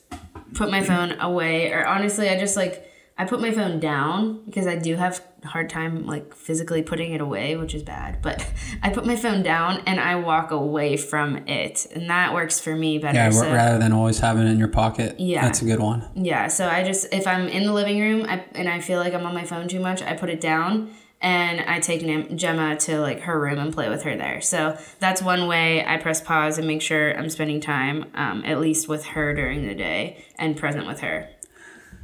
put 0.52 0.70
my 0.70 0.82
phone 0.82 1.18
away 1.18 1.72
or 1.72 1.86
honestly, 1.86 2.28
I 2.28 2.38
just 2.38 2.56
like 2.56 2.86
I 3.16 3.24
put 3.24 3.40
my 3.40 3.52
phone 3.52 3.80
down 3.80 4.44
because 4.44 4.66
I 4.66 4.76
do 4.76 4.96
have 4.96 5.22
hard 5.44 5.70
time 5.70 6.06
like 6.06 6.34
physically 6.34 6.82
putting 6.82 7.12
it 7.12 7.20
away, 7.20 7.56
which 7.56 7.74
is 7.74 7.82
bad. 7.82 8.20
But 8.22 8.46
I 8.82 8.90
put 8.90 9.06
my 9.06 9.16
phone 9.16 9.42
down 9.42 9.82
and 9.86 10.00
I 10.00 10.16
walk 10.16 10.50
away 10.50 10.96
from 10.96 11.38
it, 11.48 11.86
and 11.94 12.10
that 12.10 12.34
works 12.34 12.60
for 12.60 12.74
me 12.74 12.98
better. 12.98 13.16
Yeah, 13.16 13.30
so, 13.30 13.52
rather 13.52 13.78
than 13.78 13.92
always 13.92 14.18
having 14.18 14.46
it 14.46 14.50
in 14.50 14.58
your 14.58 14.68
pocket. 14.68 15.18
Yeah. 15.18 15.42
That's 15.42 15.62
a 15.62 15.64
good 15.64 15.80
one. 15.80 16.08
yeah, 16.14 16.48
so 16.48 16.68
I 16.68 16.82
just 16.82 17.12
if 17.12 17.26
I'm 17.26 17.48
in 17.48 17.64
the 17.64 17.72
living 17.72 18.00
room 18.00 18.26
I, 18.28 18.44
and 18.52 18.68
I 18.68 18.80
feel 18.80 18.98
like 18.98 19.14
I'm 19.14 19.26
on 19.26 19.34
my 19.34 19.44
phone 19.44 19.68
too 19.68 19.80
much, 19.80 20.02
I 20.02 20.14
put 20.14 20.30
it 20.30 20.40
down 20.40 20.90
and 21.22 21.60
I 21.60 21.80
take 21.80 22.36
Gemma 22.36 22.76
to 22.76 23.00
like 23.00 23.20
her 23.20 23.38
room 23.38 23.58
and 23.58 23.72
play 23.72 23.88
with 23.88 24.02
her 24.04 24.16
there. 24.16 24.40
So 24.40 24.78
that's 24.98 25.20
one 25.20 25.46
way 25.46 25.84
I 25.84 25.98
press 25.98 26.20
pause 26.20 26.56
and 26.58 26.66
make 26.66 26.80
sure 26.80 27.16
I'm 27.16 27.28
spending 27.28 27.60
time 27.60 28.06
um, 28.14 28.42
at 28.44 28.58
least 28.58 28.88
with 28.88 29.04
her 29.06 29.34
during 29.34 29.66
the 29.66 29.74
day 29.74 30.24
and 30.38 30.56
present 30.56 30.86
with 30.86 31.00
her. 31.00 31.28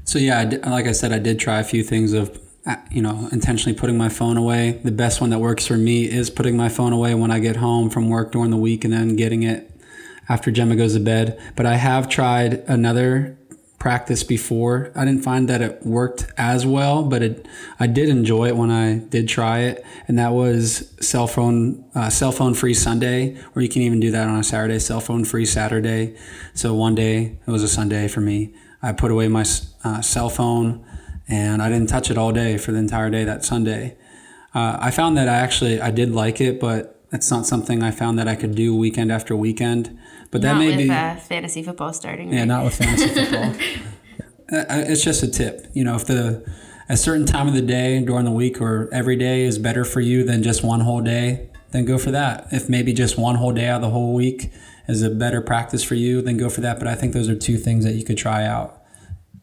So 0.04 0.18
yeah, 0.18 0.40
I 0.40 0.68
like 0.68 0.86
I 0.86 0.92
said, 0.92 1.12
I 1.12 1.18
did 1.18 1.38
try 1.38 1.60
a 1.60 1.64
few 1.64 1.82
things 1.82 2.12
of, 2.12 2.38
you 2.90 3.02
know, 3.02 3.28
intentionally 3.32 3.78
putting 3.78 3.96
my 3.96 4.08
phone 4.08 4.36
away. 4.36 4.80
The 4.82 4.92
best 4.92 5.20
one 5.20 5.30
that 5.30 5.38
works 5.38 5.66
for 5.66 5.76
me 5.76 6.04
is 6.10 6.30
putting 6.30 6.56
my 6.56 6.68
phone 6.68 6.92
away 6.92 7.14
when 7.14 7.30
I 7.30 7.38
get 7.38 7.56
home 7.56 7.90
from 7.90 8.08
work 8.08 8.32
during 8.32 8.50
the 8.50 8.56
week 8.56 8.84
and 8.84 8.92
then 8.92 9.16
getting 9.16 9.42
it 9.42 9.70
after 10.28 10.50
Gemma 10.50 10.76
goes 10.76 10.94
to 10.94 11.00
bed. 11.00 11.40
But 11.54 11.66
I 11.66 11.76
have 11.76 12.08
tried 12.08 12.64
another 12.66 13.38
practice 13.78 14.24
before. 14.24 14.90
I 14.96 15.04
didn't 15.04 15.22
find 15.22 15.48
that 15.48 15.62
it 15.62 15.86
worked 15.86 16.26
as 16.36 16.66
well, 16.66 17.04
but 17.04 17.22
it 17.22 17.46
I 17.78 17.86
did 17.86 18.08
enjoy 18.08 18.48
it 18.48 18.56
when 18.56 18.70
I 18.70 18.98
did 18.98 19.28
try 19.28 19.60
it, 19.60 19.84
and 20.08 20.18
that 20.18 20.32
was 20.32 20.92
cell 21.00 21.28
phone 21.28 21.84
uh, 21.94 22.10
cell 22.10 22.32
phone 22.32 22.54
free 22.54 22.74
Sunday, 22.74 23.36
or 23.54 23.62
you 23.62 23.68
can 23.68 23.82
even 23.82 24.00
do 24.00 24.10
that 24.10 24.28
on 24.28 24.40
a 24.40 24.42
Saturday, 24.42 24.80
cell 24.80 25.00
phone 25.00 25.24
free 25.24 25.46
Saturday. 25.46 26.16
So 26.52 26.74
one 26.74 26.96
day 26.96 27.38
it 27.46 27.50
was 27.50 27.62
a 27.62 27.68
Sunday 27.68 28.08
for 28.08 28.20
me. 28.20 28.54
I 28.82 28.92
put 28.92 29.10
away 29.10 29.28
my 29.28 29.44
uh, 29.84 30.00
cell 30.00 30.30
phone, 30.30 30.84
and 31.28 31.60
I 31.62 31.68
didn't 31.68 31.88
touch 31.88 32.10
it 32.10 32.18
all 32.18 32.32
day 32.32 32.56
for 32.58 32.72
the 32.72 32.78
entire 32.78 33.10
day 33.10 33.24
that 33.24 33.44
Sunday. 33.44 33.96
Uh, 34.54 34.78
I 34.80 34.90
found 34.90 35.16
that 35.16 35.28
I 35.28 35.34
actually 35.36 35.80
I 35.80 35.90
did 35.90 36.12
like 36.14 36.40
it, 36.40 36.58
but 36.60 37.00
it's 37.12 37.30
not 37.30 37.46
something 37.46 37.82
I 37.82 37.90
found 37.90 38.18
that 38.18 38.28
I 38.28 38.34
could 38.34 38.54
do 38.54 38.74
weekend 38.76 39.12
after 39.12 39.36
weekend. 39.36 39.98
But 40.30 40.42
that 40.42 40.52
Not 40.54 40.58
may 40.58 40.68
with 40.68 40.78
be 40.78 40.90
uh, 40.90 41.16
fantasy 41.16 41.62
football 41.62 41.92
starting. 41.92 42.32
yeah, 42.32 42.40
right? 42.40 42.48
not 42.48 42.64
with 42.64 42.74
fantasy 42.76 43.08
football. 43.14 43.54
Uh, 44.52 44.84
it's 44.86 45.02
just 45.04 45.22
a 45.22 45.28
tip. 45.28 45.66
You 45.72 45.84
know, 45.84 45.94
if 45.96 46.06
the 46.06 46.44
a 46.88 46.96
certain 46.96 47.26
time 47.26 47.48
of 47.48 47.54
the 47.54 47.62
day 47.62 48.00
during 48.00 48.24
the 48.24 48.30
week 48.30 48.60
or 48.60 48.88
every 48.92 49.16
day 49.16 49.42
is 49.42 49.58
better 49.58 49.84
for 49.84 50.00
you 50.00 50.24
than 50.24 50.42
just 50.42 50.62
one 50.62 50.80
whole 50.80 51.00
day, 51.00 51.50
then 51.72 51.84
go 51.84 51.98
for 51.98 52.10
that. 52.12 52.46
If 52.52 52.68
maybe 52.68 52.92
just 52.92 53.18
one 53.18 53.36
whole 53.36 53.52
day 53.52 53.66
out 53.68 53.76
of 53.76 53.82
the 53.82 53.90
whole 53.90 54.14
week 54.14 54.52
is 54.88 55.02
a 55.02 55.10
better 55.10 55.40
practice 55.40 55.82
for 55.82 55.96
you, 55.96 56.22
then 56.22 56.36
go 56.36 56.48
for 56.48 56.60
that. 56.60 56.78
But 56.78 56.86
I 56.88 56.94
think 56.94 57.12
those 57.12 57.28
are 57.28 57.36
two 57.36 57.56
things 57.56 57.84
that 57.84 57.94
you 57.94 58.04
could 58.04 58.18
try 58.18 58.44
out. 58.44 58.82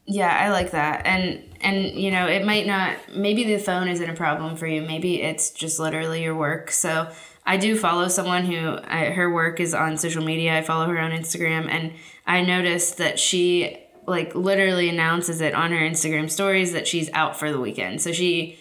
Yeah, 0.06 0.36
I 0.38 0.50
like 0.52 0.72
that. 0.72 1.06
And 1.06 1.44
and 1.64 2.00
you 2.00 2.12
know, 2.12 2.28
it 2.28 2.46
might 2.46 2.68
not 2.68 2.98
maybe 3.14 3.44
the 3.44 3.58
phone 3.58 3.88
isn't 3.88 4.10
a 4.10 4.14
problem 4.14 4.56
for 4.56 4.68
you. 4.68 4.82
Maybe 4.82 5.22
it's 5.22 5.50
just 5.52 5.80
literally 5.80 6.24
your 6.24 6.36
work. 6.36 6.72
So 6.72 7.10
I 7.46 7.58
do 7.58 7.78
follow 7.78 8.08
someone 8.08 8.46
who 8.46 8.78
I, 8.86 9.06
her 9.12 9.32
work 9.32 9.60
is 9.60 9.74
on 9.74 9.98
social 9.98 10.24
media. 10.24 10.58
I 10.58 10.62
follow 10.62 10.88
her 10.88 11.00
on 11.00 11.12
Instagram 11.12 11.70
and 11.70 11.94
I 12.26 12.42
noticed 12.42 12.98
that 12.98 13.20
she 13.20 13.78
like 14.06 14.36
literally 14.36 14.90
announces 14.90 15.42
it 15.42 15.54
on 15.54 15.72
her 15.72 15.80
Instagram 15.80 16.30
stories 16.30 16.74
that 16.74 16.88
she's 16.88 17.10
out 17.14 17.38
for 17.38 17.52
the 17.52 17.60
weekend. 17.60 18.02
So 18.02 18.12
she 18.12 18.60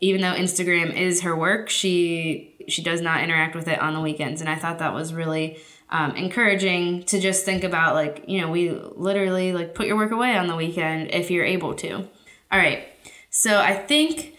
even 0.00 0.20
though 0.20 0.34
Instagram 0.34 0.94
is 0.94 1.22
her 1.22 1.34
work, 1.36 1.70
she 1.70 2.56
she 2.68 2.82
does 2.82 3.00
not 3.00 3.22
interact 3.22 3.54
with 3.54 3.68
it 3.68 3.80
on 3.80 3.94
the 3.94 4.00
weekends, 4.00 4.40
and 4.40 4.50
I 4.50 4.54
thought 4.54 4.78
that 4.78 4.92
was 4.92 5.14
really 5.14 5.58
um, 5.90 6.16
encouraging 6.16 7.04
to 7.04 7.20
just 7.20 7.44
think 7.44 7.64
about 7.64 7.94
like 7.94 8.24
you 8.26 8.40
know 8.40 8.50
we 8.50 8.70
literally 8.70 9.52
like 9.52 9.74
put 9.74 9.86
your 9.86 9.96
work 9.96 10.10
away 10.10 10.36
on 10.36 10.46
the 10.46 10.56
weekend 10.56 11.10
if 11.12 11.30
you're 11.30 11.44
able 11.44 11.74
to. 11.76 12.08
All 12.54 12.60
right, 12.60 12.86
so 13.30 13.58
I 13.58 13.74
think 13.74 14.36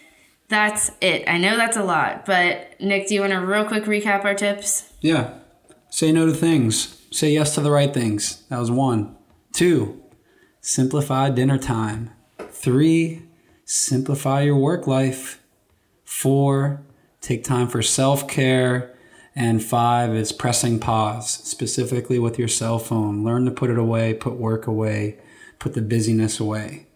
that's 0.48 0.90
it. 1.02 1.28
I 1.28 1.36
know 1.36 1.58
that's 1.58 1.76
a 1.76 1.84
lot, 1.84 2.24
but 2.24 2.80
Nick, 2.80 3.08
do 3.08 3.14
you 3.14 3.20
want 3.20 3.34
to 3.34 3.40
real 3.40 3.66
quick 3.66 3.84
recap 3.84 4.24
our 4.24 4.32
tips? 4.34 4.90
Yeah. 5.02 5.34
Say 5.90 6.12
no 6.12 6.24
to 6.24 6.32
things. 6.32 7.02
Say 7.10 7.32
yes 7.32 7.54
to 7.56 7.60
the 7.60 7.70
right 7.70 7.92
things. 7.92 8.42
That 8.48 8.58
was 8.58 8.70
one. 8.70 9.14
Two, 9.52 10.02
simplify 10.62 11.28
dinner 11.28 11.58
time. 11.58 12.10
Three, 12.48 13.24
simplify 13.66 14.40
your 14.40 14.56
work 14.56 14.86
life. 14.86 15.42
Four, 16.02 16.86
take 17.20 17.44
time 17.44 17.68
for 17.68 17.82
self 17.82 18.26
care. 18.26 18.96
And 19.34 19.62
five 19.62 20.14
is 20.14 20.32
pressing 20.32 20.80
pause, 20.80 21.28
specifically 21.30 22.18
with 22.18 22.38
your 22.38 22.48
cell 22.48 22.78
phone. 22.78 23.24
Learn 23.24 23.44
to 23.44 23.50
put 23.50 23.68
it 23.68 23.76
away, 23.76 24.14
put 24.14 24.36
work 24.36 24.66
away, 24.66 25.18
put 25.58 25.74
the 25.74 25.82
busyness 25.82 26.40
away. 26.40 26.86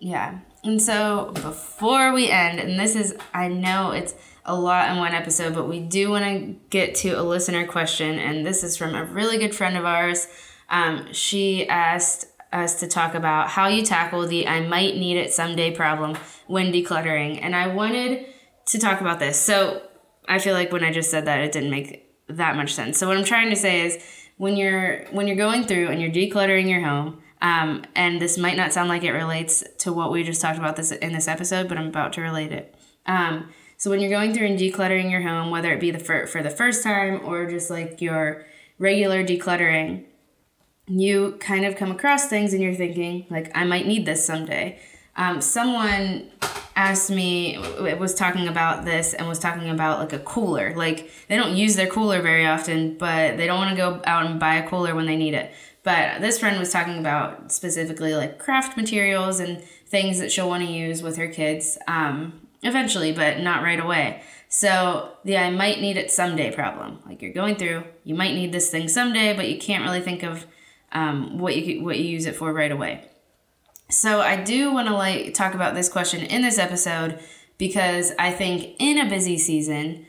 Yeah. 0.00 0.38
And 0.64 0.80
so 0.80 1.32
before 1.34 2.12
we 2.12 2.28
end, 2.28 2.58
and 2.58 2.78
this 2.78 2.96
is, 2.96 3.14
I 3.32 3.48
know 3.48 3.92
it's 3.92 4.14
a 4.44 4.54
lot 4.54 4.90
in 4.90 4.98
one 4.98 5.12
episode, 5.12 5.54
but 5.54 5.68
we 5.68 5.80
do 5.80 6.10
want 6.10 6.24
to 6.24 6.56
get 6.70 6.94
to 6.96 7.10
a 7.10 7.22
listener 7.22 7.66
question. 7.66 8.18
And 8.18 8.44
this 8.44 8.64
is 8.64 8.76
from 8.76 8.94
a 8.94 9.04
really 9.04 9.38
good 9.38 9.54
friend 9.54 9.76
of 9.76 9.84
ours. 9.84 10.26
Um, 10.68 11.12
she 11.12 11.68
asked 11.68 12.26
us 12.52 12.80
to 12.80 12.88
talk 12.88 13.14
about 13.14 13.48
how 13.48 13.68
you 13.68 13.84
tackle 13.84 14.26
the 14.26 14.48
I 14.48 14.66
might 14.66 14.96
need 14.96 15.16
it 15.16 15.32
someday 15.32 15.74
problem 15.74 16.16
when 16.46 16.72
decluttering. 16.72 17.38
And 17.42 17.54
I 17.54 17.68
wanted 17.68 18.26
to 18.66 18.78
talk 18.78 19.00
about 19.00 19.18
this. 19.18 19.38
So 19.38 19.82
I 20.28 20.38
feel 20.38 20.54
like 20.54 20.72
when 20.72 20.84
I 20.84 20.92
just 20.92 21.10
said 21.10 21.26
that, 21.26 21.40
it 21.40 21.52
didn't 21.52 21.70
make 21.70 22.06
that 22.28 22.56
much 22.56 22.72
sense. 22.74 22.98
So 22.98 23.06
what 23.06 23.16
I'm 23.16 23.24
trying 23.24 23.50
to 23.50 23.56
say 23.56 23.86
is 23.86 23.98
when 24.36 24.56
you're 24.56 25.04
when 25.10 25.26
you're 25.26 25.36
going 25.36 25.64
through 25.64 25.88
and 25.88 26.00
you're 26.00 26.10
decluttering 26.10 26.68
your 26.68 26.80
home, 26.80 27.22
um, 27.42 27.84
and 27.94 28.20
this 28.20 28.36
might 28.36 28.56
not 28.56 28.72
sound 28.72 28.88
like 28.88 29.02
it 29.02 29.12
relates 29.12 29.64
to 29.78 29.92
what 29.92 30.12
we 30.12 30.22
just 30.22 30.40
talked 30.40 30.58
about 30.58 30.76
this 30.76 30.92
in 30.92 31.12
this 31.12 31.28
episode, 31.28 31.68
but 31.68 31.78
I'm 31.78 31.88
about 31.88 32.12
to 32.14 32.20
relate 32.20 32.52
it. 32.52 32.74
Um, 33.06 33.50
so 33.76 33.88
when 33.88 34.00
you're 34.00 34.10
going 34.10 34.34
through 34.34 34.46
and 34.46 34.58
decluttering 34.58 35.10
your 35.10 35.22
home, 35.22 35.50
whether 35.50 35.72
it 35.72 35.80
be 35.80 35.90
the 35.90 35.98
for, 35.98 36.26
for 36.26 36.42
the 36.42 36.50
first 36.50 36.82
time 36.82 37.24
or 37.24 37.48
just 37.48 37.70
like 37.70 38.02
your 38.02 38.44
regular 38.78 39.24
decluttering, 39.24 40.04
you 40.86 41.36
kind 41.40 41.64
of 41.64 41.76
come 41.76 41.90
across 41.90 42.26
things 42.26 42.52
and 42.52 42.62
you're 42.62 42.74
thinking 42.74 43.26
like 43.30 43.50
I 43.54 43.64
might 43.64 43.86
need 43.86 44.04
this 44.04 44.24
someday. 44.24 44.78
Um, 45.16 45.40
someone 45.40 46.30
asked 46.76 47.10
me 47.10 47.58
was 47.98 48.14
talking 48.14 48.48
about 48.48 48.84
this 48.84 49.12
and 49.12 49.28
was 49.28 49.38
talking 49.38 49.68
about 49.68 49.98
like 49.98 50.14
a 50.14 50.18
cooler 50.20 50.74
like 50.76 51.10
they 51.28 51.36
don't 51.36 51.54
use 51.54 51.76
their 51.76 51.86
cooler 51.86 52.22
very 52.22 52.46
often 52.46 52.96
but 52.96 53.36
they 53.36 53.46
don't 53.46 53.58
want 53.58 53.70
to 53.70 53.76
go 53.76 54.00
out 54.06 54.24
and 54.24 54.40
buy 54.40 54.54
a 54.54 54.66
cooler 54.66 54.94
when 54.94 55.04
they 55.04 55.16
need 55.16 55.34
it 55.34 55.52
but 55.82 56.20
this 56.20 56.38
friend 56.38 56.58
was 56.58 56.72
talking 56.72 56.98
about 56.98 57.50
specifically 57.52 58.14
like 58.14 58.38
craft 58.38 58.76
materials 58.76 59.40
and 59.40 59.62
things 59.86 60.18
that 60.18 60.30
she'll 60.30 60.48
want 60.48 60.64
to 60.64 60.70
use 60.70 61.02
with 61.02 61.16
her 61.16 61.28
kids 61.28 61.78
um, 61.88 62.46
eventually 62.62 63.12
but 63.12 63.40
not 63.40 63.62
right 63.62 63.80
away. 63.80 64.22
So 64.48 65.12
the 65.24 65.38
i 65.38 65.48
might 65.50 65.80
need 65.80 65.96
it 65.96 66.10
someday 66.10 66.52
problem. 66.52 66.98
Like 67.06 67.22
you're 67.22 67.32
going 67.32 67.56
through 67.56 67.84
you 68.04 68.14
might 68.14 68.34
need 68.34 68.52
this 68.52 68.70
thing 68.70 68.88
someday 68.88 69.34
but 69.34 69.48
you 69.48 69.58
can't 69.58 69.84
really 69.84 70.00
think 70.00 70.22
of 70.22 70.46
um, 70.92 71.38
what 71.38 71.56
you 71.56 71.82
what 71.82 71.98
you 71.98 72.04
use 72.04 72.26
it 72.26 72.36
for 72.36 72.52
right 72.52 72.72
away. 72.72 73.04
So 73.90 74.20
I 74.20 74.36
do 74.36 74.72
want 74.72 74.88
to 74.88 74.94
like 74.94 75.34
talk 75.34 75.54
about 75.54 75.74
this 75.74 75.88
question 75.88 76.22
in 76.22 76.42
this 76.42 76.58
episode 76.58 77.18
because 77.58 78.12
I 78.18 78.30
think 78.30 78.76
in 78.78 78.98
a 78.98 79.08
busy 79.08 79.36
season, 79.36 80.06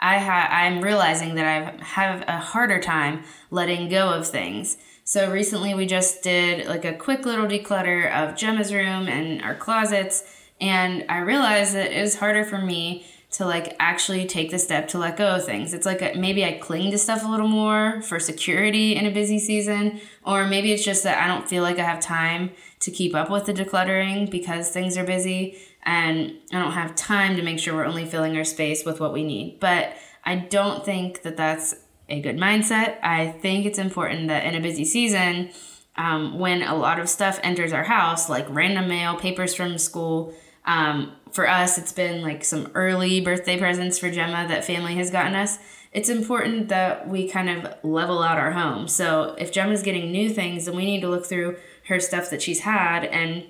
I 0.00 0.18
ha- 0.18 0.48
I'm 0.50 0.82
realizing 0.82 1.36
that 1.36 1.46
I 1.46 1.84
have 1.84 2.24
a 2.26 2.38
harder 2.38 2.80
time 2.80 3.22
letting 3.50 3.88
go 3.88 4.10
of 4.10 4.26
things. 4.26 4.76
So 5.10 5.28
recently 5.28 5.74
we 5.74 5.86
just 5.86 6.22
did 6.22 6.68
like 6.68 6.84
a 6.84 6.92
quick 6.92 7.26
little 7.26 7.48
declutter 7.48 8.08
of 8.14 8.36
Gemma's 8.36 8.72
room 8.72 9.08
and 9.08 9.42
our 9.42 9.56
closets, 9.56 10.22
and 10.60 11.04
I 11.08 11.18
realized 11.18 11.74
that 11.74 11.90
it 11.90 12.00
was 12.00 12.14
harder 12.14 12.44
for 12.44 12.58
me 12.58 13.04
to 13.32 13.44
like 13.44 13.74
actually 13.80 14.24
take 14.28 14.52
the 14.52 14.58
step 14.60 14.86
to 14.90 14.98
let 14.98 15.16
go 15.16 15.34
of 15.34 15.44
things. 15.44 15.74
It's 15.74 15.84
like 15.84 16.14
maybe 16.14 16.44
I 16.44 16.52
cling 16.58 16.92
to 16.92 16.98
stuff 16.98 17.24
a 17.24 17.28
little 17.28 17.48
more 17.48 18.00
for 18.02 18.20
security 18.20 18.94
in 18.94 19.04
a 19.04 19.10
busy 19.10 19.40
season, 19.40 20.00
or 20.24 20.46
maybe 20.46 20.70
it's 20.70 20.84
just 20.84 21.02
that 21.02 21.20
I 21.20 21.26
don't 21.26 21.48
feel 21.48 21.64
like 21.64 21.80
I 21.80 21.82
have 21.82 21.98
time 21.98 22.52
to 22.78 22.92
keep 22.92 23.12
up 23.12 23.30
with 23.30 23.46
the 23.46 23.52
decluttering 23.52 24.30
because 24.30 24.70
things 24.70 24.96
are 24.96 25.02
busy 25.02 25.58
and 25.82 26.34
I 26.52 26.60
don't 26.60 26.70
have 26.70 26.94
time 26.94 27.34
to 27.34 27.42
make 27.42 27.58
sure 27.58 27.74
we're 27.74 27.84
only 27.84 28.06
filling 28.06 28.36
our 28.36 28.44
space 28.44 28.84
with 28.84 29.00
what 29.00 29.12
we 29.12 29.24
need. 29.24 29.58
But 29.58 29.92
I 30.24 30.36
don't 30.36 30.84
think 30.84 31.22
that 31.22 31.36
that's 31.36 31.74
a 32.10 32.20
good 32.20 32.36
mindset. 32.36 32.98
I 33.02 33.28
think 33.28 33.64
it's 33.64 33.78
important 33.78 34.28
that 34.28 34.44
in 34.44 34.54
a 34.54 34.60
busy 34.60 34.84
season, 34.84 35.50
um, 35.96 36.38
when 36.38 36.62
a 36.62 36.74
lot 36.74 36.98
of 36.98 37.08
stuff 37.08 37.40
enters 37.42 37.72
our 37.72 37.84
house, 37.84 38.28
like 38.28 38.46
random 38.48 38.88
mail, 38.88 39.16
papers 39.16 39.54
from 39.54 39.78
school, 39.78 40.34
um, 40.64 41.12
for 41.32 41.48
us, 41.48 41.78
it's 41.78 41.92
been 41.92 42.22
like 42.22 42.44
some 42.44 42.70
early 42.74 43.20
birthday 43.20 43.58
presents 43.58 43.98
for 43.98 44.10
Gemma 44.10 44.46
that 44.48 44.64
family 44.64 44.96
has 44.96 45.10
gotten 45.10 45.34
us. 45.34 45.58
it's 45.92 46.08
important 46.08 46.68
that 46.68 47.08
we 47.08 47.28
kind 47.28 47.50
of 47.50 47.74
level 47.82 48.22
out 48.22 48.38
our 48.38 48.52
home. 48.52 48.86
So 48.86 49.34
if 49.38 49.50
Gemma's 49.50 49.82
getting 49.82 50.12
new 50.12 50.30
things, 50.30 50.66
then 50.66 50.76
we 50.76 50.84
need 50.84 51.00
to 51.00 51.08
look 51.08 51.26
through 51.26 51.56
her 51.88 51.98
stuff 51.98 52.30
that 52.30 52.42
she's 52.42 52.60
had 52.60 53.04
and 53.04 53.44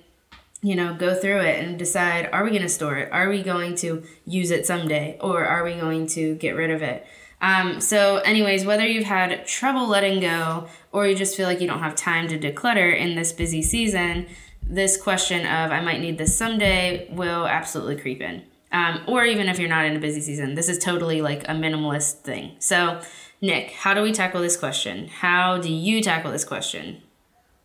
you 0.62 0.74
know, 0.74 0.94
go 0.94 1.14
through 1.14 1.40
it 1.40 1.62
and 1.62 1.78
decide 1.78 2.28
are 2.32 2.44
we 2.44 2.50
going 2.50 2.62
to 2.62 2.68
store 2.68 2.96
it? 2.96 3.12
Are 3.12 3.28
we 3.28 3.42
going 3.42 3.74
to 3.76 4.02
use 4.26 4.50
it 4.50 4.66
someday? 4.66 5.18
Or 5.20 5.44
are 5.44 5.64
we 5.64 5.74
going 5.74 6.06
to 6.08 6.34
get 6.34 6.52
rid 6.52 6.70
of 6.70 6.82
it? 6.82 7.06
Um, 7.40 7.80
so, 7.80 8.18
anyways, 8.18 8.64
whether 8.64 8.86
you've 8.86 9.04
had 9.04 9.46
trouble 9.46 9.86
letting 9.86 10.20
go 10.20 10.68
or 10.92 11.06
you 11.06 11.14
just 11.14 11.36
feel 11.36 11.46
like 11.46 11.60
you 11.60 11.66
don't 11.66 11.78
have 11.78 11.94
time 11.94 12.28
to 12.28 12.38
declutter 12.38 12.96
in 12.96 13.14
this 13.14 13.32
busy 13.32 13.62
season, 13.62 14.26
this 14.62 15.00
question 15.00 15.46
of 15.46 15.72
I 15.72 15.80
might 15.80 16.00
need 16.00 16.18
this 16.18 16.36
someday 16.36 17.08
will 17.10 17.46
absolutely 17.46 17.96
creep 17.96 18.20
in. 18.20 18.42
Um, 18.72 19.00
or 19.08 19.24
even 19.24 19.48
if 19.48 19.58
you're 19.58 19.68
not 19.68 19.84
in 19.84 19.96
a 19.96 19.98
busy 19.98 20.20
season, 20.20 20.54
this 20.54 20.68
is 20.68 20.78
totally 20.78 21.22
like 21.22 21.42
a 21.44 21.52
minimalist 21.52 22.20
thing. 22.20 22.56
So, 22.58 23.00
Nick, 23.40 23.70
how 23.72 23.94
do 23.94 24.02
we 24.02 24.12
tackle 24.12 24.42
this 24.42 24.56
question? 24.56 25.08
How 25.08 25.58
do 25.58 25.72
you 25.72 26.02
tackle 26.02 26.30
this 26.30 26.44
question? 26.44 27.02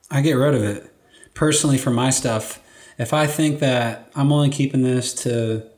I 0.09 0.21
get 0.21 0.33
rid 0.33 0.55
of 0.55 0.63
it. 0.63 0.91
Personally, 1.33 1.77
for 1.77 1.91
my 1.91 2.09
stuff, 2.09 2.61
if 2.97 3.13
I 3.13 3.27
think 3.27 3.59
that 3.59 4.09
I'm 4.15 4.31
only 4.31 4.49
keeping 4.49 4.83
this 4.83 5.13
to 5.15 5.69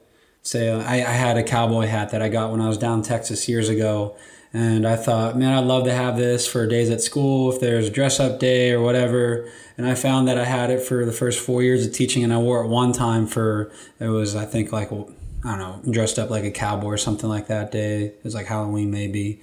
say, 0.47 0.71
I, 0.71 0.95
I 0.95 1.13
had 1.13 1.37
a 1.37 1.43
cowboy 1.43 1.87
hat 1.87 2.11
that 2.11 2.21
I 2.21 2.29
got 2.29 2.51
when 2.51 2.61
I 2.61 2.67
was 2.67 2.77
down 2.77 2.99
in 2.99 3.03
Texas 3.03 3.49
years 3.49 3.69
ago. 3.69 4.15
And 4.53 4.87
I 4.87 4.95
thought, 4.95 5.37
man, 5.37 5.53
I'd 5.53 5.65
love 5.65 5.83
to 5.83 5.93
have 5.93 6.15
this 6.15 6.47
for 6.47 6.65
days 6.65 6.89
at 6.89 7.01
school 7.01 7.51
if 7.51 7.59
there's 7.59 7.89
a 7.89 7.91
dress 7.91 8.19
up 8.19 8.39
day 8.39 8.71
or 8.71 8.81
whatever. 8.81 9.51
And 9.77 9.85
I 9.85 9.93
found 9.93 10.27
that 10.29 10.37
I 10.37 10.45
had 10.45 10.71
it 10.71 10.81
for 10.81 11.05
the 11.05 11.11
first 11.11 11.39
four 11.39 11.61
years 11.61 11.85
of 11.85 11.93
teaching, 11.93 12.23
and 12.23 12.33
I 12.33 12.37
wore 12.37 12.63
it 12.63 12.67
one 12.67 12.93
time 12.93 13.27
for 13.27 13.71
it 13.99 14.07
was 14.07 14.35
I 14.35 14.45
think 14.45 14.71
like 14.71 14.91
I 14.91 14.95
don't 14.95 15.59
know 15.59 15.81
dressed 15.91 16.17
up 16.17 16.29
like 16.29 16.45
a 16.45 16.51
cowboy 16.51 16.87
or 16.87 16.97
something 16.97 17.29
like 17.29 17.47
that 17.47 17.71
day. 17.71 18.05
It 18.05 18.23
was 18.23 18.33
like 18.33 18.47
Halloween 18.47 18.89
maybe. 18.89 19.41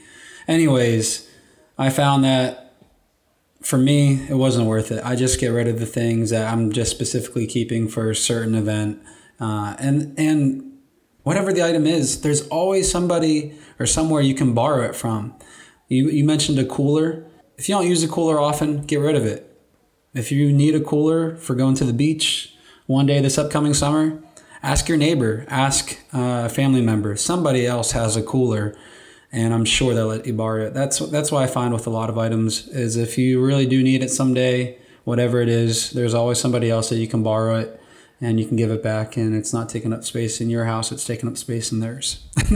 Anyways, 0.48 1.30
I 1.78 1.90
found 1.90 2.24
that 2.24 2.74
for 3.62 3.78
me, 3.78 4.26
it 4.28 4.34
wasn't 4.34 4.66
worth 4.66 4.90
it. 4.90 5.04
I 5.04 5.16
just 5.16 5.38
get 5.38 5.48
rid 5.48 5.68
of 5.68 5.78
the 5.78 5.86
things 5.86 6.30
that 6.30 6.52
I'm 6.52 6.72
just 6.72 6.90
specifically 6.90 7.46
keeping 7.46 7.88
for 7.88 8.10
a 8.10 8.16
certain 8.16 8.54
event, 8.54 9.00
uh, 9.38 9.76
and 9.78 10.18
and 10.18 10.73
whatever 11.24 11.52
the 11.52 11.66
item 11.66 11.86
is, 11.86 12.20
there's 12.20 12.46
always 12.48 12.90
somebody 12.90 13.54
or 13.80 13.86
somewhere 13.86 14.22
you 14.22 14.34
can 14.34 14.54
borrow 14.54 14.84
it 14.84 14.94
from. 14.94 15.34
You 15.88 16.08
you 16.08 16.24
mentioned 16.24 16.58
a 16.58 16.64
cooler. 16.64 17.26
If 17.58 17.68
you 17.68 17.74
don't 17.74 17.88
use 17.88 18.02
a 18.02 18.08
cooler 18.08 18.38
often, 18.38 18.82
get 18.82 19.00
rid 19.00 19.16
of 19.16 19.26
it. 19.26 19.50
If 20.14 20.30
you 20.30 20.52
need 20.52 20.74
a 20.74 20.80
cooler 20.80 21.36
for 21.36 21.54
going 21.54 21.74
to 21.76 21.84
the 21.84 21.92
beach 21.92 22.54
one 22.86 23.06
day 23.06 23.20
this 23.20 23.38
upcoming 23.38 23.74
summer, 23.74 24.22
ask 24.62 24.88
your 24.88 24.98
neighbor, 24.98 25.44
ask 25.48 25.98
a 26.12 26.48
family 26.48 26.80
member. 26.80 27.16
Somebody 27.16 27.66
else 27.66 27.92
has 27.92 28.16
a 28.16 28.22
cooler 28.22 28.76
and 29.32 29.52
I'm 29.52 29.64
sure 29.64 29.94
they'll 29.94 30.06
let 30.06 30.26
you 30.26 30.32
borrow 30.32 30.66
it. 30.66 30.74
That's 30.74 30.98
that's 31.10 31.32
why 31.32 31.42
I 31.42 31.46
find 31.48 31.74
with 31.74 31.86
a 31.86 31.90
lot 31.90 32.08
of 32.08 32.16
items 32.18 32.68
is 32.68 32.96
if 32.96 33.18
you 33.18 33.44
really 33.44 33.66
do 33.66 33.82
need 33.82 34.02
it 34.02 34.10
someday, 34.10 34.78
whatever 35.04 35.40
it 35.40 35.48
is, 35.48 35.90
there's 35.90 36.14
always 36.14 36.38
somebody 36.38 36.70
else 36.70 36.88
that 36.90 36.98
you 36.98 37.08
can 37.08 37.22
borrow 37.22 37.58
it 37.58 37.80
and 38.20 38.38
you 38.40 38.46
can 38.46 38.56
give 38.56 38.70
it 38.70 38.82
back 38.82 39.16
and 39.16 39.34
it's 39.34 39.52
not 39.52 39.68
taking 39.68 39.92
up 39.92 40.04
space 40.04 40.40
in 40.40 40.48
your 40.50 40.64
house 40.64 40.90
it's 40.92 41.04
taking 41.04 41.28
up 41.28 41.36
space 41.36 41.72
in 41.72 41.80
theirs 41.80 42.24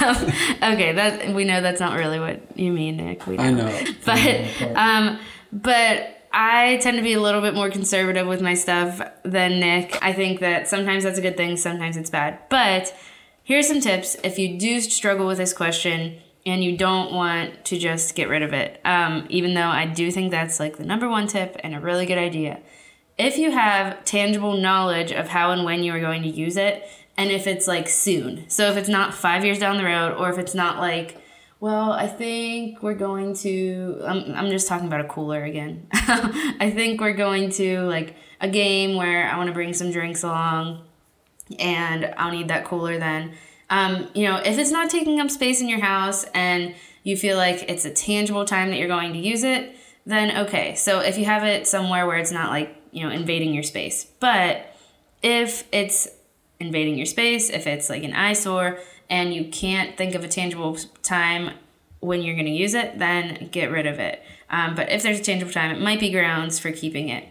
um, 0.00 0.72
okay 0.74 0.92
that 0.92 1.32
we 1.34 1.44
know 1.44 1.60
that's 1.60 1.80
not 1.80 1.98
really 1.98 2.20
what 2.20 2.40
you 2.58 2.72
mean 2.72 2.96
nick 2.96 3.26
we 3.26 3.36
know. 3.36 3.42
i 3.44 3.50
know 3.50 3.84
but 4.04 4.76
um 4.76 5.18
but 5.52 6.18
I 6.34 6.78
tend 6.78 6.96
to 6.96 7.02
be 7.02 7.12
a 7.12 7.20
little 7.20 7.42
bit 7.42 7.52
more 7.52 7.68
conservative 7.68 8.26
with 8.26 8.40
my 8.40 8.54
stuff 8.54 9.02
than 9.22 9.60
Nick. 9.60 9.98
I 10.00 10.14
think 10.14 10.40
that 10.40 10.66
sometimes 10.66 11.04
that's 11.04 11.18
a 11.18 11.20
good 11.20 11.36
thing, 11.36 11.58
sometimes 11.58 11.98
it's 11.98 12.08
bad. 12.08 12.38
But 12.48 12.94
Here's 13.44 13.66
some 13.66 13.80
tips 13.80 14.16
if 14.22 14.38
you 14.38 14.56
do 14.56 14.80
struggle 14.80 15.26
with 15.26 15.38
this 15.38 15.52
question 15.52 16.18
and 16.46 16.62
you 16.62 16.76
don't 16.76 17.12
want 17.12 17.64
to 17.66 17.78
just 17.78 18.14
get 18.14 18.28
rid 18.28 18.42
of 18.42 18.52
it. 18.52 18.80
Um, 18.84 19.26
even 19.30 19.54
though 19.54 19.66
I 19.66 19.86
do 19.86 20.10
think 20.12 20.30
that's 20.30 20.60
like 20.60 20.76
the 20.76 20.84
number 20.84 21.08
one 21.08 21.26
tip 21.26 21.56
and 21.64 21.74
a 21.74 21.80
really 21.80 22.06
good 22.06 22.18
idea. 22.18 22.60
If 23.18 23.38
you 23.38 23.50
have 23.50 24.04
tangible 24.04 24.56
knowledge 24.56 25.12
of 25.12 25.28
how 25.28 25.50
and 25.50 25.64
when 25.64 25.82
you 25.82 25.92
are 25.94 26.00
going 26.00 26.22
to 26.22 26.28
use 26.28 26.56
it, 26.56 26.88
and 27.16 27.30
if 27.30 27.46
it's 27.46 27.68
like 27.68 27.88
soon, 27.88 28.48
so 28.48 28.70
if 28.70 28.76
it's 28.76 28.88
not 28.88 29.14
five 29.14 29.44
years 29.44 29.58
down 29.58 29.76
the 29.76 29.84
road, 29.84 30.16
or 30.16 30.30
if 30.30 30.38
it's 30.38 30.54
not 30.54 30.78
like, 30.78 31.18
well, 31.60 31.92
I 31.92 32.08
think 32.08 32.82
we're 32.82 32.94
going 32.94 33.34
to, 33.34 34.00
I'm, 34.04 34.34
I'm 34.34 34.50
just 34.50 34.66
talking 34.66 34.88
about 34.88 35.00
a 35.00 35.08
cooler 35.08 35.44
again. 35.44 35.86
I 35.92 36.72
think 36.74 37.00
we're 37.00 37.12
going 37.12 37.50
to 37.50 37.82
like 37.82 38.16
a 38.40 38.48
game 38.48 38.96
where 38.96 39.30
I 39.30 39.36
want 39.36 39.46
to 39.46 39.54
bring 39.54 39.72
some 39.72 39.92
drinks 39.92 40.24
along 40.24 40.82
and 41.60 42.12
I'll 42.16 42.32
need 42.32 42.48
that 42.48 42.64
cooler 42.64 42.98
then. 42.98 43.34
Um, 43.70 44.08
you 44.12 44.24
know, 44.24 44.38
if 44.38 44.58
it's 44.58 44.72
not 44.72 44.90
taking 44.90 45.20
up 45.20 45.30
space 45.30 45.60
in 45.60 45.68
your 45.68 45.78
house 45.78 46.24
and 46.34 46.74
you 47.04 47.16
feel 47.16 47.36
like 47.36 47.70
it's 47.70 47.84
a 47.84 47.90
tangible 47.90 48.44
time 48.44 48.70
that 48.70 48.78
you're 48.78 48.88
going 48.88 49.12
to 49.12 49.18
use 49.20 49.44
it, 49.44 49.76
then 50.04 50.36
okay. 50.46 50.74
So 50.74 50.98
if 50.98 51.16
you 51.16 51.26
have 51.26 51.44
it 51.44 51.68
somewhere 51.68 52.08
where 52.08 52.18
it's 52.18 52.32
not 52.32 52.50
like, 52.50 52.76
you 52.92 53.02
know, 53.02 53.10
invading 53.10 53.52
your 53.52 53.62
space. 53.64 54.06
But 54.20 54.76
if 55.22 55.64
it's 55.72 56.08
invading 56.60 56.96
your 56.96 57.06
space, 57.06 57.50
if 57.50 57.66
it's 57.66 57.90
like 57.90 58.04
an 58.04 58.12
eyesore 58.12 58.78
and 59.10 59.34
you 59.34 59.46
can't 59.46 59.96
think 59.96 60.14
of 60.14 60.22
a 60.22 60.28
tangible 60.28 60.76
time 61.02 61.54
when 62.00 62.22
you're 62.22 62.34
going 62.34 62.46
to 62.46 62.52
use 62.52 62.74
it, 62.74 62.98
then 62.98 63.48
get 63.50 63.70
rid 63.70 63.86
of 63.86 63.98
it. 63.98 64.22
Um, 64.50 64.74
but 64.74 64.90
if 64.90 65.02
there's 65.02 65.20
a 65.20 65.22
tangible 65.22 65.52
time, 65.52 65.74
it 65.74 65.80
might 65.80 66.00
be 66.00 66.10
grounds 66.10 66.58
for 66.58 66.70
keeping 66.70 67.08
it. 67.08 67.28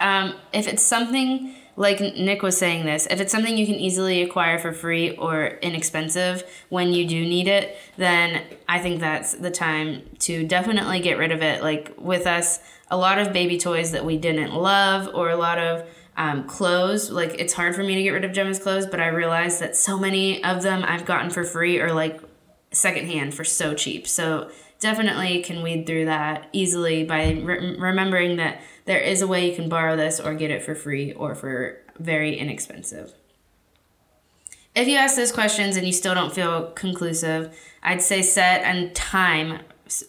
Um, 0.00 0.34
if 0.52 0.66
it's 0.66 0.82
something 0.82 1.54
like 1.76 2.00
Nick 2.00 2.42
was 2.42 2.56
saying 2.56 2.86
this, 2.86 3.06
if 3.10 3.20
it's 3.20 3.32
something 3.32 3.58
you 3.58 3.66
can 3.66 3.74
easily 3.74 4.22
acquire 4.22 4.58
for 4.58 4.72
free 4.72 5.16
or 5.16 5.58
inexpensive 5.60 6.44
when 6.68 6.92
you 6.92 7.06
do 7.06 7.24
need 7.24 7.48
it, 7.48 7.76
then 7.96 8.42
I 8.68 8.78
think 8.78 9.00
that's 9.00 9.34
the 9.34 9.50
time 9.50 10.02
to 10.20 10.46
definitely 10.46 11.00
get 11.00 11.18
rid 11.18 11.32
of 11.32 11.42
it. 11.42 11.62
Like 11.62 11.94
with 11.98 12.26
us, 12.26 12.60
a 12.90 12.96
lot 12.96 13.18
of 13.18 13.32
baby 13.32 13.58
toys 13.58 13.92
that 13.92 14.04
we 14.04 14.16
didn't 14.16 14.54
love 14.54 15.12
or 15.14 15.30
a 15.30 15.36
lot 15.36 15.58
of 15.58 15.88
um, 16.16 16.44
clothes, 16.46 17.10
like 17.10 17.34
it's 17.40 17.52
hard 17.52 17.74
for 17.74 17.82
me 17.82 17.96
to 17.96 18.02
get 18.02 18.10
rid 18.10 18.24
of 18.24 18.32
Gemma's 18.32 18.60
clothes, 18.60 18.86
but 18.86 19.00
I 19.00 19.08
realized 19.08 19.60
that 19.60 19.74
so 19.74 19.98
many 19.98 20.44
of 20.44 20.62
them 20.62 20.84
I've 20.86 21.04
gotten 21.04 21.30
for 21.30 21.42
free 21.42 21.80
or 21.80 21.92
like 21.92 22.20
secondhand 22.70 23.34
for 23.34 23.42
so 23.42 23.74
cheap. 23.74 24.06
So 24.06 24.50
definitely 24.78 25.42
can 25.42 25.62
weed 25.62 25.86
through 25.86 26.04
that 26.04 26.48
easily 26.52 27.04
by 27.04 27.32
re- 27.42 27.76
remembering 27.78 28.36
that 28.36 28.60
there 28.84 29.00
is 29.00 29.22
a 29.22 29.26
way 29.26 29.48
you 29.48 29.56
can 29.56 29.68
borrow 29.68 29.96
this 29.96 30.20
or 30.20 30.34
get 30.34 30.50
it 30.50 30.62
for 30.62 30.74
free 30.74 31.12
or 31.12 31.34
for 31.34 31.80
very 31.98 32.36
inexpensive. 32.36 33.12
If 34.74 34.88
you 34.88 34.96
ask 34.96 35.16
those 35.16 35.32
questions 35.32 35.76
and 35.76 35.86
you 35.86 35.92
still 35.92 36.14
don't 36.14 36.34
feel 36.34 36.72
conclusive, 36.72 37.56
I'd 37.82 38.02
say 38.02 38.22
set 38.22 38.62
and 38.62 38.94
time 38.94 39.60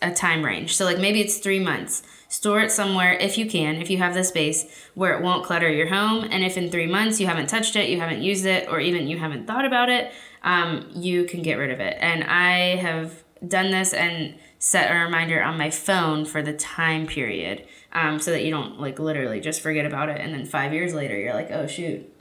a 0.02 0.12
time 0.12 0.44
range. 0.44 0.76
So 0.76 0.86
like 0.86 1.00
maybe 1.00 1.22
it's 1.22 1.38
3 1.38 1.60
months. 1.60 2.02
Store 2.30 2.62
it 2.62 2.72
somewhere 2.72 3.14
if 3.14 3.38
you 3.38 3.46
can, 3.46 3.76
if 3.76 3.90
you 3.90 3.98
have 3.98 4.14
the 4.14 4.24
space 4.24 4.90
where 4.96 5.14
it 5.16 5.22
won't 5.22 5.46
clutter 5.46 5.70
your 5.70 5.88
home 5.88 6.24
and 6.24 6.44
if 6.44 6.58
in 6.58 6.72
3 6.72 6.88
months 6.88 7.20
you 7.20 7.28
haven't 7.28 7.48
touched 7.48 7.76
it, 7.76 7.90
you 7.90 8.00
haven't 8.00 8.22
used 8.22 8.46
it 8.46 8.68
or 8.70 8.80
even 8.80 9.08
you 9.08 9.20
haven't 9.20 9.46
thought 9.46 9.66
about 9.66 9.90
it, 9.90 10.12
um, 10.44 10.90
you 10.94 11.26
can 11.26 11.42
get 11.42 11.56
rid 11.56 11.72
of 11.72 11.80
it. 11.80 11.98
And 12.00 12.24
I 12.24 12.78
have 12.78 13.24
done 13.48 13.72
this 13.72 13.94
and 13.94 14.36
set 14.60 14.90
a 14.90 15.04
reminder 15.04 15.44
on 15.44 15.58
my 15.58 15.70
phone 15.70 16.26
for 16.26 16.42
the 16.42 16.54
time 16.54 17.06
period 17.06 17.68
um, 17.96 18.20
so 18.20 18.30
that 18.32 18.44
you 18.44 18.52
don't 18.52 18.80
like 18.80 19.00
literally 19.00 19.40
just 19.40 19.62
forget 19.62 19.86
about 19.86 20.10
it. 20.10 20.22
And 20.22 20.34
then 20.34 20.46
five 20.46 20.74
years 20.74 20.94
later 20.94 21.18
you're 21.18 21.34
like 21.34 21.50
oh 21.50 21.66
shoot 21.66 22.12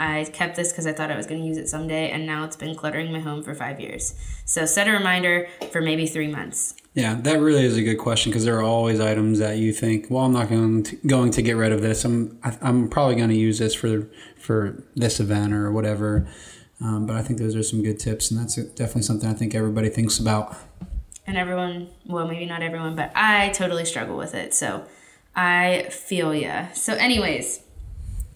i 0.00 0.24
kept 0.32 0.56
this 0.56 0.72
because 0.72 0.86
i 0.86 0.92
thought 0.92 1.10
i 1.10 1.16
was 1.16 1.26
going 1.26 1.42
to 1.42 1.46
use 1.46 1.58
it 1.58 1.68
someday 1.68 2.10
and 2.10 2.24
now 2.24 2.42
it's 2.44 2.56
been 2.56 2.74
cluttering 2.74 3.12
my 3.12 3.20
home 3.20 3.42
for 3.42 3.54
five 3.54 3.78
years. 3.78 4.14
So 4.46 4.64
set 4.64 4.88
a 4.88 4.92
reminder 4.92 5.46
for 5.70 5.80
maybe 5.80 6.06
three 6.06 6.26
months. 6.26 6.74
Yeah 6.94 7.14
that 7.20 7.38
really 7.38 7.64
is 7.64 7.76
a 7.76 7.82
good 7.82 7.98
question 7.98 8.32
because 8.32 8.44
there 8.44 8.58
are 8.58 8.62
always 8.62 8.98
items 8.98 9.38
that 9.38 9.58
you 9.58 9.72
think 9.72 10.06
well 10.10 10.24
i'm 10.24 10.32
not 10.32 10.48
going 10.48 10.82
to, 10.84 10.96
going 11.06 11.30
to 11.32 11.42
get 11.42 11.52
rid 11.52 11.70
of 11.70 11.82
this. 11.82 12.04
I'm 12.04 12.38
i'm 12.42 12.88
probably 12.88 13.14
going 13.14 13.28
to 13.28 13.36
use 13.36 13.58
this 13.58 13.74
for 13.74 14.08
for 14.38 14.82
this 14.96 15.20
event 15.20 15.52
or 15.52 15.70
whatever. 15.70 16.26
Um, 16.80 17.04
but 17.06 17.14
i 17.14 17.22
think 17.22 17.38
those 17.38 17.54
are 17.54 17.62
some 17.62 17.82
good 17.82 17.98
tips 18.00 18.30
and 18.30 18.40
that's 18.40 18.56
definitely 18.56 19.02
something 19.02 19.28
i 19.28 19.34
think 19.34 19.54
everybody 19.54 19.90
thinks 19.90 20.18
about. 20.18 20.56
And 21.26 21.36
everyone 21.36 21.90
well 22.06 22.26
maybe 22.26 22.46
not 22.46 22.62
everyone 22.62 22.96
but 22.96 23.12
i 23.14 23.50
totally 23.50 23.84
struggle 23.84 24.16
with 24.16 24.34
it. 24.34 24.54
So 24.54 24.86
I 25.34 25.88
feel 25.90 26.34
ya. 26.34 26.68
So, 26.74 26.94
anyways, 26.94 27.62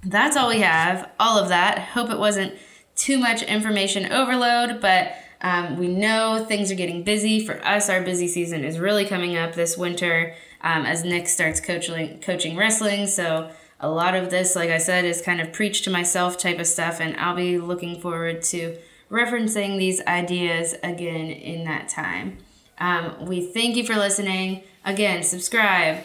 that's 0.04 0.36
all 0.36 0.48
we 0.48 0.60
have. 0.60 1.10
All 1.18 1.38
of 1.38 1.48
that. 1.48 1.78
Hope 1.78 2.10
it 2.10 2.18
wasn't 2.18 2.54
too 2.94 3.18
much 3.18 3.42
information 3.42 4.12
overload, 4.12 4.80
but 4.80 5.14
um, 5.40 5.76
we 5.78 5.88
know 5.88 6.44
things 6.46 6.70
are 6.70 6.76
getting 6.76 7.02
busy. 7.02 7.44
For 7.44 7.64
us, 7.64 7.88
our 7.88 8.02
busy 8.02 8.28
season 8.28 8.64
is 8.64 8.78
really 8.78 9.04
coming 9.04 9.36
up 9.36 9.54
this 9.54 9.76
winter 9.76 10.34
um, 10.62 10.86
as 10.86 11.04
Nick 11.04 11.28
starts 11.28 11.60
coaching 11.60 12.20
coaching 12.20 12.56
wrestling. 12.56 13.06
So 13.06 13.50
a 13.80 13.88
lot 13.88 14.14
of 14.14 14.30
this, 14.30 14.56
like 14.56 14.70
I 14.70 14.78
said, 14.78 15.04
is 15.04 15.20
kind 15.20 15.40
of 15.40 15.52
preach 15.52 15.82
to 15.82 15.90
myself 15.90 16.38
type 16.38 16.58
of 16.58 16.66
stuff, 16.66 17.00
and 17.00 17.16
I'll 17.16 17.36
be 17.36 17.58
looking 17.58 18.00
forward 18.00 18.42
to 18.44 18.78
referencing 19.10 19.78
these 19.78 20.00
ideas 20.06 20.74
again 20.82 21.26
in 21.30 21.64
that 21.64 21.88
time. 21.88 22.38
Um, 22.78 23.26
we 23.26 23.46
thank 23.46 23.76
you 23.76 23.84
for 23.84 23.94
listening. 23.94 24.62
Again, 24.84 25.22
subscribe 25.22 26.04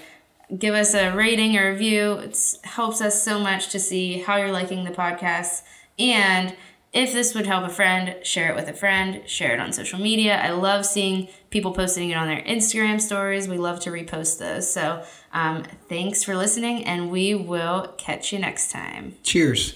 give 0.57 0.73
us 0.73 0.93
a 0.93 1.11
rating 1.11 1.57
or 1.57 1.71
review. 1.71 2.13
It 2.13 2.37
helps 2.63 3.01
us 3.01 3.21
so 3.21 3.39
much 3.39 3.69
to 3.69 3.79
see 3.79 4.19
how 4.19 4.37
you're 4.37 4.51
liking 4.51 4.83
the 4.83 4.91
podcast. 4.91 5.61
And 5.97 6.55
if 6.91 7.13
this 7.13 7.35
would 7.35 7.45
help 7.45 7.65
a 7.65 7.69
friend, 7.69 8.15
share 8.25 8.49
it 8.49 8.55
with 8.55 8.67
a 8.67 8.73
friend, 8.73 9.21
share 9.29 9.53
it 9.53 9.59
on 9.59 9.71
social 9.73 9.99
media. 9.99 10.37
I 10.37 10.49
love 10.51 10.85
seeing 10.85 11.27
people 11.51 11.71
posting 11.71 12.09
it 12.09 12.15
on 12.15 12.27
their 12.27 12.41
Instagram 12.41 12.99
stories. 12.99 13.47
We 13.47 13.57
love 13.57 13.79
to 13.81 13.91
repost 13.91 14.39
those. 14.39 14.71
So 14.71 15.03
um, 15.31 15.63
thanks 15.87 16.23
for 16.23 16.35
listening, 16.35 16.85
and 16.85 17.11
we 17.11 17.35
will 17.35 17.93
catch 17.97 18.33
you 18.33 18.39
next 18.39 18.71
time. 18.71 19.15
Cheers. 19.23 19.75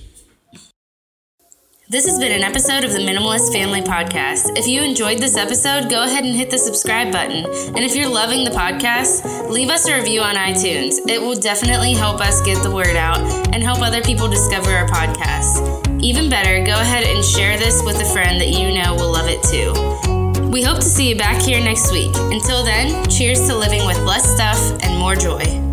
This 1.93 2.07
has 2.07 2.17
been 2.17 2.31
an 2.31 2.41
episode 2.41 2.83
of 2.83 2.91
the 2.91 2.97
Minimalist 2.97 3.53
Family 3.53 3.81
Podcast. 3.81 4.57
If 4.57 4.65
you 4.65 4.81
enjoyed 4.81 5.19
this 5.19 5.37
episode, 5.37 5.91
go 5.91 6.01
ahead 6.01 6.23
and 6.23 6.35
hit 6.35 6.49
the 6.49 6.57
subscribe 6.57 7.11
button. 7.11 7.45
And 7.45 7.85
if 7.85 7.95
you're 7.95 8.09
loving 8.09 8.43
the 8.43 8.49
podcast, 8.49 9.47
leave 9.47 9.69
us 9.69 9.87
a 9.87 9.95
review 9.95 10.21
on 10.21 10.33
iTunes. 10.33 10.95
It 11.07 11.21
will 11.21 11.35
definitely 11.35 11.93
help 11.93 12.19
us 12.19 12.41
get 12.41 12.63
the 12.63 12.71
word 12.71 12.95
out 12.95 13.19
and 13.53 13.61
help 13.61 13.79
other 13.83 14.01
people 14.01 14.27
discover 14.27 14.71
our 14.71 14.87
podcast. 14.87 16.01
Even 16.01 16.31
better, 16.31 16.65
go 16.65 16.81
ahead 16.81 17.03
and 17.03 17.23
share 17.23 17.59
this 17.59 17.83
with 17.83 18.01
a 18.01 18.11
friend 18.11 18.41
that 18.41 18.47
you 18.47 18.73
know 18.73 18.95
will 18.95 19.11
love 19.11 19.27
it 19.29 19.43
too. 19.43 20.49
We 20.49 20.63
hope 20.63 20.77
to 20.77 20.81
see 20.81 21.09
you 21.09 21.15
back 21.15 21.43
here 21.43 21.63
next 21.63 21.91
week. 21.91 22.15
Until 22.15 22.63
then, 22.63 23.07
cheers 23.07 23.45
to 23.45 23.55
living 23.55 23.85
with 23.85 23.99
less 23.99 24.27
stuff 24.33 24.81
and 24.81 24.97
more 24.97 25.13
joy. 25.13 25.72